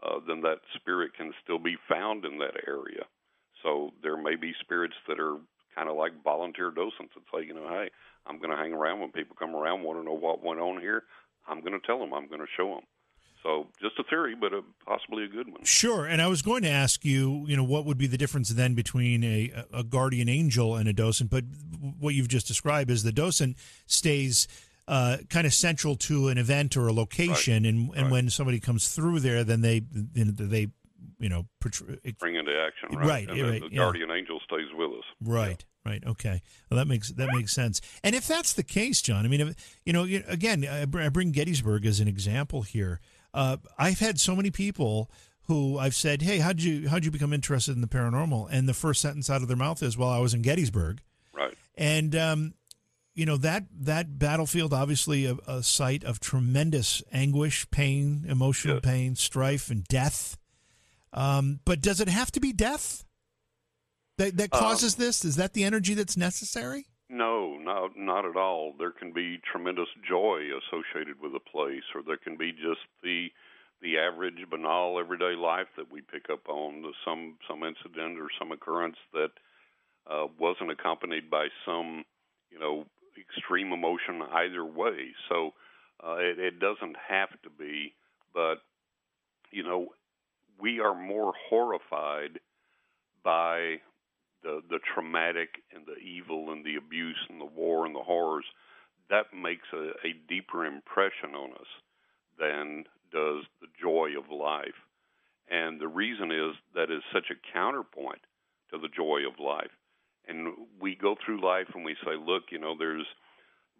uh, 0.02 0.20
then 0.26 0.40
that 0.42 0.60
spirit 0.76 1.14
can 1.16 1.32
still 1.42 1.58
be 1.58 1.76
found 1.88 2.24
in 2.24 2.38
that 2.38 2.54
area. 2.68 3.04
So 3.62 3.90
there 4.02 4.16
may 4.16 4.36
be 4.36 4.52
spirits 4.60 4.94
that 5.08 5.18
are 5.18 5.38
kind 5.74 5.88
of 5.88 5.96
like 5.96 6.12
volunteer 6.22 6.70
docents 6.70 7.12
that 7.14 7.24
say, 7.34 7.44
you 7.44 7.54
know, 7.54 7.68
hey, 7.68 7.90
I'm 8.26 8.38
going 8.38 8.50
to 8.50 8.56
hang 8.56 8.72
around 8.72 9.00
when 9.00 9.10
people 9.12 9.36
come 9.38 9.54
around, 9.54 9.82
want 9.82 9.98
to 9.98 10.04
know 10.04 10.16
what 10.16 10.44
went 10.44 10.60
on 10.60 10.80
here. 10.80 11.02
I'm 11.48 11.60
going 11.60 11.78
to 11.78 11.86
tell 11.86 11.98
them. 11.98 12.12
I'm 12.12 12.28
going 12.28 12.40
to 12.40 12.56
show 12.56 12.74
them. 12.74 12.84
So 13.42 13.68
just 13.80 13.98
a 13.98 14.02
theory, 14.04 14.34
but 14.34 14.52
a, 14.52 14.62
possibly 14.84 15.24
a 15.24 15.28
good 15.28 15.50
one. 15.50 15.64
Sure. 15.64 16.04
And 16.04 16.20
I 16.20 16.26
was 16.26 16.42
going 16.42 16.62
to 16.62 16.68
ask 16.68 17.04
you, 17.04 17.44
you 17.46 17.56
know, 17.56 17.64
what 17.64 17.84
would 17.84 17.98
be 17.98 18.06
the 18.06 18.18
difference 18.18 18.48
then 18.48 18.74
between 18.74 19.22
a, 19.22 19.52
a 19.72 19.84
guardian 19.84 20.28
angel 20.28 20.74
and 20.74 20.88
a 20.88 20.92
docent? 20.92 21.30
But 21.30 21.44
what 22.00 22.14
you've 22.14 22.28
just 22.28 22.46
described 22.46 22.90
is 22.90 23.02
the 23.02 23.12
docent 23.12 23.56
stays 23.86 24.48
uh, 24.88 25.18
kind 25.30 25.46
of 25.46 25.54
central 25.54 25.96
to 25.96 26.28
an 26.28 26.38
event 26.38 26.76
or 26.76 26.86
a 26.86 26.92
location, 26.92 27.64
right. 27.64 27.72
and 27.72 27.90
and 27.94 28.02
right. 28.04 28.12
when 28.12 28.30
somebody 28.30 28.60
comes 28.60 28.88
through 28.88 29.20
there, 29.20 29.42
then 29.42 29.60
they 29.60 29.80
they 29.80 30.68
you 31.18 31.28
know 31.28 31.46
bring 32.18 32.36
into 32.36 32.52
action 32.52 32.96
right. 32.96 33.06
Right. 33.06 33.28
Right 33.28 33.60
the 33.60 33.68
yeah. 33.70 33.78
guardian 33.78 34.10
angel 34.10 34.40
stays 34.44 34.68
with 34.76 34.90
us. 34.92 35.04
Right. 35.20 35.64
Yeah. 35.84 35.90
Right. 35.92 36.02
Okay. 36.04 36.42
Well, 36.68 36.78
that 36.78 36.88
makes 36.88 37.10
that 37.12 37.28
makes 37.32 37.52
sense. 37.52 37.80
And 38.02 38.16
if 38.16 38.26
that's 38.26 38.52
the 38.52 38.64
case, 38.64 39.00
John, 39.00 39.24
I 39.24 39.28
mean, 39.28 39.40
if, 39.40 39.78
you 39.84 39.92
know, 39.92 40.02
again, 40.02 40.66
I 40.66 40.84
bring 40.84 41.30
Gettysburg 41.30 41.86
as 41.86 42.00
an 42.00 42.08
example 42.08 42.62
here. 42.62 43.00
Uh, 43.36 43.58
I've 43.78 44.00
had 44.00 44.18
so 44.18 44.34
many 44.34 44.50
people 44.50 45.10
who 45.46 45.78
I've 45.78 45.94
said, 45.94 46.22
"Hey, 46.22 46.38
how'd 46.38 46.62
you 46.62 46.88
how'd 46.88 47.04
you 47.04 47.10
become 47.10 47.34
interested 47.34 47.74
in 47.74 47.82
the 47.82 47.86
paranormal?" 47.86 48.48
And 48.50 48.66
the 48.66 48.74
first 48.74 49.02
sentence 49.02 49.28
out 49.28 49.42
of 49.42 49.48
their 49.48 49.56
mouth 49.56 49.82
is, 49.82 49.96
"Well, 49.96 50.08
I 50.08 50.18
was 50.18 50.32
in 50.32 50.40
Gettysburg." 50.40 51.02
Right. 51.34 51.54
And 51.76 52.16
um, 52.16 52.54
you 53.14 53.26
know 53.26 53.36
that 53.36 53.64
that 53.78 54.18
battlefield, 54.18 54.72
obviously, 54.72 55.26
a, 55.26 55.36
a 55.46 55.62
site 55.62 56.02
of 56.02 56.18
tremendous 56.18 57.02
anguish, 57.12 57.70
pain, 57.70 58.24
emotional 58.26 58.76
yes. 58.76 58.84
pain, 58.84 59.16
strife, 59.16 59.70
and 59.70 59.84
death. 59.84 60.38
Um, 61.12 61.60
but 61.66 61.82
does 61.82 62.00
it 62.00 62.08
have 62.08 62.32
to 62.32 62.40
be 62.40 62.54
death 62.54 63.04
that 64.16 64.38
that 64.38 64.50
causes 64.50 64.94
um, 64.94 65.04
this? 65.04 65.26
Is 65.26 65.36
that 65.36 65.52
the 65.52 65.64
energy 65.64 65.92
that's 65.92 66.16
necessary? 66.16 66.86
No, 67.08 67.56
not 67.56 67.96
not 67.96 68.24
at 68.24 68.36
all. 68.36 68.74
There 68.78 68.90
can 68.90 69.12
be 69.12 69.38
tremendous 69.50 69.88
joy 70.08 70.48
associated 70.58 71.20
with 71.20 71.34
a 71.36 71.40
place, 71.40 71.84
or 71.94 72.02
there 72.02 72.16
can 72.16 72.36
be 72.36 72.52
just 72.52 72.80
the 73.02 73.28
the 73.82 73.98
average, 73.98 74.38
banal, 74.50 74.98
everyday 74.98 75.36
life 75.36 75.68
that 75.76 75.90
we 75.90 76.00
pick 76.00 76.30
up 76.30 76.48
on. 76.48 76.84
Some 77.04 77.36
some 77.48 77.62
incident 77.62 78.18
or 78.18 78.28
some 78.38 78.50
occurrence 78.50 78.96
that 79.12 79.30
uh, 80.10 80.26
wasn't 80.38 80.70
accompanied 80.70 81.30
by 81.30 81.48
some, 81.64 82.04
you 82.50 82.58
know, 82.58 82.86
extreme 83.18 83.72
emotion 83.72 84.22
either 84.32 84.64
way. 84.64 85.12
So 85.28 85.52
uh, 86.04 86.16
it, 86.16 86.38
it 86.38 86.58
doesn't 86.58 86.96
have 87.08 87.30
to 87.42 87.50
be, 87.50 87.94
but 88.34 88.56
you 89.52 89.62
know, 89.62 89.88
we 90.60 90.80
are 90.80 90.94
more 90.94 91.32
horrified 91.48 92.40
by 93.22 93.76
the 94.42 94.62
the 94.68 94.78
traumatic 94.94 95.62
and 95.74 95.84
the 95.86 95.96
evil 95.96 96.52
and 96.52 96.64
the 96.64 96.76
abuse 96.76 97.18
and 97.28 97.40
the 97.40 97.44
war 97.44 97.86
and 97.86 97.94
the 97.94 98.00
horrors, 98.00 98.44
that 99.10 99.26
makes 99.34 99.66
a, 99.72 99.90
a 100.06 100.14
deeper 100.28 100.64
impression 100.64 101.34
on 101.34 101.52
us 101.52 101.68
than 102.38 102.84
does 103.12 103.44
the 103.60 103.68
joy 103.80 104.10
of 104.18 104.30
life. 104.30 104.74
And 105.48 105.80
the 105.80 105.88
reason 105.88 106.32
is 106.32 106.54
that 106.74 106.90
is 106.90 107.02
such 107.12 107.30
a 107.30 107.52
counterpoint 107.52 108.20
to 108.72 108.78
the 108.78 108.88
joy 108.88 109.20
of 109.26 109.38
life. 109.38 109.70
And 110.26 110.54
we 110.80 110.96
go 110.96 111.14
through 111.14 111.44
life 111.44 111.68
and 111.74 111.84
we 111.84 111.94
say, 112.04 112.16
look, 112.18 112.44
you 112.50 112.58
know, 112.58 112.74
there's, 112.76 113.06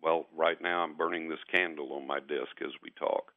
well, 0.00 0.26
right 0.36 0.60
now 0.62 0.84
I'm 0.84 0.96
burning 0.96 1.28
this 1.28 1.42
candle 1.50 1.92
on 1.94 2.06
my 2.06 2.20
desk 2.20 2.62
as 2.64 2.70
we 2.82 2.90
talk. 2.90 3.32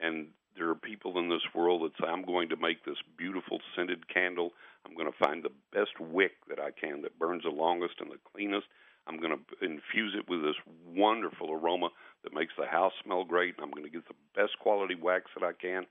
And 0.00 0.28
there 0.56 0.68
are 0.68 0.74
people 0.74 1.18
in 1.18 1.28
this 1.28 1.42
world 1.54 1.82
that 1.82 1.92
say, 2.00 2.10
I'm 2.10 2.24
going 2.24 2.48
to 2.50 2.56
make 2.56 2.84
this 2.84 2.98
beautiful 3.16 3.58
scented 3.74 4.08
candle. 4.12 4.50
I'm 4.86 4.94
going 4.94 5.10
to 5.10 5.18
find 5.18 5.42
the 5.42 5.52
best 5.72 5.98
wick 5.98 6.32
that 6.48 6.58
I 6.60 6.70
can 6.70 7.02
that 7.02 7.18
burns 7.18 7.44
the 7.44 7.50
longest 7.50 7.94
and 8.00 8.10
the 8.10 8.18
cleanest. 8.34 8.66
I'm 9.06 9.18
going 9.18 9.32
to 9.32 9.64
infuse 9.64 10.14
it 10.16 10.28
with 10.28 10.42
this 10.42 10.56
wonderful 10.86 11.50
aroma 11.50 11.88
that 12.22 12.34
makes 12.34 12.52
the 12.58 12.66
house 12.66 12.92
smell 13.04 13.24
great. 13.24 13.56
And 13.56 13.64
I'm 13.64 13.72
going 13.72 13.84
to 13.84 13.90
get 13.90 14.06
the 14.06 14.14
best 14.36 14.58
quality 14.60 14.94
wax 14.94 15.30
that 15.34 15.46
I 15.46 15.52
can. 15.52 15.86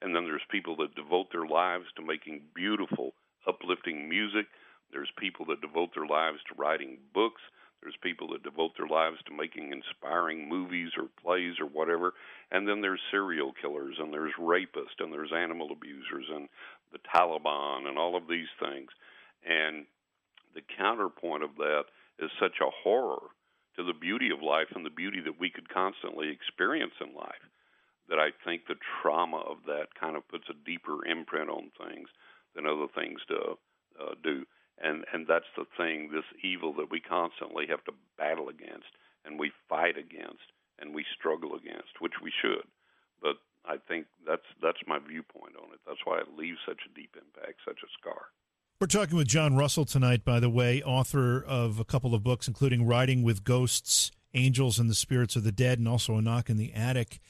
And 0.00 0.14
then 0.14 0.24
there's 0.24 0.42
people 0.50 0.76
that 0.76 0.94
devote 0.94 1.26
their 1.32 1.46
lives 1.46 1.86
to 1.96 2.02
making 2.02 2.42
beautiful, 2.54 3.14
uplifting 3.46 4.08
music. 4.08 4.46
There's 4.92 5.10
people 5.18 5.46
that 5.46 5.60
devote 5.60 5.90
their 5.94 6.06
lives 6.06 6.38
to 6.48 6.54
writing 6.60 6.98
books. 7.12 7.42
There's 7.84 7.96
people 8.02 8.28
that 8.32 8.42
devote 8.42 8.72
their 8.78 8.88
lives 8.88 9.18
to 9.26 9.36
making 9.36 9.70
inspiring 9.70 10.48
movies 10.48 10.92
or 10.96 11.04
plays 11.22 11.60
or 11.60 11.66
whatever. 11.66 12.14
And 12.50 12.66
then 12.66 12.80
there's 12.80 13.00
serial 13.10 13.52
killers 13.60 13.96
and 13.98 14.10
there's 14.10 14.32
rapists 14.40 14.98
and 14.98 15.12
there's 15.12 15.32
animal 15.36 15.70
abusers 15.70 16.24
and 16.34 16.48
the 16.92 16.98
Taliban 17.14 17.86
and 17.86 17.98
all 17.98 18.16
of 18.16 18.26
these 18.26 18.48
things. 18.58 18.88
And 19.44 19.84
the 20.54 20.62
counterpoint 20.78 21.44
of 21.44 21.56
that 21.58 21.84
is 22.18 22.30
such 22.40 22.56
a 22.62 22.72
horror 22.82 23.28
to 23.76 23.84
the 23.84 23.92
beauty 23.92 24.30
of 24.32 24.40
life 24.40 24.68
and 24.74 24.86
the 24.86 24.90
beauty 24.90 25.20
that 25.20 25.38
we 25.38 25.50
could 25.50 25.68
constantly 25.68 26.30
experience 26.30 26.94
in 27.02 27.14
life 27.14 27.44
that 28.08 28.18
I 28.18 28.30
think 28.44 28.66
the 28.66 28.80
trauma 29.02 29.38
of 29.38 29.58
that 29.66 29.88
kind 29.98 30.16
of 30.16 30.28
puts 30.28 30.44
a 30.48 30.64
deeper 30.66 31.04
imprint 31.06 31.50
on 31.50 31.70
things 31.76 32.08
than 32.54 32.66
other 32.66 32.86
things 32.94 33.20
do. 33.28 33.58
Uh, 34.00 34.14
do 34.22 34.44
and 34.82 35.04
and 35.12 35.26
that's 35.26 35.50
the 35.56 35.66
thing 35.76 36.10
this 36.12 36.24
evil 36.42 36.72
that 36.74 36.90
we 36.90 37.00
constantly 37.00 37.66
have 37.68 37.84
to 37.84 37.92
battle 38.18 38.48
against 38.48 38.90
and 39.24 39.38
we 39.38 39.52
fight 39.68 39.96
against 39.96 40.52
and 40.78 40.94
we 40.94 41.04
struggle 41.16 41.54
against 41.54 42.00
which 42.00 42.14
we 42.22 42.32
should. 42.42 42.66
But 43.22 43.36
i 43.64 43.76
think 43.88 44.06
that's 44.26 44.46
that's 44.62 44.80
my 44.86 44.98
viewpoint 44.98 45.54
on 45.56 45.72
it. 45.72 45.80
That's 45.86 46.04
why 46.04 46.18
it 46.18 46.36
leaves 46.36 46.58
such 46.66 46.80
a 46.86 46.94
deep 46.94 47.16
impact 47.16 47.60
such 47.64 47.80
a 47.82 47.90
scar. 47.98 48.26
We're 48.80 48.88
talking 48.88 49.16
with 49.16 49.28
john 49.28 49.56
russell 49.56 49.84
tonight 49.84 50.24
by 50.24 50.40
the 50.40 50.50
way 50.50 50.82
author 50.82 51.42
of 51.42 51.78
a 51.78 51.84
couple 51.84 52.14
of 52.14 52.22
books 52.22 52.48
including 52.48 52.86
riding 52.86 53.22
with 53.22 53.44
ghosts 53.44 54.10
angels 54.34 54.78
and 54.78 54.90
the 54.90 54.94
spirits 54.94 55.36
of 55.36 55.44
the 55.44 55.52
dead 55.52 55.78
and 55.78 55.88
also 55.88 56.16
a 56.16 56.22
knock 56.22 56.50
in 56.50 56.56
the 56.56 56.74
attic 56.74 57.20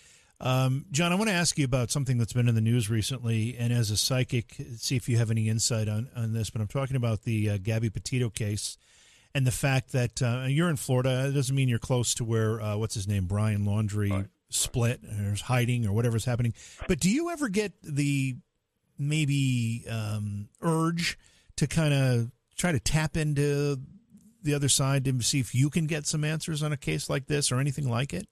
um, 0.45 0.85
John, 0.91 1.11
I 1.11 1.15
want 1.15 1.31
to 1.31 1.35
ask 1.35 1.59
you 1.59 1.65
about 1.65 1.91
something 1.91 2.19
that's 2.19 2.35
been 2.35 2.49
in 2.49 2.55
the 2.55 2.61
news 2.61 2.91
recently, 2.91 3.57
and 3.59 3.73
as 3.73 3.91
a 3.91 3.97
psychic, 3.97 4.55
see 4.77 4.95
if 4.95 5.09
you 5.09 5.17
have 5.17 5.31
any 5.31 5.49
insight 5.49 5.89
on, 5.89 6.09
on 6.15 6.35
this. 6.35 6.51
But 6.51 6.61
I'm 6.61 6.69
talking 6.69 6.97
about 6.97 7.23
the 7.23 7.51
uh, 7.51 7.59
Gabby 7.63 7.89
Petito 7.89 8.29
case 8.29 8.77
and 9.35 9.47
the 9.47 9.51
fact 9.51 9.93
that 9.93 10.23
uh, 10.23 10.45
you're 10.47 10.69
in 10.69 10.77
Florida. 10.77 11.29
It 11.29 11.33
doesn't 11.33 11.57
mean 11.57 11.71
you're 11.71 11.79
close 11.79 12.15
to 12.17 12.25
where, 12.25 12.61
uh, 12.61 12.77
what's 12.77 12.95
his 12.95 13.09
name, 13.09 13.25
Brian 13.25 13.65
Laundrie 13.65 14.11
right. 14.11 14.27
split 14.51 15.01
or 15.03 15.33
is 15.33 15.41
hiding 15.41 15.87
or 15.87 15.93
whatever's 15.93 16.27
happening. 16.27 16.53
But 16.87 17.01
do 17.01 17.11
you 17.11 17.31
ever 17.31 17.49
get 17.49 17.73
the 17.83 18.37
maybe 18.99 19.87
um, 19.91 20.51
urge 20.61 21.19
to 21.57 21.67
kind 21.67 21.95
of 21.95 22.31
try 22.59 22.71
to 22.71 22.81
tap 22.81 23.17
into 23.17 23.81
the 24.43 24.53
other 24.53 24.69
side 24.69 25.07
to 25.07 25.23
see 25.23 25.41
if 25.41 25.55
you 25.55 25.71
can 25.71 25.87
get 25.87 26.07
some 26.07 26.23
answers 26.23 26.63
on 26.63 26.71
a 26.71 26.77
case 26.77 27.09
like 27.09 27.29
this 27.29 27.51
or 27.51 27.61
anything 27.61 27.89
like 27.89 28.13
it? 28.13 28.29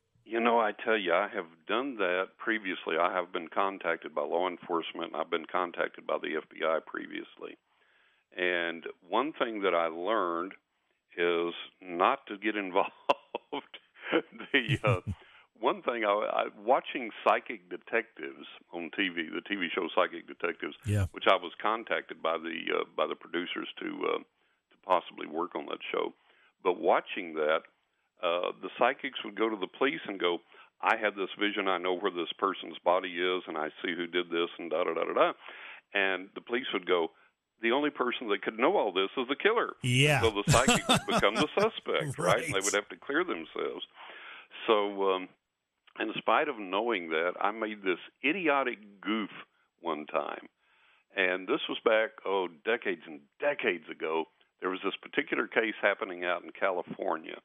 I 0.72 0.84
tell 0.84 0.96
you, 0.96 1.12
I 1.12 1.28
have 1.34 1.46
done 1.66 1.96
that 1.96 2.28
previously. 2.38 2.96
I 3.00 3.12
have 3.12 3.32
been 3.32 3.48
contacted 3.48 4.14
by 4.14 4.22
law 4.22 4.48
enforcement. 4.48 5.12
I've 5.14 5.30
been 5.30 5.46
contacted 5.50 6.06
by 6.06 6.18
the 6.18 6.40
FBI 6.40 6.86
previously. 6.86 7.58
And 8.36 8.84
one 9.08 9.32
thing 9.32 9.62
that 9.62 9.74
I 9.74 9.86
learned 9.86 10.52
is 11.16 11.54
not 11.82 12.26
to 12.28 12.38
get 12.38 12.56
involved. 12.66 12.90
the 14.52 14.78
uh, 14.84 15.00
one 15.60 15.82
thing 15.82 16.04
I, 16.04 16.10
I 16.10 16.44
watching 16.64 17.10
Psychic 17.24 17.68
Detectives 17.68 18.46
on 18.72 18.90
TV, 18.98 19.28
the 19.28 19.42
TV 19.42 19.66
show 19.74 19.88
Psychic 19.94 20.26
Detectives, 20.26 20.74
yeah. 20.86 21.06
which 21.12 21.24
I 21.26 21.36
was 21.36 21.52
contacted 21.60 22.22
by 22.22 22.38
the 22.38 22.80
uh, 22.80 22.84
by 22.96 23.06
the 23.06 23.14
producers 23.14 23.68
to 23.80 23.86
uh, 23.86 24.18
to 24.18 24.76
possibly 24.86 25.26
work 25.26 25.54
on 25.54 25.66
that 25.66 25.80
show. 25.92 26.14
But 26.64 26.80
watching 26.80 27.34
that, 27.34 27.62
uh, 28.22 28.52
the 28.62 28.70
psychics 28.78 29.18
would 29.24 29.36
go 29.36 29.48
to 29.48 29.56
the 29.56 29.66
police 29.66 30.00
and 30.06 30.18
go, 30.18 30.38
I 30.82 30.96
had 30.96 31.14
this 31.14 31.30
vision, 31.38 31.68
I 31.68 31.78
know 31.78 31.94
where 31.94 32.10
this 32.10 32.32
person's 32.38 32.78
body 32.84 33.08
is, 33.08 33.42
and 33.46 33.56
I 33.56 33.68
see 33.82 33.94
who 33.96 34.06
did 34.06 34.30
this, 34.30 34.48
and 34.58 34.70
da 34.70 34.84
da 34.84 34.94
da 34.94 35.04
da 35.04 35.12
da. 35.12 35.32
And 35.94 36.28
the 36.34 36.40
police 36.40 36.66
would 36.72 36.86
go, 36.86 37.08
the 37.62 37.70
only 37.70 37.90
person 37.90 38.28
that 38.28 38.42
could 38.42 38.58
know 38.58 38.76
all 38.76 38.92
this 38.92 39.10
is 39.16 39.28
the 39.28 39.36
killer. 39.36 39.74
Yeah. 39.82 40.20
So 40.20 40.30
the 40.30 40.50
psychic 40.50 40.88
would 40.88 41.06
become 41.06 41.36
the 41.36 41.46
suspect, 41.54 42.18
right. 42.18 42.34
right? 42.34 42.44
And 42.44 42.54
they 42.54 42.60
would 42.60 42.74
have 42.74 42.88
to 42.88 42.96
clear 42.96 43.22
themselves. 43.22 43.86
So, 44.66 45.12
um, 45.12 45.28
in 46.00 46.12
spite 46.18 46.48
of 46.48 46.58
knowing 46.58 47.10
that, 47.10 47.32
I 47.40 47.52
made 47.52 47.82
this 47.82 47.98
idiotic 48.24 48.78
goof 49.00 49.30
one 49.80 50.06
time. 50.06 50.48
And 51.16 51.46
this 51.46 51.60
was 51.68 51.78
back, 51.84 52.10
oh, 52.26 52.48
decades 52.64 53.02
and 53.06 53.20
decades 53.38 53.84
ago. 53.90 54.24
There 54.60 54.70
was 54.70 54.80
this 54.82 54.96
particular 55.02 55.46
case 55.46 55.74
happening 55.80 56.24
out 56.24 56.42
in 56.42 56.50
California 56.58 57.36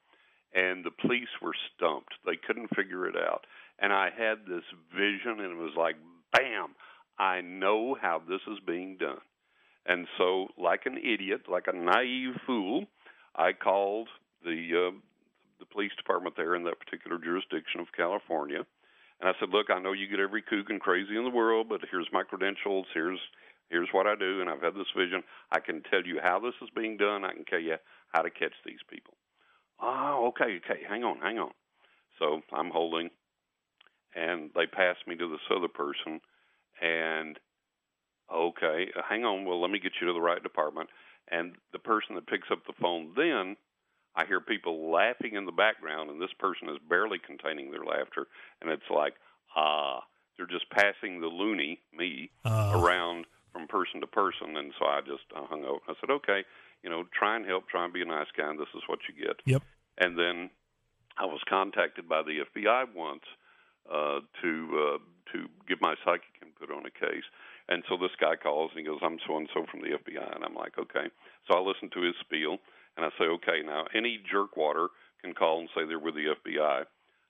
and 0.53 0.83
the 0.83 0.91
police 0.91 1.29
were 1.41 1.55
stumped. 1.75 2.13
They 2.25 2.35
couldn't 2.35 2.75
figure 2.75 3.07
it 3.07 3.15
out. 3.15 3.45
And 3.79 3.93
I 3.93 4.09
had 4.15 4.45
this 4.47 4.63
vision, 4.91 5.39
and 5.39 5.51
it 5.51 5.57
was 5.57 5.75
like, 5.77 5.95
bam, 6.33 6.75
I 7.19 7.41
know 7.41 7.95
how 7.99 8.21
this 8.27 8.41
is 8.47 8.59
being 8.65 8.97
done. 8.97 9.21
And 9.85 10.07
so, 10.17 10.47
like 10.57 10.85
an 10.85 10.97
idiot, 10.97 11.43
like 11.49 11.65
a 11.67 11.75
naive 11.75 12.35
fool, 12.45 12.85
I 13.35 13.53
called 13.53 14.09
the 14.43 14.89
uh, 14.89 14.97
the 15.59 15.65
police 15.65 15.93
department 15.97 16.35
there 16.35 16.55
in 16.55 16.63
that 16.65 16.79
particular 16.79 17.17
jurisdiction 17.17 17.79
of 17.79 17.87
California, 17.95 18.65
and 19.19 19.29
I 19.29 19.33
said, 19.39 19.49
"Look, 19.49 19.67
I 19.69 19.79
know 19.79 19.93
you 19.93 20.07
get 20.07 20.19
every 20.19 20.41
kook 20.41 20.69
and 20.69 20.81
crazy 20.81 21.15
in 21.15 21.23
the 21.23 21.29
world, 21.29 21.67
but 21.69 21.81
here's 21.89 22.09
my 22.11 22.23
credentials. 22.23 22.85
Here's 22.93 23.19
Here's 23.69 23.89
what 23.91 24.07
I 24.07 24.15
do, 24.15 24.39
and 24.39 24.49
I've 24.49 24.61
had 24.61 24.75
this 24.75 24.87
vision. 24.95 25.23
I 25.51 25.59
can 25.59 25.83
tell 25.83 26.03
you 26.05 26.19
how 26.23 26.39
this 26.39 26.53
is 26.61 26.69
being 26.75 26.95
done. 26.95 27.25
I 27.25 27.33
can 27.33 27.43
tell 27.45 27.59
you 27.59 27.75
how 28.13 28.21
to 28.21 28.29
catch 28.29 28.53
these 28.65 28.79
people. 28.89 29.16
Oh, 29.81 30.27
okay, 30.29 30.59
okay. 30.65 30.81
Hang 30.87 31.03
on, 31.03 31.19
hang 31.19 31.37
on. 31.37 31.51
So 32.19 32.41
I'm 32.51 32.71
holding, 32.71 33.09
and 34.15 34.49
they 34.55 34.65
pass 34.65 34.95
me 35.05 35.15
to 35.15 35.29
this 35.29 35.55
other 35.55 35.67
person, 35.67 36.19
and 36.81 37.37
okay, 38.33 38.87
hang 39.07 39.23
on. 39.23 39.45
Well, 39.45 39.61
let 39.61 39.69
me 39.71 39.79
get 39.79 39.93
you 40.01 40.07
to 40.07 40.13
the 40.13 40.21
right 40.21 40.41
department. 40.41 40.89
And 41.29 41.55
the 41.73 41.79
person 41.79 42.15
that 42.15 42.27
picks 42.27 42.47
up 42.51 42.59
the 42.65 42.73
phone 42.81 43.11
then 43.15 43.57
I 44.17 44.25
hear 44.25 44.41
people 44.41 44.91
laughing 44.91 45.35
in 45.35 45.45
the 45.45 45.51
background, 45.51 46.09
and 46.09 46.19
this 46.19 46.33
person 46.39 46.69
is 46.69 46.77
barely 46.89 47.19
containing 47.19 47.69
their 47.69 47.85
laughter, 47.85 48.25
and 48.61 48.71
it's 48.71 48.89
like, 48.89 49.13
ah, 49.55 50.01
they're 50.35 50.47
just 50.47 50.69
passing 50.71 51.21
the 51.21 51.27
loony, 51.27 51.79
me, 51.95 52.31
uh. 52.43 52.71
around 52.73 53.25
from 53.53 53.67
person 53.67 54.01
to 54.01 54.07
person, 54.07 54.57
and 54.57 54.73
so 54.79 54.85
I 54.85 55.01
just 55.01 55.23
uh, 55.35 55.45
hung 55.45 55.63
up. 55.65 55.81
I 55.87 55.93
said, 56.01 56.09
okay, 56.09 56.43
you 56.83 56.89
know, 56.89 57.03
try 57.17 57.35
and 57.35 57.45
help, 57.45 57.67
try 57.69 57.83
and 57.85 57.93
be 57.93 58.01
a 58.01 58.05
nice 58.05 58.27
guy, 58.37 58.49
and 58.49 58.59
this 58.59 58.71
is 58.75 58.83
what 58.87 58.99
you 59.07 59.25
get. 59.25 59.37
Yep. 59.45 59.63
And 59.97 60.17
then 60.17 60.49
I 61.17 61.25
was 61.25 61.41
contacted 61.49 62.07
by 62.07 62.21
the 62.21 62.45
FBI 62.45 62.95
once 62.95 63.23
uh, 63.91 64.19
to 64.41 64.51
uh, 64.75 64.97
to 65.33 65.47
give 65.67 65.81
my 65.81 65.95
psychic 66.05 66.33
input 66.41 66.75
on 66.75 66.85
a 66.85 66.91
case. 66.91 67.25
And 67.69 67.83
so 67.89 67.97
this 67.97 68.15
guy 68.19 68.35
calls 68.35 68.71
and 68.71 68.79
he 68.79 68.85
goes, 68.85 68.99
I'm 69.03 69.19
so 69.27 69.37
and 69.37 69.49
so 69.53 69.65
from 69.69 69.81
the 69.81 69.97
FBI. 69.97 70.35
And 70.35 70.43
I'm 70.43 70.55
like, 70.55 70.77
okay. 70.79 71.11
So 71.47 71.57
I 71.57 71.59
listen 71.59 71.89
to 71.93 72.01
his 72.01 72.15
spiel 72.21 72.57
and 72.95 73.05
I 73.05 73.09
say, 73.19 73.25
okay, 73.25 73.59
now 73.65 73.85
any 73.93 74.19
jerkwater 74.23 74.87
can 75.21 75.33
call 75.33 75.59
and 75.59 75.69
say 75.75 75.83
they're 75.85 75.99
with 75.99 76.15
the 76.15 76.31
FBI. 76.31 76.83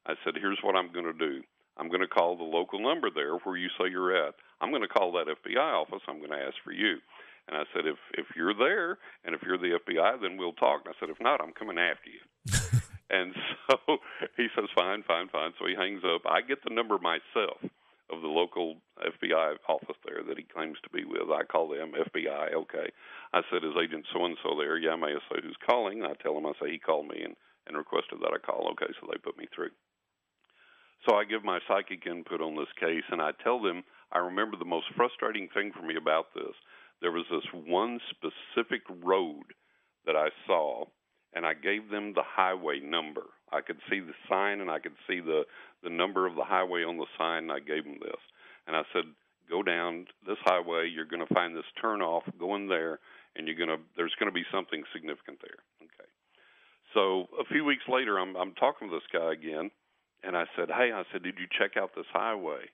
I 0.05 0.13
said, 0.23 0.35
here's 0.39 0.59
what 0.61 0.75
I'm 0.75 0.93
going 0.93 1.05
to 1.05 1.13
do. 1.13 1.41
I'm 1.77 1.89
going 1.89 2.01
to 2.01 2.07
call 2.07 2.37
the 2.37 2.43
local 2.43 2.81
number 2.81 3.09
there 3.13 3.35
where 3.37 3.57
you 3.57 3.69
say 3.77 3.89
you're 3.89 4.15
at. 4.15 4.35
I'm 4.61 4.69
going 4.69 4.81
to 4.81 4.87
call 4.87 5.11
that 5.13 5.27
FBI 5.27 5.57
office. 5.57 6.01
I'm 6.07 6.17
going 6.17 6.31
to 6.31 6.45
ask 6.45 6.55
for 6.63 6.71
you. 6.71 6.97
And 7.47 7.55
I 7.55 7.63
said, 7.73 7.85
if 7.87 7.97
if 8.13 8.25
you're 8.35 8.53
there 8.53 8.97
and 9.23 9.33
if 9.33 9.41
you're 9.43 9.57
the 9.57 9.79
FBI, 9.79 10.21
then 10.21 10.37
we'll 10.37 10.53
talk. 10.53 10.81
And 10.85 10.93
I 10.93 10.99
said, 10.99 11.09
if 11.09 11.19
not, 11.21 11.41
I'm 11.41 11.53
coming 11.53 11.77
after 11.77 12.09
you. 12.09 12.23
and 13.09 13.33
so 13.67 13.97
he 14.35 14.47
says, 14.55 14.69
fine, 14.75 15.03
fine, 15.03 15.29
fine. 15.29 15.53
So 15.59 15.65
he 15.67 15.75
hangs 15.75 16.03
up. 16.03 16.21
I 16.25 16.41
get 16.41 16.63
the 16.63 16.73
number 16.73 16.97
myself 16.97 17.63
of 18.09 18.21
the 18.21 18.27
local 18.27 18.77
FBI 18.99 19.55
office 19.67 19.99
there 20.05 20.23
that 20.27 20.37
he 20.37 20.43
claims 20.43 20.77
to 20.83 20.89
be 20.89 21.03
with. 21.03 21.29
I 21.31 21.43
call 21.43 21.69
them 21.69 21.91
FBI. 21.91 22.53
Okay. 22.53 22.87
I 23.33 23.41
said, 23.51 23.63
is 23.63 23.75
agent 23.75 24.05
so 24.13 24.25
and 24.25 24.37
so 24.43 24.55
there? 24.57 24.77
Yeah, 24.77 24.95
may 24.95 25.15
I 25.15 25.23
say 25.27 25.39
who's 25.43 25.59
calling? 25.67 26.03
I 26.03 26.13
tell 26.21 26.37
him, 26.37 26.45
I 26.45 26.53
say 26.61 26.71
he 26.71 26.79
called 26.79 27.07
me 27.07 27.23
and, 27.23 27.35
and 27.67 27.75
requested 27.75 28.19
that 28.21 28.31
I 28.33 28.39
call. 28.39 28.71
Okay, 28.71 28.91
so 28.99 29.07
they 29.11 29.17
put 29.19 29.37
me 29.37 29.47
through. 29.53 29.71
So 31.07 31.15
I 31.15 31.25
give 31.25 31.43
my 31.43 31.59
psychic 31.67 32.07
input 32.07 32.41
on 32.41 32.55
this 32.55 32.71
case, 32.79 33.03
and 33.11 33.21
I 33.21 33.31
tell 33.43 33.61
them 33.61 33.83
I 34.11 34.19
remember 34.19 34.57
the 34.57 34.65
most 34.65 34.87
frustrating 34.95 35.49
thing 35.53 35.71
for 35.75 35.85
me 35.85 35.95
about 35.95 36.33
this. 36.33 36.55
There 37.01 37.11
was 37.11 37.25
this 37.29 37.45
one 37.53 37.99
specific 38.09 38.81
road 39.03 39.43
that 40.05 40.15
I 40.15 40.29
saw, 40.45 40.85
and 41.33 41.45
I 41.45 41.53
gave 41.53 41.89
them 41.89 42.13
the 42.13 42.23
highway 42.25 42.79
number. 42.79 43.23
I 43.51 43.61
could 43.61 43.77
see 43.89 43.99
the 43.99 44.13
sign, 44.29 44.61
and 44.61 44.69
I 44.69 44.79
could 44.79 44.95
see 45.07 45.19
the 45.19 45.43
the 45.83 45.89
number 45.89 46.25
of 46.25 46.35
the 46.35 46.43
highway 46.43 46.83
on 46.83 46.97
the 46.97 47.05
sign, 47.17 47.43
and 47.43 47.51
I 47.51 47.59
gave 47.59 47.83
them 47.83 47.99
this. 48.01 48.19
And 48.65 48.75
I 48.75 48.81
said, 48.91 49.03
go 49.49 49.63
down 49.63 50.07
this 50.25 50.37
highway. 50.43 50.89
You're 50.89 51.05
going 51.05 51.25
to 51.25 51.33
find 51.33 51.55
this 51.55 51.69
turnoff. 51.83 52.23
Go 52.39 52.55
in 52.55 52.67
there, 52.67 52.99
and 53.35 53.47
you're 53.47 53.55
going 53.55 53.69
to. 53.69 53.77
There's 53.95 54.15
going 54.19 54.29
to 54.29 54.35
be 54.35 54.45
something 54.51 54.83
significant 54.93 55.39
there. 55.41 55.59
Okay. 55.81 56.09
So 56.93 57.27
a 57.39 57.45
few 57.45 57.63
weeks 57.63 57.83
later, 57.87 58.19
I'm 58.19 58.35
I'm 58.35 58.53
talking 58.55 58.89
to 58.89 58.95
this 58.95 59.07
guy 59.13 59.31
again, 59.33 59.69
and 60.23 60.35
I 60.35 60.45
said, 60.55 60.69
hey, 60.69 60.91
I 60.93 61.03
said, 61.11 61.23
did 61.23 61.35
you 61.39 61.47
check 61.57 61.77
out 61.77 61.91
this 61.95 62.09
highway? 62.11 62.67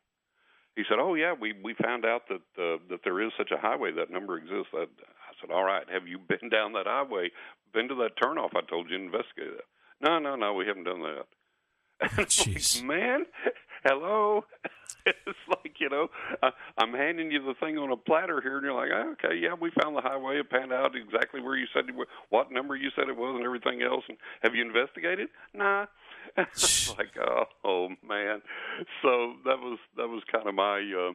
He 0.75 0.83
said, 0.89 0.97
oh 0.99 1.13
yeah, 1.13 1.33
we 1.39 1.53
we 1.63 1.75
found 1.75 2.05
out 2.05 2.23
that 2.29 2.41
uh, 2.57 2.77
that 2.89 3.01
there 3.03 3.21
is 3.21 3.31
such 3.37 3.51
a 3.51 3.57
highway. 3.57 3.91
That 3.91 4.09
number 4.09 4.37
exists. 4.37 4.71
That 4.73 4.89
I 4.99 5.33
said, 5.39 5.51
all 5.51 5.63
right. 5.63 5.85
Have 5.91 6.07
you 6.07 6.17
been 6.17 6.49
down 6.51 6.73
that 6.73 6.87
highway? 6.87 7.29
Been 7.73 7.87
to 7.89 7.95
that 7.95 8.17
turnoff? 8.21 8.55
I 8.55 8.61
told 8.67 8.89
you 8.89 8.97
to 8.97 9.03
investigate 9.03 9.57
that. 9.57 9.65
No, 10.01 10.19
no, 10.19 10.35
no, 10.35 10.53
we 10.53 10.65
haven't 10.65 10.83
done 10.85 11.01
that. 11.01 11.25
Jeez. 12.27 12.77
like, 12.81 12.85
man, 12.85 13.25
hello. 13.83 14.45
it's 15.05 15.43
like 15.49 15.75
you 15.79 15.89
know, 15.89 16.07
uh, 16.41 16.51
I'm 16.77 16.93
handing 16.93 17.31
you 17.31 17.43
the 17.43 17.53
thing 17.59 17.77
on 17.77 17.91
a 17.91 17.97
platter 17.97 18.41
here, 18.41 18.57
and 18.57 18.65
you're 18.65 18.73
like, 18.73 18.89
oh, 18.93 19.13
okay, 19.13 19.35
yeah, 19.35 19.53
we 19.59 19.71
found 19.81 19.95
the 19.95 20.01
highway. 20.01 20.39
It 20.39 20.49
panned 20.49 20.73
out 20.73 20.91
exactly 20.95 21.41
where 21.41 21.57
you 21.57 21.67
said, 21.73 21.85
it 21.89 21.95
what 22.29 22.51
number 22.51 22.75
you 22.75 22.89
said 22.95 23.09
it 23.09 23.17
was, 23.17 23.35
and 23.35 23.45
everything 23.45 23.81
else. 23.81 24.03
And 24.07 24.17
have 24.41 24.55
you 24.55 24.65
investigated? 24.65 25.29
Nah. 25.53 25.85
like, 26.37 27.13
oh, 27.19 27.43
oh 27.63 27.89
man. 28.07 28.41
So 29.01 29.33
that 29.45 29.59
was 29.59 29.77
that 29.97 30.07
was 30.07 30.23
kind 30.31 30.47
of 30.47 30.55
my. 30.55 30.79
Uh, 30.79 31.13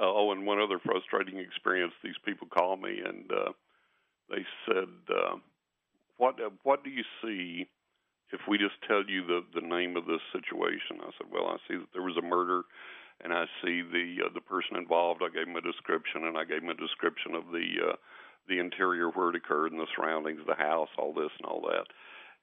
uh, 0.00 0.06
oh, 0.06 0.30
and 0.30 0.46
one 0.46 0.60
other 0.60 0.78
frustrating 0.78 1.38
experience. 1.40 1.92
These 2.04 2.18
people 2.24 2.46
call 2.46 2.76
me 2.76 3.00
and 3.04 3.28
uh, 3.32 3.52
they 4.30 4.46
said, 4.64 4.88
uh, 5.10 5.36
"What 6.18 6.36
what 6.62 6.84
do 6.84 6.90
you 6.90 7.02
see 7.20 7.66
if 8.32 8.40
we 8.48 8.58
just 8.58 8.76
tell 8.86 9.02
you 9.06 9.26
the 9.26 9.44
the 9.54 9.66
name 9.66 9.96
of 9.96 10.06
this 10.06 10.22
situation?" 10.32 11.00
I 11.00 11.10
said, 11.18 11.30
"Well, 11.30 11.48
I 11.48 11.56
see 11.68 11.76
that 11.76 11.92
there 11.92 12.02
was 12.02 12.16
a 12.16 12.22
murder, 12.22 12.62
and 13.20 13.32
I 13.32 13.46
see 13.62 13.82
the 13.82 14.26
uh, 14.26 14.32
the 14.34 14.40
person 14.40 14.76
involved. 14.76 15.22
I 15.22 15.28
gave 15.32 15.48
him 15.48 15.56
a 15.56 15.62
description, 15.62 16.24
and 16.24 16.36
I 16.36 16.44
gave 16.44 16.62
him 16.62 16.70
a 16.70 16.74
description 16.74 17.34
of 17.34 17.50
the 17.52 17.92
uh, 17.92 17.96
the 18.48 18.58
interior 18.58 19.10
where 19.10 19.30
it 19.30 19.36
occurred 19.36 19.72
and 19.72 19.80
the 19.80 19.92
surroundings 19.94 20.40
the 20.46 20.54
house, 20.54 20.90
all 20.98 21.12
this 21.12 21.32
and 21.38 21.46
all 21.46 21.62
that." 21.68 21.86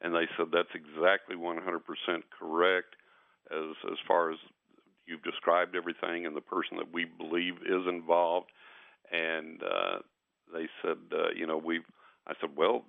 And 0.02 0.14
they 0.14 0.28
said 0.38 0.48
that's 0.52 0.76
exactly 0.76 1.36
100% 1.36 1.64
correct 2.38 2.96
as 3.52 3.76
as 3.92 3.98
far 4.08 4.32
as 4.32 4.38
you've 5.08 5.24
described 5.24 5.76
everything 5.76 6.26
and 6.26 6.36
the 6.36 6.42
person 6.42 6.78
that 6.78 6.92
we 6.92 7.06
believe 7.06 7.56
is 7.66 7.88
involved. 7.88 8.52
And 9.12 9.62
uh, 9.62 10.00
they 10.54 10.68
said, 10.82 10.98
uh, 11.14 11.30
you 11.36 11.48
know, 11.48 11.58
we've. 11.58 11.86
I 12.28 12.34
said, 12.42 12.52
well, 12.58 12.86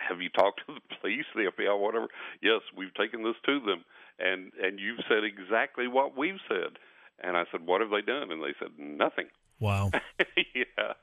have 0.00 0.20
you 0.20 0.28
talked 0.30 0.60
to 0.66 0.74
the 0.74 0.96
police, 1.00 1.26
the 1.34 1.50
FBI, 1.50 1.78
whatever? 1.78 2.08
Yes, 2.42 2.60
we've 2.76 2.94
taken 2.94 3.22
this 3.22 3.36
to 3.46 3.60
them, 3.60 3.84
and 4.18 4.52
and 4.62 4.78
you've 4.78 5.04
said 5.08 5.24
exactly 5.24 5.88
what 5.88 6.16
we've 6.16 6.40
said. 6.48 6.78
And 7.22 7.36
I 7.36 7.44
said, 7.52 7.64
what 7.64 7.80
have 7.80 7.90
they 7.90 8.02
done? 8.02 8.32
And 8.32 8.42
they 8.42 8.54
said 8.58 8.70
nothing. 8.76 9.26
Wow. 9.60 9.92
yeah. 10.54 10.94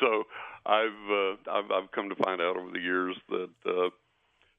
So 0.00 0.24
I've, 0.64 1.10
uh, 1.10 1.36
I've 1.50 1.70
I've 1.70 1.92
come 1.92 2.08
to 2.08 2.16
find 2.16 2.40
out 2.40 2.56
over 2.56 2.70
the 2.72 2.80
years 2.80 3.16
that 3.28 3.50
uh, 3.66 3.90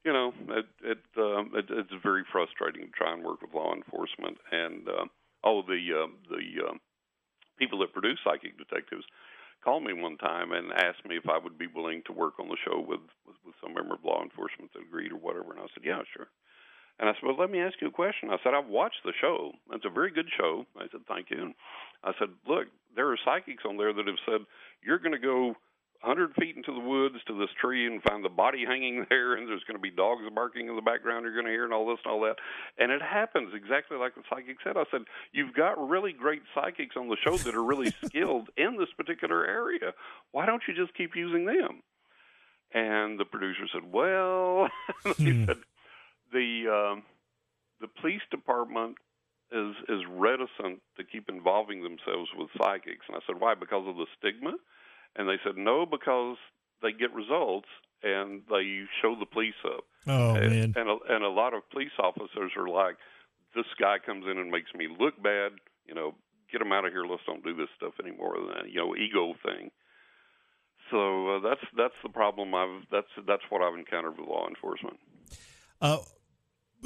you 0.05 0.13
know 0.13 0.33
it 0.49 0.65
it, 0.83 0.99
um, 1.17 1.51
it 1.55 1.65
it's 1.69 2.03
very 2.03 2.23
frustrating 2.31 2.85
to 2.85 2.91
try 2.91 3.13
and 3.13 3.23
work 3.23 3.41
with 3.41 3.53
law 3.53 3.73
enforcement 3.73 4.37
and 4.51 4.87
uh, 4.87 5.05
oh 5.43 5.63
the 5.63 5.81
uh, 5.91 6.07
the 6.29 6.69
uh, 6.69 6.73
people 7.57 7.79
that 7.79 7.91
produce 7.91 8.19
psychic 8.23 8.57
detectives 8.57 9.03
called 9.63 9.83
me 9.83 9.93
one 9.93 10.17
time 10.17 10.51
and 10.51 10.71
asked 10.73 11.05
me 11.07 11.17
if 11.17 11.29
I 11.29 11.37
would 11.37 11.57
be 11.57 11.67
willing 11.67 12.01
to 12.05 12.13
work 12.13 12.39
on 12.39 12.47
the 12.47 12.57
show 12.65 12.79
with, 12.79 13.01
with, 13.27 13.35
with 13.45 13.55
some 13.61 13.73
member 13.73 13.95
of 13.95 14.03
law 14.03 14.23
enforcement 14.23 14.71
that 14.73 14.83
agreed 14.83 15.11
or 15.11 15.17
whatever. 15.17 15.51
And 15.51 15.59
I 15.59 15.67
said, 15.73 15.83
yeah, 15.83 16.01
sure. 16.15 16.27
And 16.99 17.07
I 17.07 17.13
said, 17.13 17.23
well, 17.23 17.37
let 17.39 17.49
me 17.51 17.61
ask 17.61 17.75
you 17.81 17.87
a 17.87 17.91
question. 17.91 18.29
I 18.29 18.37
said, 18.43 18.53
I've 18.53 18.67
watched 18.67 19.03
the 19.05 19.13
show. 19.21 19.53
It's 19.71 19.85
a 19.85 19.89
very 19.89 20.11
good 20.11 20.27
show. 20.37 20.65
I 20.77 20.87
said, 20.91 21.01
thank 21.07 21.31
you. 21.31 21.41
And 21.41 21.53
I 22.03 22.11
said, 22.19 22.29
look, 22.47 22.67
there 22.95 23.09
are 23.09 23.17
psychics 23.23 23.63
on 23.67 23.77
there 23.77 23.93
that 23.93 24.07
have 24.07 24.23
said, 24.25 24.45
you're 24.83 24.99
going 24.99 25.13
to 25.13 25.19
go 25.19 25.55
100 26.01 26.33
feet 26.35 26.55
into 26.55 26.73
the 26.73 26.79
woods 26.79 27.15
to 27.27 27.37
this 27.37 27.49
tree 27.59 27.85
and 27.85 28.01
find 28.03 28.23
the 28.23 28.29
body 28.29 28.63
hanging 28.65 29.05
there, 29.09 29.35
and 29.35 29.47
there's 29.47 29.63
going 29.63 29.77
to 29.77 29.81
be 29.81 29.91
dogs 29.91 30.23
barking 30.33 30.69
in 30.69 30.75
the 30.75 30.81
background 30.81 31.23
you're 31.23 31.33
going 31.33 31.45
to 31.45 31.51
hear, 31.51 31.65
and 31.65 31.73
all 31.73 31.87
this 31.87 31.99
and 32.05 32.13
all 32.13 32.21
that. 32.21 32.37
And 32.77 32.91
it 32.91 33.01
happens 33.01 33.51
exactly 33.53 33.97
like 33.97 34.15
the 34.15 34.23
psychic 34.29 34.57
said. 34.63 34.77
I 34.77 34.83
said, 34.91 35.01
You've 35.31 35.53
got 35.53 35.77
really 35.77 36.13
great 36.13 36.41
psychics 36.55 36.95
on 36.95 37.09
the 37.09 37.17
show 37.23 37.37
that 37.37 37.55
are 37.55 37.63
really 37.63 37.91
skilled 38.05 38.49
in 38.57 38.77
this 38.77 38.89
particular 38.95 39.45
area. 39.45 39.93
Why 40.31 40.45
don't 40.45 40.63
you 40.67 40.73
just 40.73 40.95
keep 40.95 41.15
using 41.15 41.45
them? 41.45 41.83
And 42.73 43.19
the 43.19 43.25
producer 43.25 43.67
said, 43.73 43.91
Well, 43.91 44.69
he 45.17 45.31
hmm. 45.31 45.45
said, 45.45 45.57
the, 46.31 46.93
um, 46.93 47.03
the 47.81 47.87
police 47.99 48.21
department 48.31 48.95
is 49.51 49.73
is 49.89 50.01
reticent 50.07 50.79
to 50.95 51.03
keep 51.03 51.27
involving 51.27 51.81
themselves 51.81 52.29
with 52.37 52.49
psychics. 52.57 53.05
And 53.07 53.17
I 53.17 53.19
said, 53.25 53.39
Why? 53.39 53.55
Because 53.55 53.87
of 53.87 53.95
the 53.95 54.05
stigma? 54.17 54.53
And 55.15 55.27
they 55.27 55.37
said 55.43 55.57
no 55.57 55.85
because 55.85 56.37
they 56.81 56.91
get 56.91 57.13
results 57.13 57.67
and 58.03 58.41
they 58.49 58.83
show 59.01 59.15
the 59.19 59.25
police 59.25 59.59
up. 59.65 59.83
Oh 60.07 60.35
and, 60.35 60.49
man! 60.49 60.73
And 60.75 60.89
a, 60.89 60.97
and 61.09 61.23
a 61.23 61.29
lot 61.29 61.53
of 61.53 61.69
police 61.71 61.91
officers 61.99 62.51
are 62.55 62.69
like, 62.69 62.95
this 63.55 63.65
guy 63.79 63.97
comes 64.03 64.25
in 64.29 64.37
and 64.37 64.51
makes 64.51 64.73
me 64.73 64.87
look 64.87 65.21
bad. 65.21 65.53
You 65.85 65.95
know, 65.95 66.15
get 66.51 66.61
him 66.61 66.71
out 66.71 66.85
of 66.85 66.93
here. 66.93 67.05
Let's 67.05 67.23
don't 67.25 67.43
do 67.43 67.55
this 67.55 67.69
stuff 67.75 67.93
anymore. 68.01 68.35
You 68.67 68.79
know, 68.79 68.95
ego 68.95 69.33
thing. 69.43 69.71
So 70.91 71.35
uh, 71.35 71.39
that's 71.39 71.61
that's 71.75 71.93
the 72.03 72.09
problem. 72.09 72.55
I've 72.55 72.83
that's 72.91 73.07
that's 73.27 73.43
what 73.49 73.61
I've 73.61 73.77
encountered 73.77 74.17
with 74.17 74.27
law 74.27 74.47
enforcement. 74.47 74.97
Uh, 75.81 75.99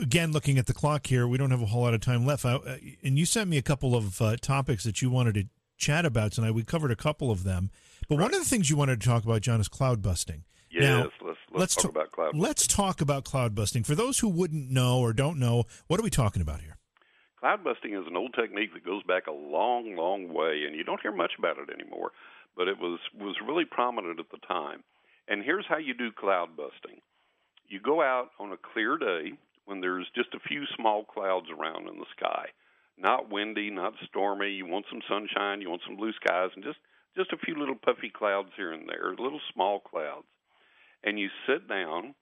again, 0.02 0.32
looking 0.32 0.58
at 0.58 0.66
the 0.66 0.74
clock 0.74 1.08
here, 1.08 1.28
we 1.28 1.38
don't 1.38 1.52
have 1.52 1.62
a 1.62 1.68
whole 1.68 1.84
lot 1.84 1.94
of 1.94 2.02
time 2.02 2.26
left. 2.26 2.46
I, 2.46 2.56
uh, 2.56 2.78
and 3.04 3.18
you 3.18 3.26
sent 3.26 3.50
me 3.50 3.58
a 3.58 3.62
couple 3.62 3.96
of 3.96 4.22
uh, 4.22 4.36
topics 4.38 4.84
that 4.84 5.02
you 5.02 5.10
wanted 5.10 5.36
to 5.36 5.46
chat 5.78 6.06
about 6.06 6.34
tonight. 6.34 6.52
We 6.52 6.64
covered 6.64 6.92
a 6.92 6.96
couple 6.96 7.32
of 7.32 7.44
them. 7.44 7.72
But 8.08 8.18
right. 8.18 8.24
one 8.24 8.34
of 8.34 8.40
the 8.40 8.50
things 8.50 8.70
you 8.70 8.78
wanted 8.78 9.02
to 9.02 9.08
talk 9.08 9.24
about, 9.24 9.42
John, 9.42 9.60
is 9.60 9.68
cloud 9.68 10.02
busting. 10.02 10.44
Yes, 10.70 10.84
now, 10.84 11.02
let's, 11.02 11.14
let's, 11.22 11.40
let's 11.54 11.76
talk 11.76 11.92
about 11.92 12.12
cloud 12.12 12.26
busting. 12.32 12.42
Let's 12.42 12.68
talk 12.68 13.02
about 13.02 13.24
cloud 13.24 13.56
busting. 13.56 13.84
For 13.84 13.96
those 13.96 14.20
who 14.20 14.30
wouldn't 14.30 14.72
know 14.72 15.00
or 15.00 15.14
don't 15.14 15.38
know, 15.38 15.66
what 15.88 16.00
are 16.00 16.04
we 16.04 16.10
talking 16.10 16.42
about 16.42 16.62
here? 16.62 16.78
cloud 17.44 17.62
busting 17.62 17.94
is 17.94 18.08
an 18.08 18.16
old 18.16 18.34
technique 18.34 18.74
that 18.74 18.86
goes 18.86 19.04
back 19.04 19.28
a 19.28 19.32
long, 19.32 19.98
long 19.98 20.32
way, 20.32 20.64
and 20.66 20.78
you 20.78 20.84
don't 20.86 21.02
hear 21.02 21.12
much 21.12 21.34
about 21.38 21.58
it 21.58 21.70
anymore. 21.70 22.12
But 22.56 22.70
it 22.70 22.80
was 22.80 23.00
was 23.20 23.36
really 23.46 23.66
prominent 23.66 24.18
at 24.20 24.32
the 24.32 24.40
time. 24.48 24.84
And 25.28 25.44
here's 25.44 25.66
how 25.68 25.78
you 25.78 25.94
do 25.94 26.10
cloud 26.12 26.56
busting: 26.56 27.02
you 27.68 27.82
go 27.82 28.02
out 28.02 28.30
on 28.40 28.54
a 28.54 28.58
clear 28.58 28.98
day 28.98 29.34
when 29.66 29.82
there's 29.82 30.08
just 30.16 30.34
a 30.34 30.48
few 30.48 30.64
small 30.78 31.04
clouds 31.04 31.48
around 31.52 31.90
in 31.90 32.00
the 32.00 32.06
sky, 32.16 32.48
not 32.98 33.30
windy, 33.30 33.70
not 33.70 33.94
stormy. 34.08 34.52
You 34.52 34.66
want 34.66 34.86
some 34.90 35.02
sunshine, 35.10 35.60
you 35.60 35.70
want 35.70 35.82
some 35.86 35.98
blue 35.98 36.14
skies, 36.14 36.52
and 36.56 36.64
just 36.64 36.80
just 37.16 37.34
a 37.34 37.38
few 37.38 37.56
little 37.56 37.76
puffy 37.76 38.12
clouds 38.14 38.50
here 38.56 38.74
and 38.74 38.88
there, 38.88 39.12
little 39.12 39.42
small 39.54 39.80
clouds. 39.80 40.28
And 41.04 41.20
you 41.20 41.30
sit 41.48 41.68
down, 41.68 42.16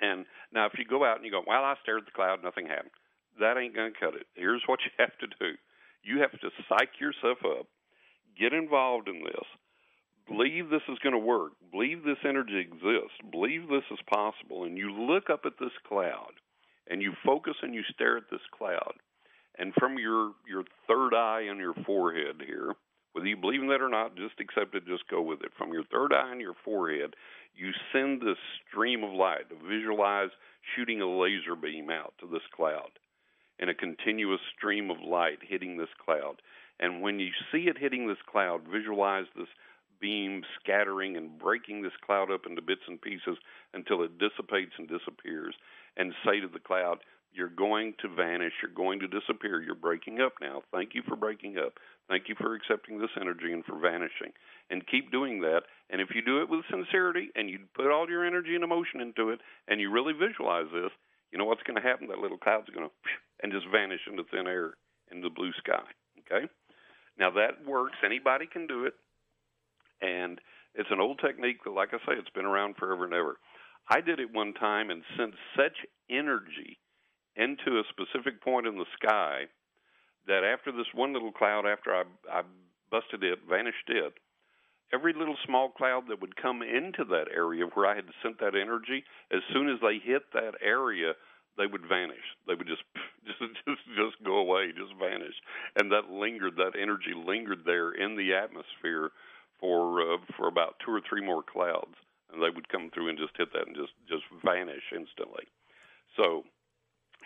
and 0.00 0.26
now 0.52 0.66
if 0.66 0.72
you 0.78 0.84
go 0.84 1.04
out 1.04 1.16
and 1.16 1.24
you 1.24 1.30
go, 1.30 1.42
well, 1.46 1.64
I 1.64 1.74
stared 1.82 2.00
at 2.00 2.06
the 2.06 2.12
cloud, 2.12 2.42
nothing 2.42 2.66
happened. 2.66 2.92
That 3.40 3.56
ain't 3.58 3.74
going 3.74 3.92
to 3.92 3.98
cut 3.98 4.14
it. 4.14 4.26
Here's 4.34 4.62
what 4.66 4.80
you 4.84 4.92
have 4.98 5.16
to 5.20 5.26
do. 5.26 5.52
You 6.02 6.20
have 6.20 6.32
to 6.32 6.50
psych 6.68 7.00
yourself 7.00 7.38
up, 7.44 7.66
get 8.38 8.52
involved 8.52 9.08
in 9.08 9.24
this, 9.24 9.46
believe 10.28 10.68
this 10.68 10.84
is 10.88 10.98
going 11.02 11.14
to 11.14 11.18
work, 11.18 11.52
believe 11.70 12.04
this 12.04 12.20
energy 12.28 12.58
exists, 12.60 13.16
believe 13.30 13.68
this 13.68 13.88
is 13.90 13.98
possible, 14.12 14.64
and 14.64 14.76
you 14.76 14.92
look 14.92 15.30
up 15.30 15.42
at 15.46 15.58
this 15.58 15.72
cloud 15.88 16.32
and 16.88 17.00
you 17.00 17.12
focus 17.24 17.54
and 17.62 17.74
you 17.74 17.82
stare 17.94 18.18
at 18.18 18.30
this 18.30 18.44
cloud. 18.56 18.92
And 19.58 19.72
from 19.78 19.98
your, 19.98 20.32
your 20.46 20.64
third 20.86 21.14
eye 21.14 21.48
on 21.48 21.58
your 21.58 21.74
forehead 21.86 22.42
here, 22.44 22.74
whether 23.14 23.28
you 23.28 23.36
believe 23.36 23.62
in 23.62 23.68
that 23.68 23.80
or 23.80 23.88
not, 23.88 24.16
just 24.16 24.40
accept 24.40 24.74
it, 24.74 24.86
just 24.86 25.08
go 25.08 25.22
with 25.22 25.40
it. 25.42 25.52
From 25.56 25.72
your 25.72 25.84
third 25.84 26.12
eye 26.12 26.30
on 26.30 26.40
your 26.40 26.56
forehead, 26.64 27.14
you 27.54 27.70
send 27.92 28.20
this 28.20 28.38
stream 28.68 29.04
of 29.04 29.12
light. 29.12 29.48
To 29.50 29.68
visualize 29.68 30.30
shooting 30.74 31.00
a 31.00 31.06
laser 31.06 31.54
beam 31.54 31.90
out 31.90 32.14
to 32.20 32.26
this 32.26 32.42
cloud 32.54 32.90
and 33.60 33.70
a 33.70 33.74
continuous 33.74 34.40
stream 34.56 34.90
of 34.90 34.96
light 35.00 35.38
hitting 35.46 35.76
this 35.76 35.94
cloud. 36.04 36.42
And 36.80 37.02
when 37.02 37.20
you 37.20 37.30
see 37.52 37.68
it 37.68 37.78
hitting 37.78 38.08
this 38.08 38.18
cloud, 38.26 38.62
visualize 38.70 39.26
this 39.36 39.48
beam 40.00 40.42
scattering 40.60 41.16
and 41.16 41.38
breaking 41.38 41.82
this 41.82 41.92
cloud 42.04 42.32
up 42.32 42.46
into 42.46 42.60
bits 42.60 42.82
and 42.88 43.00
pieces 43.00 43.38
until 43.72 44.02
it 44.02 44.18
dissipates 44.18 44.72
and 44.76 44.88
disappears. 44.88 45.54
And 45.96 46.12
say 46.26 46.40
to 46.40 46.48
the 46.48 46.58
cloud, 46.58 46.98
You're 47.34 47.48
going 47.48 47.94
to 48.00 48.08
vanish. 48.08 48.52
You're 48.62 48.74
going 48.74 49.00
to 49.00 49.08
disappear. 49.08 49.60
You're 49.60 49.74
breaking 49.74 50.20
up 50.20 50.34
now. 50.40 50.62
Thank 50.72 50.94
you 50.94 51.02
for 51.06 51.16
breaking 51.16 51.58
up. 51.58 51.74
Thank 52.08 52.28
you 52.28 52.36
for 52.38 52.54
accepting 52.54 52.98
this 52.98 53.10
energy 53.20 53.52
and 53.52 53.64
for 53.64 53.78
vanishing. 53.78 54.30
And 54.70 54.86
keep 54.86 55.10
doing 55.10 55.40
that. 55.40 55.62
And 55.90 56.00
if 56.00 56.08
you 56.14 56.22
do 56.22 56.42
it 56.42 56.48
with 56.48 56.64
sincerity 56.70 57.30
and 57.34 57.50
you 57.50 57.58
put 57.74 57.90
all 57.90 58.08
your 58.08 58.24
energy 58.24 58.54
and 58.54 58.62
emotion 58.62 59.00
into 59.00 59.30
it 59.30 59.40
and 59.66 59.80
you 59.80 59.90
really 59.90 60.12
visualize 60.12 60.70
this, 60.72 60.92
you 61.32 61.38
know 61.38 61.44
what's 61.44 61.62
going 61.64 61.80
to 61.80 61.86
happen? 61.86 62.06
That 62.06 62.18
little 62.18 62.38
cloud's 62.38 62.70
going 62.70 62.86
to 62.86 62.94
and 63.42 63.52
just 63.52 63.66
vanish 63.72 64.00
into 64.08 64.22
thin 64.30 64.46
air 64.46 64.74
into 65.10 65.28
the 65.28 65.34
blue 65.34 65.52
sky. 65.58 65.82
Okay? 66.22 66.46
Now 67.18 67.30
that 67.30 67.66
works. 67.66 67.96
Anybody 68.04 68.46
can 68.46 68.68
do 68.68 68.84
it. 68.84 68.94
And 70.00 70.40
it's 70.74 70.90
an 70.90 71.00
old 71.00 71.18
technique 71.18 71.64
that, 71.64 71.72
like 71.72 71.90
I 71.92 71.98
say, 71.98 72.18
it's 72.18 72.30
been 72.30 72.46
around 72.46 72.76
forever 72.76 73.04
and 73.04 73.14
ever. 73.14 73.38
I 73.88 74.00
did 74.00 74.20
it 74.20 74.32
one 74.32 74.54
time 74.54 74.90
and 74.90 75.02
sent 75.16 75.34
such 75.56 75.76
energy 76.08 76.78
into 77.36 77.78
a 77.78 77.84
specific 77.90 78.42
point 78.42 78.66
in 78.66 78.76
the 78.76 78.86
sky 79.00 79.44
that 80.26 80.44
after 80.44 80.72
this 80.72 80.86
one 80.94 81.12
little 81.12 81.32
cloud, 81.32 81.66
after 81.66 81.94
I, 81.94 82.04
I 82.30 82.42
busted 82.90 83.22
it, 83.22 83.40
vanished 83.48 83.88
it, 83.88 84.14
every 84.92 85.12
little 85.12 85.36
small 85.44 85.70
cloud 85.70 86.04
that 86.08 86.20
would 86.20 86.36
come 86.36 86.62
into 86.62 87.04
that 87.10 87.26
area 87.34 87.64
where 87.74 87.86
I 87.86 87.96
had 87.96 88.06
sent 88.22 88.38
that 88.40 88.54
energy, 88.54 89.04
as 89.32 89.40
soon 89.52 89.68
as 89.68 89.80
they 89.80 89.98
hit 89.98 90.22
that 90.32 90.54
area, 90.62 91.12
they 91.56 91.66
would 91.66 91.86
vanish. 91.86 92.24
They 92.46 92.54
would 92.54 92.66
just 92.66 92.82
just 93.26 93.54
just 93.66 93.84
just 93.96 94.24
go 94.24 94.38
away, 94.38 94.72
just 94.72 94.94
vanish, 94.98 95.34
and 95.76 95.90
that 95.92 96.10
lingered. 96.10 96.56
That 96.56 96.78
energy 96.80 97.14
lingered 97.14 97.62
there 97.64 97.92
in 97.92 98.16
the 98.16 98.34
atmosphere 98.34 99.10
for 99.60 100.02
uh, 100.02 100.18
for 100.36 100.48
about 100.48 100.76
two 100.84 100.92
or 100.92 101.00
three 101.08 101.24
more 101.24 101.42
clouds, 101.42 101.94
and 102.32 102.42
they 102.42 102.50
would 102.50 102.68
come 102.68 102.90
through 102.90 103.08
and 103.08 103.18
just 103.18 103.36
hit 103.36 103.52
that 103.52 103.66
and 103.66 103.76
just 103.76 103.94
just 104.08 104.24
vanish 104.44 104.82
instantly. 104.94 105.46
So 106.16 106.44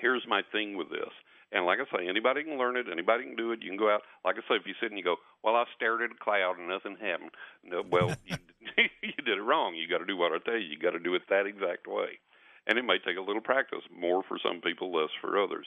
here's 0.00 0.26
my 0.28 0.42
thing 0.52 0.76
with 0.76 0.90
this. 0.90 1.12
And 1.50 1.64
like 1.64 1.78
I 1.80 1.88
say, 1.96 2.06
anybody 2.08 2.44
can 2.44 2.58
learn 2.58 2.76
it. 2.76 2.86
Anybody 2.92 3.24
can 3.24 3.36
do 3.36 3.52
it. 3.52 3.62
You 3.62 3.70
can 3.70 3.78
go 3.78 3.90
out. 3.90 4.02
Like 4.24 4.36
I 4.36 4.44
say, 4.48 4.56
if 4.56 4.66
you 4.66 4.74
sit 4.80 4.90
and 4.90 4.98
you 4.98 5.04
go, 5.04 5.16
"Well, 5.42 5.56
I 5.56 5.64
stared 5.76 6.02
at 6.02 6.12
a 6.12 6.22
cloud 6.22 6.58
and 6.58 6.68
nothing 6.68 6.96
happened," 7.00 7.30
no, 7.64 7.82
well, 7.90 8.14
you, 8.26 8.36
you 9.02 9.24
did 9.24 9.38
it 9.38 9.42
wrong. 9.42 9.74
You 9.74 9.88
got 9.88 9.98
to 9.98 10.04
do 10.04 10.16
what 10.16 10.32
I 10.32 10.38
tell 10.44 10.58
you. 10.58 10.68
You 10.68 10.78
got 10.78 10.92
to 10.92 10.98
do 10.98 11.14
it 11.14 11.22
that 11.30 11.46
exact 11.46 11.86
way. 11.86 12.20
And 12.66 12.78
it 12.78 12.84
may 12.84 12.98
take 12.98 13.16
a 13.16 13.24
little 13.24 13.40
practice, 13.40 13.80
more 13.88 14.22
for 14.28 14.38
some 14.42 14.60
people, 14.60 14.92
less 14.92 15.08
for 15.22 15.42
others. 15.42 15.66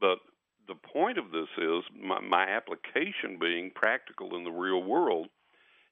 But 0.00 0.20
the 0.68 0.74
point 0.74 1.18
of 1.18 1.32
this 1.32 1.52
is 1.58 1.84
my, 1.92 2.20
my 2.20 2.44
application 2.44 3.36
being 3.38 3.70
practical 3.74 4.34
in 4.36 4.44
the 4.44 4.50
real 4.50 4.82
world 4.82 5.28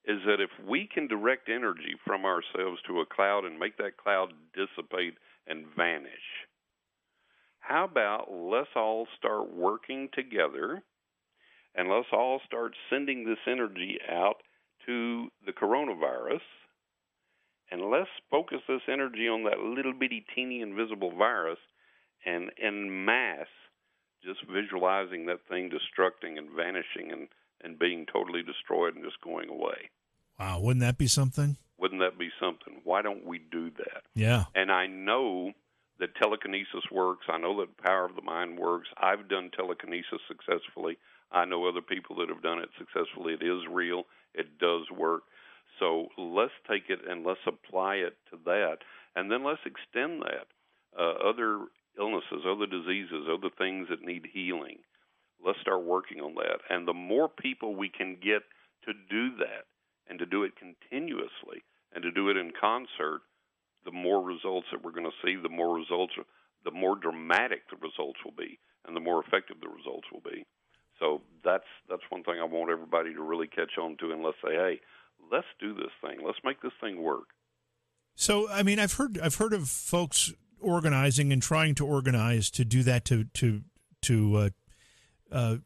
is 0.06 0.20
that 0.24 0.40
if 0.40 0.50
we 0.66 0.88
can 0.92 1.06
direct 1.06 1.50
energy 1.50 1.96
from 2.06 2.24
ourselves 2.24 2.80
to 2.86 3.00
a 3.00 3.06
cloud 3.06 3.44
and 3.44 3.58
make 3.58 3.76
that 3.76 3.98
cloud 3.98 4.32
dissipate 4.54 5.14
and 5.46 5.66
vanish, 5.76 6.47
how 7.68 7.84
about 7.84 8.32
let's 8.32 8.70
all 8.74 9.06
start 9.18 9.54
working 9.54 10.08
together 10.14 10.82
and 11.74 11.90
let's 11.90 12.08
all 12.12 12.40
start 12.46 12.72
sending 12.88 13.24
this 13.24 13.38
energy 13.46 13.98
out 14.10 14.36
to 14.86 15.28
the 15.44 15.52
coronavirus 15.52 16.40
and 17.70 17.82
let's 17.90 18.08
focus 18.30 18.58
this 18.66 18.80
energy 18.90 19.28
on 19.28 19.44
that 19.44 19.58
little 19.58 19.92
bitty 19.92 20.24
teeny 20.34 20.62
invisible 20.62 21.12
virus 21.14 21.58
and 22.24 22.50
en 22.62 23.04
masse 23.04 23.46
just 24.24 24.40
visualizing 24.50 25.26
that 25.26 25.40
thing 25.48 25.68
destructing 25.70 26.38
and 26.38 26.48
vanishing 26.56 27.12
and, 27.12 27.28
and 27.62 27.78
being 27.78 28.06
totally 28.10 28.42
destroyed 28.42 28.96
and 28.96 29.04
just 29.04 29.20
going 29.20 29.50
away. 29.50 29.90
Wow, 30.40 30.60
wouldn't 30.60 30.80
that 30.80 30.96
be 30.96 31.06
something? 31.06 31.56
Wouldn't 31.78 32.00
that 32.00 32.18
be 32.18 32.30
something? 32.40 32.80
Why 32.84 33.02
don't 33.02 33.26
we 33.26 33.38
do 33.38 33.70
that? 33.70 34.02
Yeah. 34.14 34.46
And 34.54 34.72
I 34.72 34.86
know 34.86 35.52
that 36.00 36.14
telekinesis 36.16 36.84
works. 36.92 37.26
I 37.28 37.38
know 37.38 37.60
that 37.60 37.76
power 37.78 38.04
of 38.04 38.16
the 38.16 38.22
mind 38.22 38.58
works. 38.58 38.88
I've 38.96 39.28
done 39.28 39.50
telekinesis 39.56 40.20
successfully. 40.28 40.98
I 41.30 41.44
know 41.44 41.66
other 41.66 41.82
people 41.82 42.16
that 42.16 42.28
have 42.28 42.42
done 42.42 42.58
it 42.58 42.70
successfully. 42.78 43.34
It 43.34 43.44
is 43.44 43.62
real. 43.70 44.04
It 44.34 44.58
does 44.58 44.82
work. 44.96 45.22
So 45.78 46.08
let's 46.16 46.52
take 46.70 46.84
it 46.88 47.00
and 47.08 47.24
let's 47.24 47.40
apply 47.46 47.96
it 47.96 48.16
to 48.30 48.38
that, 48.46 48.78
and 49.14 49.30
then 49.30 49.44
let's 49.44 49.60
extend 49.64 50.22
that. 50.22 50.46
Uh, 50.98 51.28
other 51.28 51.66
illnesses, 51.98 52.44
other 52.46 52.66
diseases, 52.66 53.28
other 53.30 53.50
things 53.58 53.88
that 53.90 54.02
need 54.02 54.26
healing. 54.32 54.78
Let's 55.44 55.60
start 55.60 55.84
working 55.84 56.20
on 56.20 56.34
that. 56.34 56.60
And 56.70 56.88
the 56.88 56.94
more 56.94 57.28
people 57.28 57.76
we 57.76 57.88
can 57.88 58.16
get 58.16 58.42
to 58.86 58.92
do 59.10 59.36
that 59.36 59.66
and 60.08 60.18
to 60.18 60.26
do 60.26 60.42
it 60.42 60.52
continuously 60.56 61.62
and 61.94 62.02
to 62.02 62.10
do 62.10 62.30
it 62.30 62.36
in 62.36 62.52
concert, 62.58 63.20
the 63.88 63.96
more 63.96 64.22
results 64.22 64.66
that 64.70 64.84
we're 64.84 64.92
going 64.92 65.10
to 65.10 65.18
see, 65.24 65.34
the 65.42 65.48
more 65.48 65.74
results, 65.74 66.12
the 66.64 66.70
more 66.70 66.94
dramatic 66.94 67.62
the 67.70 67.76
results 67.76 68.18
will 68.22 68.34
be, 68.36 68.58
and 68.86 68.94
the 68.94 69.00
more 69.00 69.24
effective 69.24 69.56
the 69.62 69.68
results 69.68 70.06
will 70.12 70.20
be. 70.20 70.44
So 70.98 71.22
that's 71.42 71.64
that's 71.88 72.02
one 72.10 72.22
thing 72.22 72.34
I 72.38 72.44
want 72.44 72.70
everybody 72.70 73.14
to 73.14 73.22
really 73.22 73.46
catch 73.46 73.78
on 73.80 73.96
to, 74.00 74.12
and 74.12 74.22
let's 74.22 74.36
say, 74.44 74.52
hey, 74.52 74.80
let's 75.32 75.46
do 75.58 75.72
this 75.72 75.92
thing. 76.02 76.18
Let's 76.22 76.38
make 76.44 76.60
this 76.60 76.72
thing 76.82 77.02
work. 77.02 77.28
So, 78.14 78.50
I 78.50 78.62
mean, 78.62 78.78
I've 78.78 78.92
heard 78.94 79.18
I've 79.18 79.36
heard 79.36 79.54
of 79.54 79.68
folks 79.68 80.34
organizing 80.60 81.32
and 81.32 81.40
trying 81.40 81.74
to 81.76 81.86
organize 81.86 82.50
to 82.50 82.64
do 82.64 82.82
that 82.82 83.06
to 83.06 83.24
to 83.24 83.62
to 84.02 84.36
uh, 84.36 84.50
uh, 85.32 85.56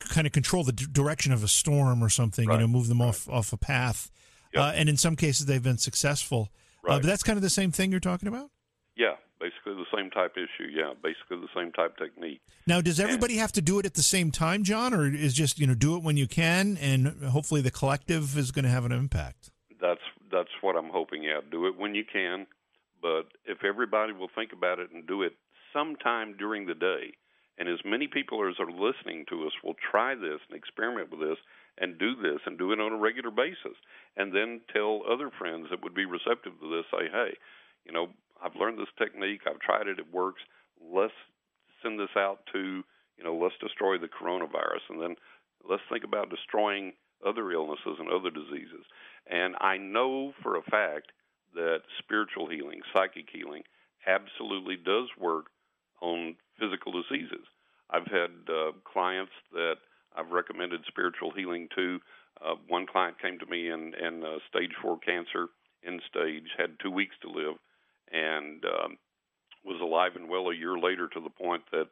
kind 0.00 0.28
of 0.28 0.32
control 0.32 0.62
the 0.62 0.72
d- 0.72 0.86
direction 0.92 1.32
of 1.32 1.42
a 1.42 1.48
storm 1.48 2.04
or 2.04 2.08
something. 2.08 2.46
Right. 2.46 2.56
You 2.56 2.60
know, 2.60 2.68
move 2.68 2.86
them 2.86 3.00
right. 3.00 3.08
off 3.08 3.28
off 3.28 3.52
a 3.52 3.56
path. 3.56 4.12
Yep. 4.54 4.62
Uh, 4.62 4.72
and 4.76 4.88
in 4.88 4.96
some 4.96 5.16
cases, 5.16 5.46
they've 5.46 5.62
been 5.62 5.78
successful. 5.78 6.50
Uh, 6.86 6.98
but 6.98 7.02
that's 7.02 7.22
kind 7.22 7.36
of 7.36 7.42
the 7.42 7.50
same 7.50 7.70
thing 7.70 7.90
you're 7.90 8.00
talking 8.00 8.28
about. 8.28 8.50
Yeah, 8.96 9.14
basically 9.40 9.74
the 9.74 9.86
same 9.96 10.10
type 10.10 10.34
issue. 10.36 10.68
Yeah, 10.70 10.92
basically 11.02 11.38
the 11.38 11.48
same 11.54 11.72
type 11.72 11.96
technique. 11.96 12.40
Now, 12.66 12.80
does 12.80 12.98
everybody 12.98 13.36
have 13.36 13.52
to 13.52 13.62
do 13.62 13.78
it 13.78 13.86
at 13.86 13.94
the 13.94 14.02
same 14.02 14.30
time, 14.30 14.64
John, 14.64 14.92
or 14.92 15.06
is 15.06 15.34
just 15.34 15.58
you 15.58 15.66
know 15.66 15.74
do 15.74 15.96
it 15.96 16.02
when 16.02 16.16
you 16.16 16.26
can, 16.26 16.76
and 16.78 17.08
hopefully 17.24 17.60
the 17.60 17.70
collective 17.70 18.36
is 18.36 18.50
going 18.50 18.64
to 18.64 18.70
have 18.70 18.84
an 18.84 18.92
impact? 18.92 19.50
That's 19.80 20.00
that's 20.30 20.50
what 20.60 20.76
I'm 20.76 20.90
hoping. 20.90 21.22
Yeah, 21.22 21.40
do 21.50 21.66
it 21.66 21.78
when 21.78 21.94
you 21.94 22.04
can, 22.04 22.46
but 23.00 23.24
if 23.46 23.64
everybody 23.64 24.12
will 24.12 24.30
think 24.34 24.52
about 24.52 24.78
it 24.78 24.90
and 24.92 25.06
do 25.06 25.22
it 25.22 25.32
sometime 25.72 26.36
during 26.36 26.66
the 26.66 26.74
day, 26.74 27.12
and 27.58 27.68
as 27.68 27.78
many 27.84 28.08
people 28.08 28.46
as 28.48 28.58
are 28.58 28.70
listening 28.70 29.24
to 29.28 29.46
us 29.46 29.52
will 29.62 29.76
try 29.90 30.14
this 30.14 30.40
and 30.48 30.56
experiment 30.56 31.10
with 31.10 31.20
this 31.20 31.38
and 31.80 31.98
do 31.98 32.16
this 32.16 32.40
and 32.46 32.58
do 32.58 32.72
it 32.72 32.80
on 32.80 32.92
a 32.92 32.98
regular 32.98 33.30
basis, 33.30 33.76
and 34.16 34.34
then 34.34 34.60
tell 34.72 35.02
other 35.10 35.30
friends 35.38 35.68
that 35.70 35.82
would 35.82 35.94
be 35.94 36.04
receptive 36.04 36.52
to 36.60 36.70
this. 36.70 36.84
Say, 36.90 37.08
hey, 37.10 37.36
you 37.84 37.92
know, 37.92 38.08
I've 38.42 38.56
learned 38.56 38.78
this 38.78 38.92
technique. 38.98 39.42
I've 39.46 39.60
tried 39.60 39.88
it. 39.88 39.98
It 39.98 40.12
works. 40.12 40.42
Let's 40.80 41.14
send 41.82 41.98
this 41.98 42.16
out 42.16 42.40
to 42.52 42.82
you 43.18 43.24
know, 43.24 43.34
let's 43.34 43.56
destroy 43.60 43.98
the 43.98 44.08
coronavirus, 44.08 44.86
and 44.88 45.02
then 45.02 45.16
let's 45.68 45.82
think 45.90 46.04
about 46.04 46.30
destroying 46.30 46.92
other 47.26 47.50
illnesses 47.50 47.98
and 47.98 48.08
other 48.08 48.30
diseases. 48.30 48.86
And 49.28 49.56
I 49.60 49.76
know 49.76 50.32
for 50.42 50.56
a 50.56 50.62
fact 50.62 51.10
that 51.54 51.80
spiritual 51.98 52.48
healing, 52.48 52.80
psychic 52.94 53.26
healing, 53.32 53.62
absolutely 54.06 54.76
does 54.76 55.08
work 55.18 55.46
on 56.00 56.36
physical 56.60 56.92
diseases. 56.92 57.44
I've 57.90 58.06
had 58.06 58.30
uh, 58.48 58.72
clients 58.84 59.32
that 59.52 59.76
I've 60.16 60.30
recommended 60.30 60.80
spiritual 60.86 61.32
healing 61.32 61.68
to. 61.76 61.98
Uh, 62.40 62.54
one 62.68 62.86
client 62.86 63.20
came 63.20 63.38
to 63.38 63.46
me 63.46 63.70
in, 63.70 63.94
in 63.94 64.24
uh, 64.24 64.38
stage 64.48 64.72
four 64.82 64.98
cancer, 64.98 65.48
in 65.82 66.00
stage, 66.08 66.48
had 66.56 66.78
two 66.82 66.90
weeks 66.90 67.14
to 67.22 67.30
live, 67.30 67.56
and 68.12 68.64
um, 68.64 68.98
was 69.64 69.80
alive 69.80 70.12
and 70.16 70.28
well 70.28 70.48
a 70.48 70.54
year 70.54 70.78
later 70.78 71.08
to 71.08 71.20
the 71.20 71.30
point 71.30 71.62
that 71.72 71.88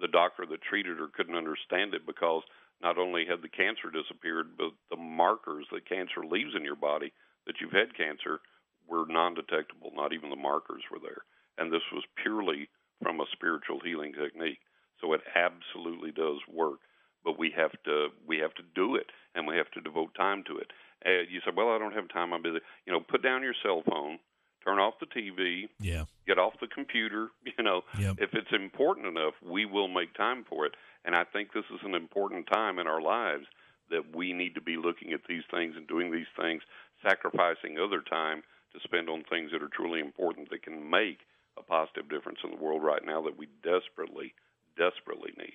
the 0.00 0.08
doctor 0.08 0.46
that 0.46 0.62
treated 0.62 0.98
her 0.98 1.08
couldn't 1.14 1.36
understand 1.36 1.94
it 1.94 2.06
because 2.06 2.42
not 2.82 2.98
only 2.98 3.24
had 3.24 3.42
the 3.42 3.48
cancer 3.48 3.90
disappeared, 3.92 4.56
but 4.58 4.72
the 4.90 4.96
markers 4.96 5.66
that 5.72 5.88
cancer 5.88 6.24
leaves 6.24 6.54
in 6.56 6.64
your 6.64 6.76
body 6.76 7.12
that 7.46 7.60
you've 7.60 7.72
had 7.72 7.96
cancer 7.96 8.40
were 8.88 9.06
non 9.08 9.34
detectable. 9.34 9.92
Not 9.94 10.12
even 10.12 10.30
the 10.30 10.36
markers 10.36 10.82
were 10.90 10.98
there. 10.98 11.22
And 11.58 11.72
this 11.72 11.86
was 11.92 12.02
purely 12.22 12.68
from 13.02 13.20
a 13.20 13.30
spiritual 13.32 13.80
healing 13.80 14.12
technique. 14.12 14.58
So 15.00 15.12
it 15.12 15.20
absolutely 15.34 16.10
does 16.10 16.38
work. 16.50 16.78
But 17.24 17.38
we 17.38 17.52
have 17.56 17.72
to 17.84 18.08
we 18.26 18.38
have 18.38 18.54
to 18.54 18.62
do 18.74 18.96
it 18.96 19.06
and 19.34 19.46
we 19.46 19.56
have 19.56 19.70
to 19.72 19.80
devote 19.80 20.14
time 20.14 20.44
to 20.48 20.58
it. 20.58 20.70
And 21.04 21.28
you 21.30 21.40
say, 21.40 21.52
Well, 21.54 21.70
I 21.70 21.78
don't 21.78 21.94
have 21.94 22.08
time, 22.08 22.32
I'm 22.32 22.42
busy. 22.42 22.58
You 22.86 22.92
know, 22.92 23.00
put 23.00 23.22
down 23.22 23.42
your 23.42 23.54
cell 23.62 23.82
phone, 23.88 24.18
turn 24.64 24.78
off 24.78 24.94
the 25.00 25.06
TV, 25.06 25.68
yeah, 25.80 26.04
get 26.26 26.38
off 26.38 26.54
the 26.60 26.68
computer. 26.68 27.28
You 27.58 27.64
know, 27.64 27.82
yep. 27.98 28.16
if 28.18 28.30
it's 28.32 28.52
important 28.52 29.06
enough, 29.06 29.34
we 29.44 29.66
will 29.66 29.86
make 29.86 30.14
time 30.14 30.44
for 30.48 30.64
it. 30.64 30.72
And 31.04 31.14
I 31.14 31.24
think 31.24 31.52
this 31.52 31.68
is 31.72 31.80
an 31.84 31.94
important 31.94 32.48
time 32.52 32.78
in 32.78 32.86
our 32.86 33.00
lives 33.00 33.44
that 33.90 34.16
we 34.16 34.32
need 34.32 34.54
to 34.54 34.60
be 34.60 34.76
looking 34.76 35.12
at 35.12 35.20
these 35.28 35.42
things 35.50 35.74
and 35.76 35.86
doing 35.86 36.10
these 36.10 36.30
things, 36.40 36.62
sacrificing 37.06 37.78
other 37.78 38.00
time 38.00 38.42
to 38.72 38.80
spend 38.82 39.08
on 39.08 39.22
things 39.28 39.50
that 39.52 39.62
are 39.62 39.68
truly 39.68 40.00
important 40.00 40.50
that 40.50 40.62
can 40.62 40.88
make 40.88 41.18
a 41.58 41.62
positive 41.62 42.08
difference 42.08 42.38
in 42.42 42.50
the 42.50 42.56
world 42.56 42.82
right 42.82 43.04
now 43.04 43.20
that 43.22 43.36
we 43.36 43.46
desperately, 43.62 44.32
desperately 44.76 45.32
need. 45.38 45.54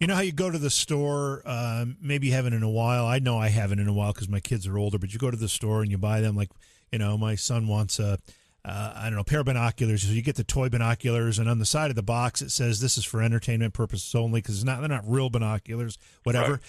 You 0.00 0.06
know 0.06 0.14
how 0.14 0.20
you 0.20 0.32
go 0.32 0.50
to 0.50 0.58
the 0.58 0.70
store, 0.70 1.42
uh, 1.44 1.84
maybe 2.00 2.28
you 2.28 2.32
haven't 2.32 2.52
in 2.52 2.62
a 2.62 2.70
while. 2.70 3.04
I 3.04 3.18
know 3.18 3.38
I 3.38 3.48
haven't 3.48 3.80
in 3.80 3.88
a 3.88 3.92
while 3.92 4.12
because 4.12 4.28
my 4.28 4.38
kids 4.38 4.66
are 4.66 4.78
older, 4.78 4.98
but 4.98 5.12
you 5.12 5.18
go 5.18 5.30
to 5.30 5.36
the 5.36 5.48
store 5.48 5.82
and 5.82 5.90
you 5.90 5.98
buy 5.98 6.20
them. 6.20 6.36
Like, 6.36 6.50
you 6.92 6.98
know, 7.00 7.18
my 7.18 7.34
son 7.34 7.66
wants 7.66 7.98
a, 7.98 8.18
uh, 8.64 8.92
I 8.94 9.04
don't 9.04 9.16
know, 9.16 9.24
pair 9.24 9.40
of 9.40 9.46
binoculars. 9.46 10.02
So 10.02 10.12
you 10.12 10.22
get 10.22 10.36
the 10.36 10.44
toy 10.44 10.68
binoculars, 10.68 11.40
and 11.40 11.48
on 11.48 11.58
the 11.58 11.66
side 11.66 11.90
of 11.90 11.96
the 11.96 12.02
box 12.02 12.42
it 12.42 12.50
says 12.50 12.80
this 12.80 12.96
is 12.96 13.04
for 13.04 13.20
entertainment 13.20 13.74
purposes 13.74 14.14
only 14.14 14.40
because 14.40 14.64
not 14.64 14.80
they're 14.80 14.88
not 14.88 15.02
real 15.04 15.30
binoculars, 15.30 15.98
whatever. 16.22 16.52
Right. 16.52 16.60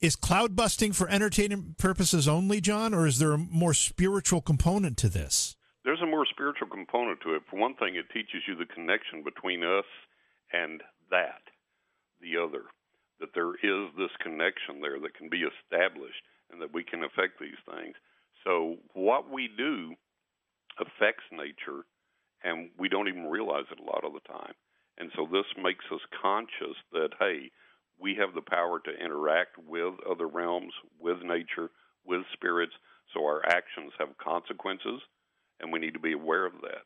Is 0.00 0.16
cloud 0.16 0.56
busting 0.56 0.92
for 0.92 1.08
entertainment 1.10 1.76
purposes 1.76 2.26
only, 2.26 2.60
John, 2.60 2.94
or 2.94 3.06
is 3.06 3.18
there 3.18 3.32
a 3.32 3.38
more 3.38 3.74
spiritual 3.74 4.40
component 4.40 4.96
to 4.98 5.10
this? 5.10 5.56
There's 5.84 6.00
a 6.00 6.06
more 6.06 6.26
spiritual 6.26 6.68
component 6.68 7.20
to 7.20 7.34
it. 7.34 7.42
For 7.50 7.58
one 7.58 7.74
thing, 7.74 7.96
it 7.96 8.06
teaches 8.12 8.42
you 8.48 8.56
the 8.56 8.64
connection 8.64 9.22
between 9.22 9.62
us 9.62 9.84
and 10.52 10.82
that, 11.10 11.42
the 12.20 12.36
other. 12.36 12.64
That 13.20 13.34
there 13.34 13.52
is 13.52 13.92
this 13.98 14.10
connection 14.22 14.80
there 14.80 14.98
that 15.00 15.14
can 15.14 15.28
be 15.28 15.44
established 15.44 16.24
and 16.50 16.60
that 16.60 16.72
we 16.72 16.82
can 16.82 17.04
affect 17.04 17.38
these 17.38 17.60
things. 17.68 17.94
So, 18.44 18.76
what 18.94 19.30
we 19.30 19.48
do 19.56 19.94
affects 20.80 21.24
nature, 21.30 21.84
and 22.42 22.70
we 22.78 22.88
don't 22.88 23.08
even 23.08 23.26
realize 23.26 23.64
it 23.70 23.78
a 23.78 23.84
lot 23.84 24.04
of 24.04 24.14
the 24.14 24.26
time. 24.26 24.54
And 24.96 25.10
so, 25.14 25.28
this 25.30 25.44
makes 25.62 25.84
us 25.92 26.00
conscious 26.22 26.76
that, 26.92 27.10
hey, 27.20 27.50
we 28.00 28.16
have 28.16 28.34
the 28.34 28.40
power 28.40 28.80
to 28.80 29.04
interact 29.04 29.58
with 29.58 29.94
other 30.08 30.26
realms, 30.26 30.72
with 30.98 31.18
nature, 31.22 31.70
with 32.04 32.22
spirits. 32.32 32.72
So 33.12 33.24
our 33.24 33.44
actions 33.46 33.92
have 33.98 34.16
consequences, 34.18 35.00
and 35.60 35.72
we 35.72 35.78
need 35.78 35.94
to 35.94 36.00
be 36.00 36.12
aware 36.12 36.46
of 36.46 36.54
that. 36.62 36.84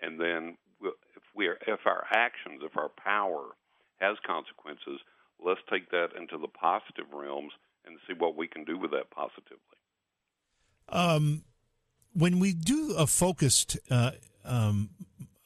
And 0.00 0.20
then, 0.20 0.56
if 0.82 1.22
we 1.34 1.46
are, 1.46 1.58
if 1.66 1.80
our 1.86 2.04
actions, 2.10 2.62
if 2.64 2.76
our 2.76 2.90
power 3.02 3.54
has 4.00 4.16
consequences, 4.26 5.00
let's 5.44 5.60
take 5.70 5.90
that 5.90 6.08
into 6.18 6.38
the 6.38 6.48
positive 6.48 7.12
realms 7.12 7.52
and 7.84 7.98
see 8.06 8.14
what 8.16 8.36
we 8.36 8.48
can 8.48 8.64
do 8.64 8.78
with 8.78 8.90
that 8.90 9.10
positively. 9.10 9.58
Um, 10.88 11.42
when 12.12 12.38
we 12.38 12.52
do 12.52 12.94
a 12.96 13.06
focused 13.06 13.76
uh, 13.90 14.12
um, 14.44 14.90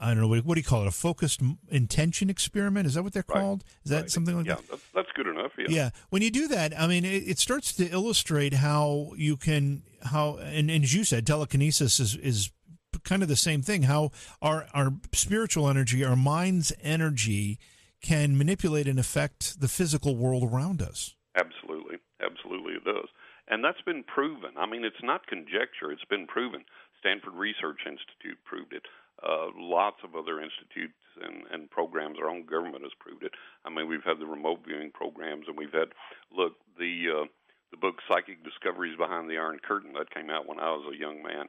I 0.01 0.09
don't 0.09 0.23
know 0.23 0.29
what, 0.29 0.47
what 0.47 0.55
do 0.55 0.61
you 0.61 0.65
call 0.65 0.83
it? 0.83 0.89
A 0.89 0.93
focused 0.93 1.43
intention 1.69 2.31
experiment? 2.31 2.87
Is 2.87 2.95
that 2.95 3.03
what 3.03 3.13
they're 3.13 3.25
right. 3.29 3.41
called? 3.41 3.65
Is 3.85 3.91
that 3.91 4.01
right. 4.03 4.11
something 4.11 4.35
like 4.35 4.47
yeah, 4.47 4.55
that? 4.55 4.63
Yeah, 4.63 4.71
that's, 4.71 4.83
that's, 4.95 5.09
good 5.15 5.27
enough. 5.27 5.53
Yeah. 5.59 5.67
Yeah. 5.69 5.91
When 6.09 6.23
you 6.23 6.31
do 6.31 6.49
that, 6.49 6.79
I 6.79 6.87
mean, 6.87 7.05
it, 7.05 7.25
it 7.29 7.39
starts 7.39 7.75
to 7.75 7.87
illustrate 7.87 8.55
how 8.55 9.13
you 9.17 9.37
can 9.37 9.83
how 10.05 10.39
and, 10.39 10.71
and 10.71 10.85
as 10.85 10.95
you 10.95 11.05
said, 11.05 11.27
telekinesis 11.27 12.01
is 12.01 12.17
is 12.17 12.51
kind 13.05 13.23
of 13.23 13.29
the 13.29 13.37
same 13.37 13.61
thing. 13.61 13.83
How 13.83 14.11
our 14.41 14.67
our 14.73 14.95
spiritual 15.13 15.69
energy, 15.69 16.03
our 16.03 16.17
mind's 16.17 16.73
energy, 16.83 17.59
can 18.01 18.37
manipulate 18.37 18.89
and 18.89 18.99
affect 18.99 19.61
the 19.61 19.69
physical 19.69 20.17
world 20.17 20.43
around 20.43 20.83
us. 20.83 21.15
Absolutely, 21.37 21.97
absolutely, 22.21 22.75
it 22.75 22.85
does, 22.85 23.09
and 23.49 23.65
that's 23.65 23.83
been 23.83 24.03
proven. 24.03 24.51
I 24.59 24.67
mean, 24.67 24.85
it's 24.85 25.03
not 25.03 25.27
conjecture; 25.27 25.93
it's 25.93 26.05
been 26.05 26.27
proven. 26.27 26.65
Stanford 26.99 27.35
Research 27.35 27.81
Institute 27.87 28.39
proved 28.45 28.73
it. 28.73 28.83
Uh, 29.23 29.49
lots 29.57 29.99
of 30.03 30.17
other 30.17 30.41
institutes 30.41 30.97
and, 31.21 31.45
and 31.53 31.71
programs, 31.71 32.17
our 32.19 32.31
own 32.31 32.47
government 32.47 32.83
has 32.83 32.93
proved 32.99 33.23
it. 33.23 33.33
I 33.65 33.71
mean, 33.71 33.89
we've 33.89 34.05
had 34.05 34.19
the 34.19 34.27
remote 34.27 34.61
viewing 34.67 34.91
programs, 34.91 35.45
and 35.47 35.57
we've 35.57 35.73
had 35.73 35.93
look 36.35 36.55
the 36.79 37.23
uh, 37.23 37.27
the 37.71 37.77
book 37.77 37.97
Psychic 38.09 38.43
Discoveries 38.45 38.97
Behind 38.97 39.29
the 39.29 39.39
Iron 39.39 39.61
Curtain 39.63 39.93
that 39.95 40.13
came 40.13 40.31
out 40.31 40.49
when 40.49 40.59
I 40.59 40.71
was 40.71 40.93
a 40.93 40.99
young 40.99 41.23
man, 41.23 41.47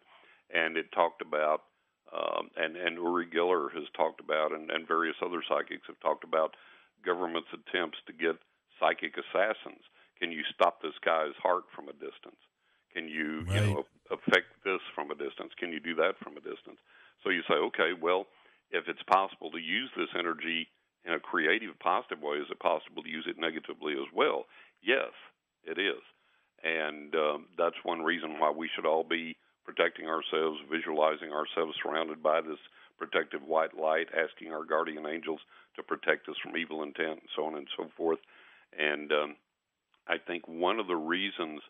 and 0.54 0.78
it 0.78 0.92
talked 0.92 1.22
about 1.22 1.64
um, 2.12 2.50
and 2.58 2.76
and 2.76 2.98
Uri 2.98 3.28
Geller 3.28 3.72
has 3.74 3.88
talked 3.96 4.20
about, 4.20 4.52
and, 4.52 4.70
and 4.70 4.88
various 4.88 5.16
other 5.24 5.44
psychics 5.48 5.88
have 5.88 6.00
talked 6.00 6.24
about 6.24 6.56
government's 7.06 7.50
attempts 7.54 7.98
to 8.08 8.14
get 8.14 8.36
psychic 8.80 9.16
assassins. 9.18 9.84
Can 10.20 10.32
you 10.32 10.44
stop 10.54 10.82
this 10.82 10.98
guy's 11.04 11.36
heart 11.42 11.64
from 11.76 11.88
a 11.88 11.94
distance? 11.94 12.40
Can 12.94 13.08
you 13.08 13.46
right. 13.48 13.62
you 13.62 13.74
know 13.74 13.86
affect 14.12 14.52
this 14.66 14.82
from 14.94 15.12
a 15.12 15.16
distance? 15.16 15.54
Can 15.58 15.72
you 15.72 15.80
do 15.80 15.96
that 15.96 16.20
from 16.22 16.36
a 16.36 16.44
distance? 16.44 16.78
So 17.24 17.30
you 17.30 17.42
say, 17.48 17.56
okay, 17.72 17.94
well, 18.00 18.28
if 18.72 18.88
it's 18.88 19.04
possible 19.04 19.52
to 19.52 19.60
use 19.60 19.90
this 19.96 20.10
energy 20.18 20.68
in 21.06 21.14
a 21.14 21.20
creative, 21.20 21.78
positive 21.80 22.22
way, 22.22 22.38
is 22.38 22.48
it 22.52 22.60
possible 22.60 23.04
to 23.04 23.10
use 23.10 23.26
it 23.28 23.40
negatively 23.40 23.94
as 23.94 24.10
well? 24.14 24.46
Yes, 24.84 25.12
it 25.64 25.78
is. 25.80 26.02
And 26.64 27.16
um, 27.16 27.48
that's 27.58 27.76
one 27.84 28.02
reason 28.02 28.40
why 28.40 28.52
we 28.52 28.70
should 28.76 28.86
all 28.86 29.04
be 29.04 29.38
protecting 29.72 30.08
ourselves, 30.08 30.60
visualizing 30.70 31.32
ourselves 31.32 31.78
surrounded 31.82 32.22
by 32.22 32.42
this 32.42 32.60
protective 32.98 33.42
white 33.42 33.78
light, 33.80 34.08
asking 34.12 34.52
our 34.52 34.66
guardian 34.66 35.06
angels 35.08 35.40
to 35.76 35.84
protect 35.84 36.28
us 36.28 36.36
from 36.44 36.58
evil 36.58 36.84
intent, 36.84 37.24
and 37.24 37.30
so 37.36 37.46
on 37.46 37.56
and 37.56 37.68
so 37.78 37.88
forth. 37.96 38.20
And 38.78 39.12
um, 39.12 39.36
I 40.08 40.18
think 40.18 40.46
one 40.48 40.80
of 40.80 40.88
the 40.88 40.96
reasons 40.96 41.62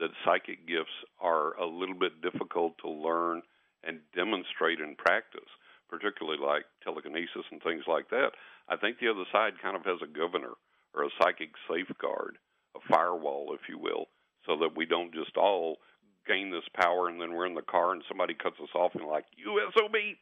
that 0.00 0.10
psychic 0.24 0.66
gifts 0.66 0.96
are 1.20 1.56
a 1.56 1.66
little 1.66 1.94
bit 1.94 2.20
difficult 2.20 2.76
to 2.78 2.90
learn 2.90 3.42
and 3.84 4.00
demonstrate 4.16 4.80
in 4.80 4.96
practice, 4.96 5.48
particularly 5.88 6.38
like 6.44 6.64
telekinesis 6.82 7.46
and 7.52 7.62
things 7.62 7.84
like 7.86 8.10
that, 8.10 8.30
I 8.68 8.76
think 8.76 8.98
the 8.98 9.10
other 9.10 9.24
side 9.30 9.62
kind 9.62 9.76
of 9.76 9.84
has 9.84 10.02
a 10.02 10.10
governor 10.10 10.58
or 10.92 11.04
a 11.04 11.14
psychic 11.22 11.50
safeguard, 11.70 12.36
a 12.74 12.80
firewall, 12.90 13.54
if 13.54 13.68
you 13.68 13.78
will, 13.78 14.06
so 14.44 14.56
that 14.58 14.76
we 14.76 14.86
don't 14.86 15.14
just 15.14 15.36
all 15.36 15.78
gain 16.26 16.50
this 16.50 16.64
power 16.74 17.08
and 17.08 17.20
then 17.20 17.34
we're 17.34 17.46
in 17.46 17.54
the 17.54 17.62
car 17.62 17.92
and 17.92 18.02
somebody 18.08 18.34
cuts 18.34 18.56
us 18.62 18.68
off 18.74 18.94
and 18.94 19.06
like 19.06 19.24
USOB, 19.38 20.16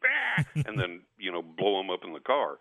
and 0.66 0.78
then 0.78 1.00
you 1.18 1.32
know 1.32 1.42
blow 1.42 1.78
them 1.78 1.90
up 1.90 2.04
in 2.04 2.12
the 2.12 2.20
car. 2.20 2.58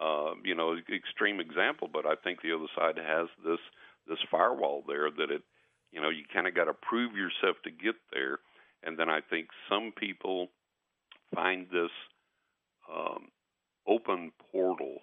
Uh, 0.00 0.32
you 0.42 0.54
know, 0.54 0.76
extreme 0.94 1.38
example, 1.38 1.88
but 1.92 2.06
I 2.06 2.14
think 2.14 2.40
the 2.40 2.54
other 2.54 2.66
side 2.74 2.96
has 2.96 3.28
this 3.44 3.60
this 4.08 4.18
firewall 4.30 4.82
there 4.86 5.10
that 5.10 5.30
it, 5.30 5.42
you 5.92 6.00
know, 6.00 6.08
you 6.08 6.24
kind 6.32 6.46
of 6.46 6.54
got 6.54 6.64
to 6.64 6.74
prove 6.74 7.12
yourself 7.14 7.56
to 7.64 7.70
get 7.70 7.94
there. 8.12 8.38
And 8.82 8.98
then 8.98 9.08
I 9.08 9.20
think 9.20 9.48
some 9.68 9.92
people 9.96 10.48
find 11.34 11.66
this 11.70 11.90
um, 12.92 13.28
open 13.86 14.32
portal, 14.50 14.98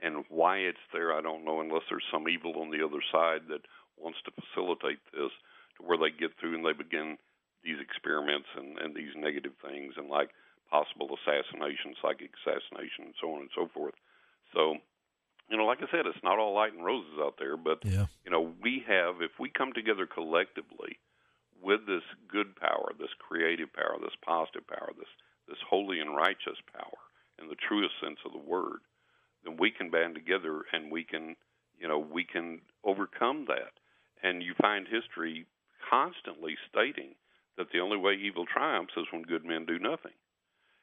and 0.00 0.24
why 0.28 0.58
it's 0.58 0.78
there, 0.92 1.12
I 1.12 1.20
don't 1.20 1.44
know, 1.44 1.60
unless 1.60 1.82
there's 1.88 2.04
some 2.12 2.28
evil 2.28 2.60
on 2.60 2.70
the 2.70 2.84
other 2.84 3.02
side 3.12 3.42
that 3.48 3.60
wants 3.96 4.18
to 4.24 4.32
facilitate 4.32 4.98
this 5.12 5.30
to 5.76 5.82
where 5.82 5.98
they 5.98 6.10
get 6.10 6.38
through 6.38 6.54
and 6.54 6.64
they 6.64 6.72
begin 6.72 7.18
these 7.62 7.80
experiments 7.80 8.48
and, 8.56 8.78
and 8.78 8.94
these 8.94 9.16
negative 9.16 9.56
things 9.64 9.94
and 9.96 10.08
like 10.08 10.30
possible 10.70 11.16
assassination, 11.16 11.94
psychic 12.00 12.30
assassination, 12.42 13.12
and 13.12 13.16
so 13.20 13.32
on 13.32 13.40
and 13.40 13.50
so 13.54 13.68
forth. 13.72 13.94
So, 14.52 14.76
you 15.48 15.56
know, 15.56 15.64
like 15.64 15.78
I 15.80 15.90
said, 15.90 16.06
it's 16.06 16.22
not 16.22 16.38
all 16.38 16.54
light 16.54 16.72
and 16.72 16.84
roses 16.84 17.18
out 17.18 17.36
there, 17.38 17.56
but 17.56 17.84
yeah. 17.84 18.06
you 18.24 18.30
know, 18.30 18.52
we 18.62 18.84
have 18.86 19.20
if 19.20 19.32
we 19.38 19.48
come 19.50 19.72
together 19.72 20.06
collectively 20.06 20.98
with 21.62 21.86
this 21.86 22.04
good 22.28 22.56
power, 22.56 22.92
this 22.98 23.12
creative 23.18 23.72
power, 23.72 23.96
this 24.00 24.16
positive 24.24 24.66
power, 24.66 24.92
this 24.96 25.08
this 25.48 25.58
holy 25.68 26.00
and 26.00 26.16
righteous 26.16 26.56
power 26.72 27.00
in 27.40 27.48
the 27.48 27.56
truest 27.68 27.92
sense 28.02 28.18
of 28.24 28.32
the 28.32 28.38
word, 28.38 28.80
then 29.44 29.56
we 29.58 29.70
can 29.70 29.90
band 29.90 30.14
together 30.14 30.62
and 30.72 30.90
we 30.90 31.04
can, 31.04 31.36
you 31.78 31.88
know, 31.88 31.98
we 31.98 32.24
can 32.24 32.60
overcome 32.84 33.44
that. 33.48 33.72
And 34.22 34.42
you 34.42 34.54
find 34.60 34.86
history 34.88 35.46
constantly 35.88 36.56
stating 36.70 37.14
that 37.56 37.68
the 37.72 37.80
only 37.80 37.96
way 37.96 38.14
evil 38.14 38.44
triumphs 38.46 38.94
is 38.96 39.06
when 39.12 39.22
good 39.22 39.44
men 39.44 39.64
do 39.66 39.78
nothing. 39.78 40.12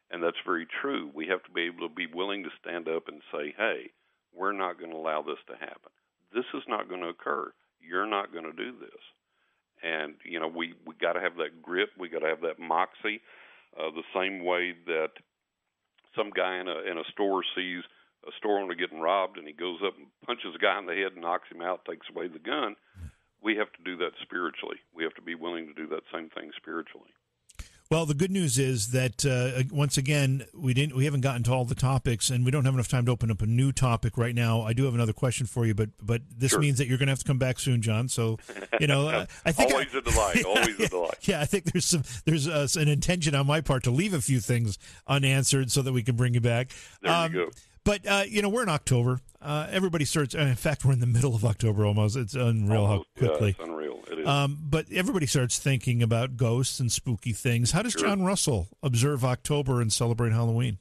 And 0.10 0.22
that's 0.22 0.38
very 0.46 0.68
true. 0.82 1.10
We 1.14 1.28
have 1.28 1.44
to 1.44 1.52
be 1.52 1.64
able 1.64 1.88
to 1.88 1.94
be 1.94 2.08
willing 2.08 2.44
to 2.44 2.50
stand 2.62 2.88
up 2.88 3.08
and 3.08 3.22
say, 3.32 3.54
hey, 3.58 3.92
we're 4.34 4.52
not 4.52 4.78
going 4.78 4.92
to 4.92 4.98
allow 4.98 5.22
this 5.22 5.40
to 5.48 5.54
happen. 5.54 5.92
This 6.34 6.46
is 6.54 6.64
not 6.68 6.90
going 6.90 7.02
to 7.02 7.10
occur. 7.10 7.52
You're 7.80 8.08
not 8.08 8.32
going 8.32 8.46
to 8.46 8.54
do 8.54 8.72
this. 8.80 9.02
And 9.84 10.16
you 10.24 10.40
know, 10.40 10.48
we 10.48 10.76
we 10.86 10.94
got 11.02 11.14
to 11.14 11.22
have 11.22 11.36
that 11.38 11.62
grit. 11.62 11.90
We 11.98 12.08
got 12.08 12.20
to 12.20 12.28
have 12.28 12.42
that 12.42 12.60
moxie. 12.60 13.22
Uh, 13.76 13.90
the 13.90 14.04
same 14.14 14.46
way 14.46 14.74
that 14.86 15.10
some 16.16 16.30
guy 16.30 16.60
in 16.60 16.68
a 16.68 16.92
in 16.92 16.98
a 16.98 17.12
store 17.12 17.42
sees 17.56 17.84
a 18.28 18.32
store 18.38 18.60
owner 18.60 18.76
getting 18.76 19.00
robbed, 19.00 19.38
and 19.38 19.48
he 19.48 19.54
goes 19.54 19.80
up 19.86 19.98
and 19.98 20.08
punches 20.26 20.54
a 20.56 20.60
guy 20.62 20.78
in 20.78 20.86
the 20.86 20.94
head 20.94 21.14
and 21.14 21.22
knocks 21.22 21.50
him 21.50 21.62
out, 21.62 21.86
takes 21.86 22.06
away 22.14 22.28
the 22.28 22.40
gun. 22.40 22.76
We 23.44 23.56
have 23.56 23.72
to 23.74 23.84
do 23.84 23.98
that 23.98 24.12
spiritually. 24.22 24.78
We 24.94 25.04
have 25.04 25.16
to 25.16 25.22
be 25.22 25.36
willing 25.36 25.68
to 25.68 25.74
do 25.74 25.88
that 25.88 26.04
same 26.14 26.30
thing 26.30 26.52
spiritually. 26.58 27.10
Well, 27.92 28.06
the 28.06 28.14
good 28.14 28.32
news 28.32 28.58
is 28.58 28.92
that 28.92 29.26
uh, 29.26 29.64
once 29.70 29.98
again 29.98 30.46
we 30.54 30.74
didn't 30.74 30.96
we 30.96 31.04
haven't 31.04 31.20
gotten 31.20 31.44
to 31.44 31.52
all 31.52 31.66
the 31.66 31.76
topics, 31.76 32.30
and 32.30 32.46
we 32.46 32.50
don't 32.50 32.64
have 32.64 32.74
enough 32.74 32.88
time 32.88 33.06
to 33.08 33.12
open 33.12 33.30
up 33.30 33.42
a 33.42 33.46
new 33.46 33.74
topic 33.74 34.18
right 34.18 34.34
now. 34.34 34.62
I 34.62 34.72
do 34.72 34.86
have 34.86 34.94
another 34.94 35.12
question 35.12 35.46
for 35.46 35.66
you, 35.66 35.74
but 35.74 35.90
but 36.02 36.22
this 36.34 36.52
sure. 36.52 36.62
means 36.62 36.78
that 36.78 36.88
you're 36.88 36.98
going 36.98 37.08
to 37.08 37.12
have 37.12 37.20
to 37.20 37.26
come 37.26 37.38
back 37.38 37.60
soon, 37.60 37.82
John. 37.82 38.08
So, 38.08 38.38
you 38.80 38.88
know, 38.88 39.26
I 39.46 39.52
think 39.52 39.72
always 39.74 39.94
I, 39.94 39.98
a 39.98 40.02
delight. 40.02 40.46
Always 40.46 40.80
yeah, 40.80 40.86
a 40.86 40.90
delight. 40.90 41.18
Yeah, 41.24 41.42
I 41.42 41.46
think 41.46 41.66
there's 41.66 41.86
some 41.86 42.04
there's 42.24 42.48
uh, 42.48 42.66
an 42.80 42.88
intention 42.88 43.36
on 43.36 43.46
my 43.46 43.60
part 43.60 43.84
to 43.84 43.92
leave 43.92 44.14
a 44.14 44.22
few 44.22 44.40
things 44.40 44.80
unanswered 45.06 45.70
so 45.70 45.82
that 45.82 45.92
we 45.92 46.02
can 46.02 46.16
bring 46.16 46.34
you 46.34 46.42
back. 46.42 46.72
There 47.02 47.12
um, 47.12 47.34
you 47.34 47.46
go. 47.48 47.52
But 47.84 48.06
uh, 48.08 48.24
you 48.28 48.42
know, 48.42 48.50
we're 48.50 48.64
in 48.64 48.70
October. 48.70 49.20
Uh, 49.42 49.68
everybody 49.72 50.06
starts. 50.06 50.36
In 50.36 50.54
fact, 50.56 50.86
we're 50.86 50.94
in 50.94 51.00
the 51.00 51.08
middle 51.08 51.34
of 51.34 51.44
October 51.44 51.86
almost. 51.86 52.16
It's 52.16 52.36
unreal 52.36 52.86
almost, 52.86 53.10
how 53.20 53.28
quickly. 53.28 53.56
Yeah, 53.58 53.66
unreal. 53.66 54.00
It 54.12 54.20
is. 54.20 54.28
Um, 54.28 54.60
but 54.62 54.86
everybody 54.92 55.26
starts 55.26 55.58
thinking 55.58 56.04
about 56.04 56.38
ghosts 56.38 56.80
and 56.80 56.92
spooky 56.92 57.34
things. 57.34 57.72
How 57.72 57.82
does 57.82 57.94
sure. 57.94 58.02
John 58.02 58.24
Russell 58.24 58.68
observe 58.84 59.26
October 59.26 59.82
and 59.82 59.92
celebrate 59.92 60.32
Halloween? 60.32 60.78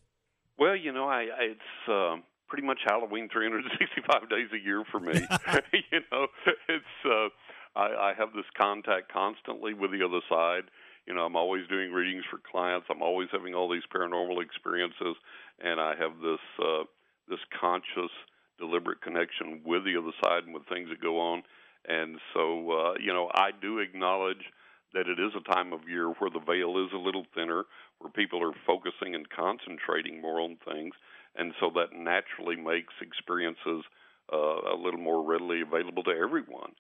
Well, 0.59 0.77
you 0.77 0.93
know, 0.93 1.09
I, 1.09 1.23
I 1.23 1.43
it's 1.53 1.89
um, 1.89 2.23
pretty 2.49 2.67
much 2.67 2.81
Halloween 2.85 3.31
365 3.33 4.29
days 4.29 4.49
a 4.53 4.63
year 4.63 4.85
for 4.91 5.01
me. 5.01 5.15
you 5.93 6.01
know, 6.13 6.27
it's 6.69 6.85
uh, 7.07 7.29
I, 7.75 8.11
I 8.11 8.15
have 8.19 8.35
this 8.35 8.45
contact 8.61 9.11
constantly 9.11 9.73
with 9.73 9.93
the 9.93 10.05
other 10.05 10.21
side. 10.29 10.65
You 11.07 11.15
know, 11.15 11.23
I'm 11.23 11.35
always 11.35 11.67
doing 11.69 11.93
readings 11.93 12.25
for 12.31 12.39
clients. 12.39 12.87
I'm 12.91 13.03
always 13.03 13.29
having 13.33 13.55
all 13.55 13.71
these 13.71 13.83
paranormal 13.95 14.43
experiences, 14.43 15.17
and 15.61 15.81
I 15.81 15.95
have 15.97 16.19
this 16.23 16.41
uh, 16.59 16.85
this 17.29 17.41
conscious, 17.61 18.11
deliberate 18.59 19.03
connection 19.03 19.63
with 19.65 19.85
the 19.85 19.97
other 19.97 20.13
side 20.25 20.45
and 20.45 20.55
with 20.55 20.67
things 20.69 20.89
that 20.91 21.01
go 21.01 21.21
on. 21.21 21.43
And 21.89 22.19
so, 22.35 22.71
uh, 22.71 22.95
you 23.01 23.13
know, 23.13 23.31
I 23.33 23.51
do 23.53 23.79
acknowledge 23.79 24.45
that 24.93 25.09
it 25.09 25.21
is 25.21 25.33
a 25.37 25.55
time 25.55 25.73
of 25.73 25.89
year 25.89 26.09
where 26.19 26.31
the 26.31 26.41
veil 26.45 26.85
is 26.85 26.93
a 26.93 26.99
little 26.99 27.25
thinner, 27.35 27.65
where 27.99 28.11
people 28.11 28.43
are 28.43 28.55
focusing 28.67 29.15
and 29.15 29.29
concentrating 29.31 30.21
more 30.21 30.41
on 30.41 30.59
things, 30.67 30.95
and 31.37 31.55
so 31.61 31.71
that 31.75 31.97
naturally 31.97 32.57
makes 32.57 32.93
experiences 33.01 33.85
uh, 34.33 34.75
a 34.75 34.77
little 34.77 35.01
more 35.01 35.25
readily 35.25 35.61
available 35.63 36.03
to 36.03 36.11
everyone. 36.11 36.73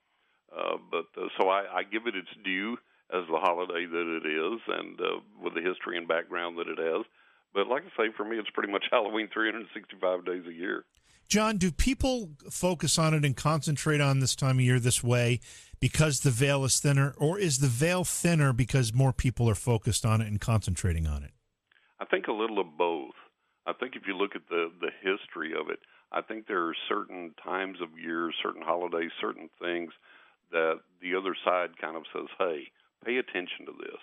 Uh, 0.51 0.77
but 0.91 1.07
uh, 1.17 1.29
so 1.41 1.49
I, 1.49 1.65
I 1.73 1.83
give 1.85 2.07
it 2.07 2.17
its 2.17 2.31
due 2.45 2.77
as 3.13 3.23
the 3.31 3.39
holiday 3.39 3.87
that 3.87 4.21
it 4.23 4.27
is, 4.27 4.61
and 4.67 5.01
uh, 5.01 5.21
with 5.43 5.55
the 5.55 5.63
history 5.63 5.97
and 5.97 6.09
background 6.09 6.59
that 6.59 6.69
it 6.69 6.79
has. 6.79 7.05
But 7.53 7.67
like 7.67 7.83
I 7.83 8.05
say, 8.05 8.13
for 8.17 8.25
me, 8.25 8.39
it's 8.39 8.51
pretty 8.51 8.73
much 8.73 8.85
Halloween 8.91 9.29
365 9.33 10.25
days 10.25 10.45
a 10.49 10.53
year. 10.53 10.85
John, 11.29 11.59
do 11.59 11.71
people 11.71 12.31
focus 12.51 12.99
on 12.99 13.15
it 13.15 13.25
and 13.25 13.37
concentrate 13.37 14.01
on 14.01 14.19
this 14.19 14.35
time 14.35 14.59
of 14.59 14.65
year 14.65 14.81
this 14.81 15.03
way 15.03 15.39
because 15.79 16.21
the 16.21 16.31
veil 16.31 16.65
is 16.65 16.81
thinner, 16.81 17.15
or 17.19 17.39
is 17.39 17.59
the 17.59 17.69
veil 17.69 18.03
thinner 18.03 18.53
because 18.53 18.93
more 18.93 19.13
people 19.13 19.49
are 19.49 19.55
focused 19.55 20.05
on 20.05 20.21
it 20.21 20.27
and 20.27 20.41
concentrating 20.41 21.07
on 21.07 21.23
it? 21.23 21.31
I 22.01 22.05
think 22.05 22.27
a 22.27 22.33
little 22.33 22.59
of 22.59 22.77
both. 22.77 23.15
I 23.67 23.73
think 23.75 23.95
if 23.95 24.03
you 24.09 24.17
look 24.17 24.35
at 24.35 24.49
the 24.49 24.73
the 24.81 24.91
history 25.01 25.53
of 25.53 25.71
it, 25.71 25.79
I 26.11 26.23
think 26.23 26.47
there 26.47 26.67
are 26.67 26.75
certain 26.89 27.35
times 27.43 27.79
of 27.81 27.97
year, 27.97 28.33
certain 28.43 28.63
holidays, 28.63 29.13
certain 29.21 29.49
things 29.63 29.93
that 30.51 30.81
the 31.01 31.15
other 31.15 31.37
side 31.45 31.79
kind 31.81 31.97
of 31.97 32.03
says, 32.13 32.27
"Hey, 32.39 32.73
pay 33.05 33.19
attention 33.19 33.67
to 33.67 33.73
this." 33.79 34.01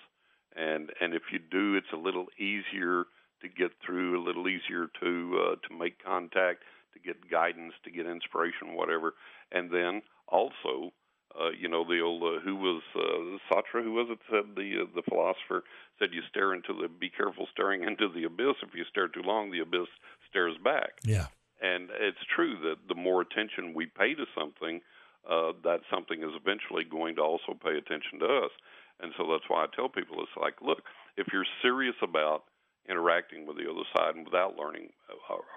And 0.55 0.93
and 1.01 1.13
if 1.13 1.23
you 1.33 1.39
do, 1.39 1.75
it's 1.75 1.91
a 1.91 1.97
little 1.97 2.27
easier 2.39 3.05
to 3.41 3.49
get 3.49 3.71
through, 3.85 4.21
a 4.21 4.23
little 4.23 4.47
easier 4.47 4.87
to 5.01 5.39
uh, 5.41 5.55
to 5.67 5.77
make 5.77 6.03
contact, 6.03 6.63
to 6.93 6.99
get 6.99 7.29
guidance, 7.29 7.73
to 7.83 7.91
get 7.91 8.05
inspiration, 8.05 8.75
whatever. 8.75 9.13
And 9.51 9.71
then 9.71 10.01
also, 10.27 10.91
uh, 11.39 11.49
you 11.49 11.69
know, 11.69 11.83
the 11.83 11.99
old 12.01 12.23
uh, 12.23 12.39
who 12.41 12.55
was 12.55 12.81
uh, 12.95 13.37
Sartre, 13.53 13.83
who 13.83 13.93
was 13.93 14.07
it 14.09 14.19
said 14.29 14.55
the 14.55 14.83
uh, 14.83 14.85
the 14.95 15.03
philosopher 15.03 15.63
said 15.99 16.09
you 16.13 16.21
stare 16.29 16.53
into 16.53 16.73
the 16.73 16.87
be 16.87 17.09
careful 17.09 17.47
staring 17.51 17.83
into 17.83 18.09
the 18.09 18.23
abyss. 18.23 18.55
If 18.63 18.73
you 18.73 18.83
stare 18.89 19.07
too 19.07 19.23
long, 19.23 19.51
the 19.51 19.59
abyss 19.59 19.87
stares 20.29 20.55
back. 20.63 20.91
Yeah. 21.03 21.27
And 21.61 21.89
it's 21.99 22.21
true 22.35 22.55
that 22.63 22.87
the 22.87 22.95
more 22.95 23.21
attention 23.21 23.73
we 23.73 23.87
pay 23.87 24.13
to 24.13 24.25
something, 24.37 24.81
uh, 25.29 25.53
that 25.63 25.81
something 25.89 26.21
is 26.21 26.29
eventually 26.39 26.83
going 26.83 27.15
to 27.15 27.21
also 27.21 27.57
pay 27.57 27.77
attention 27.77 28.19
to 28.19 28.25
us. 28.25 28.51
And 28.99 29.11
so 29.17 29.27
that's 29.29 29.47
why 29.47 29.63
I 29.63 29.67
tell 29.75 29.89
people 29.89 30.21
it's 30.21 30.37
like, 30.39 30.61
look, 30.61 30.83
if 31.17 31.27
you're 31.33 31.45
serious 31.61 31.95
about 32.01 32.43
interacting 32.89 33.45
with 33.45 33.57
the 33.57 33.69
other 33.69 33.85
side 33.95 34.15
and 34.15 34.25
without 34.25 34.57
learning 34.57 34.89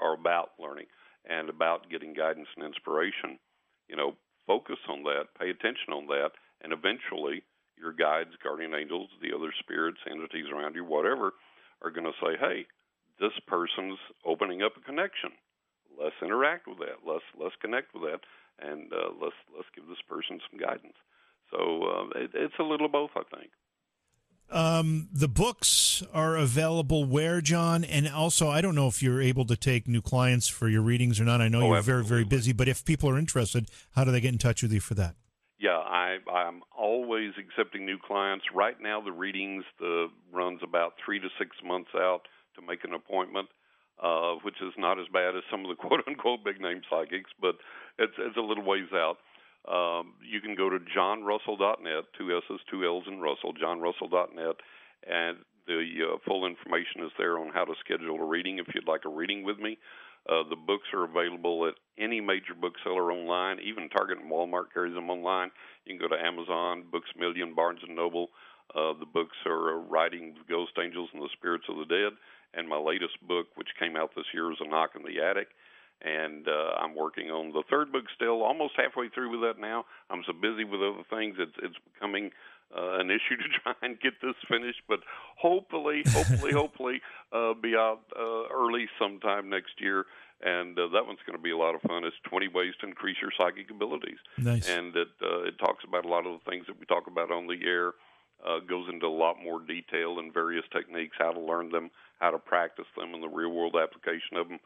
or, 0.03 0.15
about 0.15 0.51
learning 0.59 0.87
and 1.29 1.49
about 1.49 1.91
getting 1.91 2.15
guidance 2.15 2.49
and 2.57 2.65
inspiration, 2.65 3.39
you 3.89 3.97
know, 3.97 4.15
focus 4.47 4.79
on 4.89 5.03
that, 5.05 5.31
pay 5.39 5.51
attention 5.51 5.93
on 5.93 6.07
that, 6.07 6.31
and 6.63 6.73
eventually 6.73 7.43
your 7.79 7.93
guides, 7.93 8.31
guardian 8.43 8.75
angels, 8.75 9.09
the 9.23 9.35
other 9.35 9.53
spirits, 9.59 9.99
entities 10.11 10.47
around 10.53 10.75
you, 10.75 10.85
whatever, 10.85 11.33
are 11.83 11.91
going 11.91 12.07
to 12.07 12.21
say, 12.21 12.37
"Hey, 12.39 12.67
this 13.19 13.33
person's 13.47 13.99
opening 14.25 14.63
up 14.63 14.77
a 14.77 14.81
connection. 14.81 15.33
Let's 15.99 16.17
interact 16.23 16.67
with 16.67 16.79
that. 16.79 17.07
Let's 17.07 17.25
let's 17.39 17.57
connect 17.61 17.95
with 17.95 18.05
that, 18.05 18.21
and 18.61 18.93
uh, 18.93 19.13
let's 19.21 19.37
let's 19.55 19.69
give 19.75 19.87
this 19.87 20.03
person 20.09 20.41
some 20.51 20.61
guidance." 20.61 20.97
So 21.51 21.59
uh, 21.59 22.21
it, 22.21 22.31
it's 22.35 22.59
a 22.59 22.65
little 22.65 22.87
of 22.87 22.93
both, 22.93 23.11
I 23.17 23.23
think. 23.35 23.51
Um, 24.51 25.09
the 25.13 25.29
books 25.29 26.03
are 26.13 26.37
available 26.37 27.05
where, 27.05 27.41
John? 27.41 27.85
And 27.85 28.09
also, 28.09 28.49
I 28.49 28.61
don't 28.61 28.75
know 28.75 28.89
if 28.89 29.03
you're 29.03 29.23
able 29.23 29.45
to 29.47 29.57
take 29.57 29.87
new 29.87 30.03
clients 30.03 30.49
for 30.49 30.69
your 30.69 30.83
readings 30.83 31.21
or 31.21 31.25
not. 31.25 31.41
I 31.41 31.49
know 31.49 31.63
oh, 31.63 31.67
you're 31.69 31.77
absolutely. 31.77 32.09
very, 32.09 32.23
very 32.23 32.25
busy, 32.25 32.53
but 32.53 32.69
if 32.69 32.85
people 32.85 33.09
are 33.09 33.19
interested, 33.19 33.69
how 33.95 34.05
do 34.05 34.11
they 34.11 34.21
get 34.21 34.33
in 34.33 34.39
touch 34.39 34.63
with 34.63 34.73
you 34.73 34.81
for 34.81 34.95
that? 34.95 35.15
Yeah, 35.61 35.77
I, 35.77 36.17
I'm 36.33 36.63
always 36.77 37.33
accepting 37.39 37.85
new 37.85 37.99
clients. 37.99 38.47
Right 38.55 38.81
now, 38.81 39.01
the 39.03 39.13
readings 39.13 39.65
the 39.79 40.09
runs 40.33 40.61
about 40.63 40.95
three 41.05 41.21
to 41.21 41.29
six 41.39 41.55
months 41.63 41.91
out 41.95 42.23
to 42.57 42.63
make 42.67 42.83
an 42.83 42.95
appointment, 42.95 43.49
uh, 44.03 44.37
which 44.43 44.57
is 44.63 44.73
not 44.79 44.99
as 44.99 45.07
bad 45.13 45.37
as 45.37 45.43
some 45.51 45.61
of 45.61 45.69
the 45.69 45.75
quote 45.87 46.01
unquote 46.09 46.45
big 46.45 46.61
name 46.61 46.81
psychics, 46.89 47.31
but 47.41 47.57
it's 47.99 48.15
it's 48.19 48.39
a 48.39 48.41
little 48.41 48.65
ways 48.65 48.89
out. 48.95 49.19
Um, 49.69 50.15
you 50.25 50.41
can 50.41 50.55
go 50.55 50.71
to 50.71 50.79
johnrussell.net, 50.79 52.05
two 52.17 52.37
S's, 52.37 52.61
two 52.71 52.85
L's 52.85 53.05
in 53.07 53.21
Russell, 53.21 53.53
johnrussell.net, 53.53 54.57
and 55.07 55.39
the 55.67 55.85
uh, 56.03 56.19
full 56.27 56.47
information 56.47 57.05
is 57.05 57.13
there 57.19 57.39
on 57.39 57.51
how 57.53 57.65
to 57.65 57.75
schedule 57.85 58.17
a 58.17 58.25
reading 58.25 58.59
if 58.59 58.67
you'd 58.75 58.89
like 58.89 59.05
a 59.05 59.11
reading 59.11 59.45
with 59.45 59.59
me. 59.59 59.79
Uh, 60.29 60.43
the 60.49 60.57
books 60.57 60.89
are 60.93 61.05
available 61.05 61.67
at 61.67 61.75
any 61.99 62.21
major 62.21 62.55
bookseller 62.59 63.13
online. 63.13 63.59
Even 63.61 63.89
Target 63.89 64.19
and 64.19 64.31
Walmart 64.31 64.73
carries 64.73 64.95
them 64.95 65.11
online. 65.11 65.51
You 65.85 65.97
can 65.97 66.09
go 66.09 66.15
to 66.15 66.23
Amazon, 66.23 66.85
Books 66.91 67.09
Million, 67.17 67.55
Barnes 67.55 67.81
and 67.87 67.97
Noble. 67.97 68.29
Uh, 68.75 68.93
the 68.99 69.07
books 69.07 69.37
are 69.47 69.75
uh, 69.75 69.83
Writing 69.89 70.35
Ghost 70.49 70.73
Angels 70.83 71.09
and 71.13 71.23
the 71.23 71.29
Spirits 71.37 71.65
of 71.69 71.77
the 71.77 71.87
Dead. 71.87 72.13
And 72.53 72.69
my 72.69 72.77
latest 72.77 73.17
book, 73.27 73.47
which 73.55 73.69
came 73.79 73.97
out 73.97 74.11
this 74.15 74.27
year, 74.35 74.53
is 74.53 74.59
A 74.61 74.69
Knock 74.69 74.91
in 74.95 75.03
the 75.03 75.23
Attic 75.23 75.49
and 76.03 76.49
uh, 76.49 76.81
I'm 76.81 76.95
working 76.95 77.31
on 77.31 77.53
the 77.53 77.63
third 77.69 77.93
book 77.93 78.05
still, 78.15 78.43
almost 78.43 78.75
halfway 78.77 79.09
through 79.09 79.31
with 79.31 79.41
that 79.41 79.61
now. 79.61 79.85
I'm 80.09 80.23
so 80.27 80.33
busy 80.33 80.65
with 80.65 80.81
other 80.81 81.05
things; 81.11 81.37
it's 81.39 81.57
it's 81.63 81.77
becoming 81.93 82.31
uh, 82.77 82.99
an 82.99 83.11
issue 83.11 83.37
to 83.43 83.49
try 83.63 83.75
and 83.83 84.01
get 84.01 84.15
this 84.23 84.37
finished. 84.49 84.83
But 84.89 85.01
hopefully, 85.37 86.03
hopefully, 86.09 86.53
hopefully, 86.57 87.01
uh, 87.33 87.55
be 87.55 87.75
out 87.77 88.01
uh, 88.17 88.49
early 88.49 88.89
sometime 88.99 89.49
next 89.51 89.81
year. 89.81 90.07
And 90.43 90.79
uh, 90.79 90.89
that 90.95 91.05
one's 91.05 91.19
going 91.27 91.37
to 91.37 91.43
be 91.43 91.51
a 91.51 91.57
lot 91.57 91.75
of 91.75 91.83
fun. 91.83 92.05
It's 92.05 92.17
20 92.25 92.49
ways 92.49 92.73
to 92.81 92.87
increase 92.87 93.17
your 93.21 93.31
psychic 93.37 93.71
abilities, 93.71 94.17
nice. 94.39 94.67
and 94.71 94.97
it 94.97 95.09
uh, 95.21 95.43
it 95.43 95.59
talks 95.59 95.85
about 95.85 96.07
a 96.07 96.09
lot 96.09 96.27
of 96.27 96.41
the 96.41 96.51
things 96.51 96.67
that 96.67 96.81
we 96.81 96.87
talk 96.87 97.07
about 97.07 97.31
on 97.31 97.47
the 97.47 97.59
air. 97.65 97.93
Uh, 98.41 98.59
goes 98.59 98.89
into 98.91 99.05
a 99.05 99.09
lot 99.09 99.37
more 99.45 99.61
detail 99.61 100.19
and 100.19 100.33
various 100.33 100.65
techniques, 100.73 101.15
how 101.19 101.31
to 101.31 101.39
learn 101.39 101.69
them, 101.69 101.91
how 102.21 102.31
to 102.31 102.39
practice 102.39 102.87
them, 102.97 103.13
and 103.13 103.23
the 103.23 103.29
real 103.29 103.51
world 103.51 103.77
application 103.77 104.39
of 104.39 104.49
them. 104.49 104.59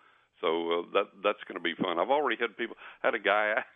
So 0.45 0.51
uh, 0.53 0.83
that 0.93 1.09
that's 1.25 1.41
going 1.49 1.57
to 1.57 1.65
be 1.65 1.73
fun. 1.81 1.99
I've 1.99 2.13
already 2.13 2.37
had 2.37 2.53
people. 2.57 2.77
Had 3.03 3.15
a 3.15 3.19
guy. 3.19 3.65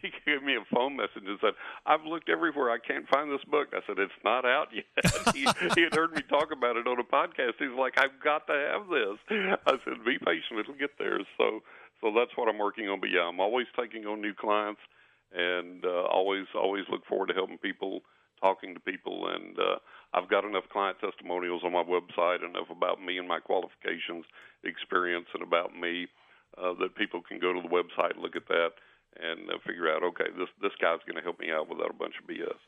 He 0.00 0.12
gave 0.24 0.44
me 0.44 0.54
a 0.54 0.62
phone 0.72 0.94
message 0.94 1.26
and 1.26 1.38
said, 1.40 1.54
"I've 1.84 2.04
looked 2.06 2.28
everywhere. 2.28 2.70
I 2.70 2.78
can't 2.78 3.08
find 3.08 3.32
this 3.32 3.42
book." 3.50 3.74
I 3.74 3.80
said, 3.84 3.98
"It's 3.98 4.14
not 4.22 4.44
out 4.46 4.68
yet." 4.72 4.86
he, 5.34 5.42
he 5.74 5.82
had 5.82 5.92
heard 5.92 6.12
me 6.14 6.22
talk 6.22 6.52
about 6.52 6.76
it 6.76 6.86
on 6.86 7.00
a 7.00 7.02
podcast. 7.02 7.58
He's 7.58 7.74
like, 7.76 7.98
"I've 7.98 8.14
got 8.22 8.46
to 8.46 8.54
have 8.54 8.86
this." 8.86 9.18
I 9.66 9.74
said, 9.82 10.04
"Be 10.06 10.14
patient. 10.22 10.62
It'll 10.62 10.78
get 10.78 10.94
there." 11.00 11.18
So 11.36 11.64
so 12.00 12.12
that's 12.14 12.30
what 12.36 12.46
I'm 12.48 12.58
working 12.62 12.88
on. 12.88 13.00
But 13.00 13.10
yeah, 13.10 13.26
I'm 13.26 13.40
always 13.40 13.66
taking 13.74 14.06
on 14.06 14.20
new 14.20 14.34
clients, 14.34 14.80
and 15.34 15.84
uh, 15.84 16.06
always 16.06 16.46
always 16.54 16.84
look 16.92 17.04
forward 17.06 17.26
to 17.30 17.34
helping 17.34 17.58
people, 17.58 18.02
talking 18.40 18.74
to 18.74 18.80
people, 18.80 19.28
and 19.28 19.58
uh, 19.58 19.78
I've 20.14 20.30
got 20.30 20.44
enough 20.44 20.64
client 20.72 20.98
testimonials 21.00 21.62
on 21.64 21.72
my 21.72 21.84
website, 21.84 22.44
enough 22.44 22.70
about 22.70 23.02
me 23.02 23.18
and 23.18 23.28
my 23.28 23.40
qualifications, 23.40 24.24
experience, 24.64 25.26
and 25.34 25.42
about 25.42 25.76
me 25.78 26.06
uh, 26.56 26.74
that 26.80 26.96
people 26.96 27.20
can 27.22 27.38
go 27.38 27.52
to 27.52 27.60
the 27.60 27.68
website, 27.68 28.16
look 28.16 28.36
at 28.36 28.48
that, 28.48 28.70
and 29.20 29.50
uh, 29.50 29.58
figure 29.66 29.90
out, 29.90 30.02
okay, 30.02 30.30
this 30.38 30.48
this 30.62 30.72
guy's 30.80 31.02
going 31.06 31.16
to 31.16 31.22
help 31.22 31.40
me 31.40 31.50
out 31.50 31.68
without 31.68 31.90
a 31.90 31.98
bunch 31.98 32.14
of 32.20 32.28
BS. 32.28 32.58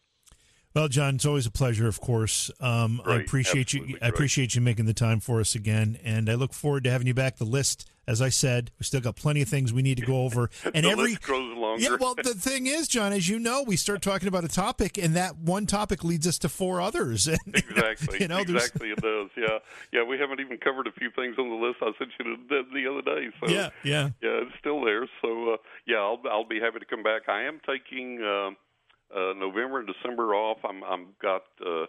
Well, 0.73 0.87
John, 0.87 1.17
it's 1.17 1.27
always 1.27 1.47
a 1.47 1.51
pleasure. 1.51 1.89
Of 1.89 2.01
course, 2.01 2.49
um, 2.61 3.03
I 3.05 3.17
appreciate 3.17 3.73
you. 3.73 3.99
I 4.01 4.07
appreciate 4.07 4.55
you 4.55 4.61
making 4.61 4.87
the 4.87 4.95
time 4.95 5.19
for 5.19 5.41
us 5.41 5.57
again, 5.57 5.99
and 6.05 6.31
I 6.31 6.35
look 6.35 6.53
forward 6.53 6.85
to 6.85 6.91
having 6.93 7.09
you 7.09 7.15
back. 7.15 7.39
The 7.39 7.45
list, 7.45 7.91
as 8.07 8.23
I 8.23 8.29
said, 8.29 8.71
we 8.79 8.85
still 8.85 9.01
got 9.01 9.17
plenty 9.17 9.43
of 9.43 9.49
things 9.49 9.73
we 9.73 9.83
need 9.83 9.99
to 9.99 10.07
go 10.07 10.23
over. 10.23 10.49
And 10.73 10.87
every 10.87 11.17
grows 11.17 11.57
longer. 11.57 11.83
yeah, 11.83 11.97
well, 11.99 12.15
the 12.15 12.35
thing 12.35 12.69
is, 12.69 12.87
John, 12.87 13.13
as 13.13 13.29
you 13.29 13.41
know, 13.41 13.65
we 13.65 13.75
start 13.75 14.01
talking 14.01 14.29
about 14.29 14.45
a 14.45 14.49
topic, 14.49 14.97
and 14.97 15.17
that 15.17 15.37
one 15.39 15.67
topic 15.67 16.05
leads 16.05 16.29
us 16.29 16.39
to 16.39 16.49
four 16.49 16.81
others. 16.81 17.27
exactly. 17.47 18.19
you 18.21 18.29
know, 18.29 18.39
exactly, 18.39 18.91
it 18.91 19.03
does. 19.03 19.31
Yeah, 19.37 19.59
yeah. 19.93 20.05
We 20.05 20.19
haven't 20.19 20.39
even 20.39 20.59
covered 20.59 20.87
a 20.87 20.93
few 20.93 21.11
things 21.11 21.35
on 21.37 21.49
the 21.49 21.57
list 21.57 21.79
I 21.83 21.91
sent 21.99 22.13
you 22.21 22.37
the, 22.49 22.63
the 22.73 22.87
other 22.89 23.03
day. 23.03 23.31
So 23.41 23.53
yeah, 23.53 23.71
yeah, 23.83 24.11
yeah, 24.23 24.47
it's 24.47 24.57
still 24.61 24.85
there. 24.85 25.09
So 25.21 25.55
uh, 25.55 25.57
yeah, 25.85 25.97
I'll 25.97 26.21
I'll 26.31 26.49
be 26.49 26.61
happy 26.61 26.79
to 26.79 26.87
come 26.87 27.03
back. 27.03 27.29
I 27.29 27.43
am 27.43 27.61
taking. 27.67 28.23
Uh, 28.23 28.51
uh, 29.15 29.33
November 29.37 29.81
and 29.81 29.89
December 29.89 30.35
off. 30.35 30.59
I'm 30.65 30.83
I'm 30.85 31.09
got 31.21 31.43
uh, 31.65 31.87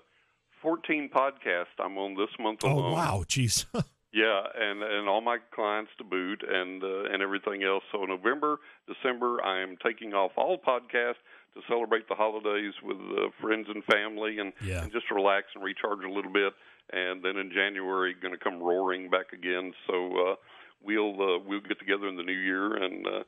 14 0.62 1.10
podcasts 1.14 1.78
I'm 1.80 1.98
on 1.98 2.16
this 2.16 2.30
month 2.40 2.62
oh, 2.64 2.72
alone. 2.74 2.92
Oh 2.92 2.96
wow, 2.96 3.24
jeez. 3.28 3.66
yeah, 4.14 4.42
and 4.60 4.84
and 4.84 5.08
all 5.08 5.22
my 5.22 5.38
clients 5.54 5.92
to 5.98 6.04
boot 6.04 6.44
and 6.48 6.84
uh, 6.84 7.04
and 7.12 7.22
everything 7.22 7.64
else. 7.64 7.84
So 7.92 8.04
November, 8.06 8.60
December, 8.88 9.44
I 9.44 9.62
am 9.62 9.78
taking 9.84 10.14
off 10.14 10.32
all 10.38 10.58
podcasts 10.58 11.22
to 11.54 11.62
celebrate 11.68 12.08
the 12.08 12.16
holidays 12.16 12.74
with 12.84 12.98
uh, 12.98 13.30
friends 13.42 13.68
and 13.74 13.84
family 13.84 14.40
and, 14.40 14.54
yeah. 14.64 14.84
and 14.84 14.92
just 14.92 15.12
relax 15.12 15.48
and 15.54 15.62
recharge 15.62 16.00
a 16.06 16.10
little 16.10 16.32
bit. 16.32 16.54
And 16.94 17.22
then 17.24 17.36
in 17.36 17.52
January, 17.52 18.16
going 18.22 18.34
to 18.34 18.40
come 18.40 18.62
roaring 18.62 19.10
back 19.10 19.34
again. 19.34 19.74
So 19.88 19.94
uh, 19.96 20.36
we'll 20.84 21.14
uh, 21.14 21.40
we'll 21.46 21.62
get 21.62 21.80
together 21.80 22.08
in 22.08 22.16
the 22.18 22.24
new 22.24 22.40
year 22.40 22.76
and. 22.76 23.06
Uh, 23.06 23.24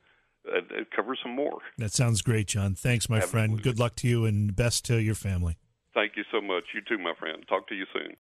it 0.46 0.91
covers 0.96 1.20
some 1.24 1.36
more. 1.36 1.60
That 1.78 1.94
sounds 1.94 2.22
great, 2.22 2.48
John. 2.48 2.76
Thanks, 2.76 3.10
my 3.10 3.18
Absolutely. 3.18 3.48
friend. 3.48 3.64
Good 3.64 3.80
luck 3.80 3.96
to 3.98 4.08
you 4.08 4.26
and 4.26 4.56
best 4.56 4.86
to 4.86 4.98
your 4.98 5.16
family. 5.16 5.58
Thank 5.94 6.14
you 6.18 6.24
so 6.32 6.41
much. 6.41 6.64
You 6.74 6.82
too, 6.82 7.02
my 7.02 7.14
friend. 7.20 7.44
Talk 7.48 7.68
to 7.70 7.76
you 7.76 7.86
soon. 7.94 8.12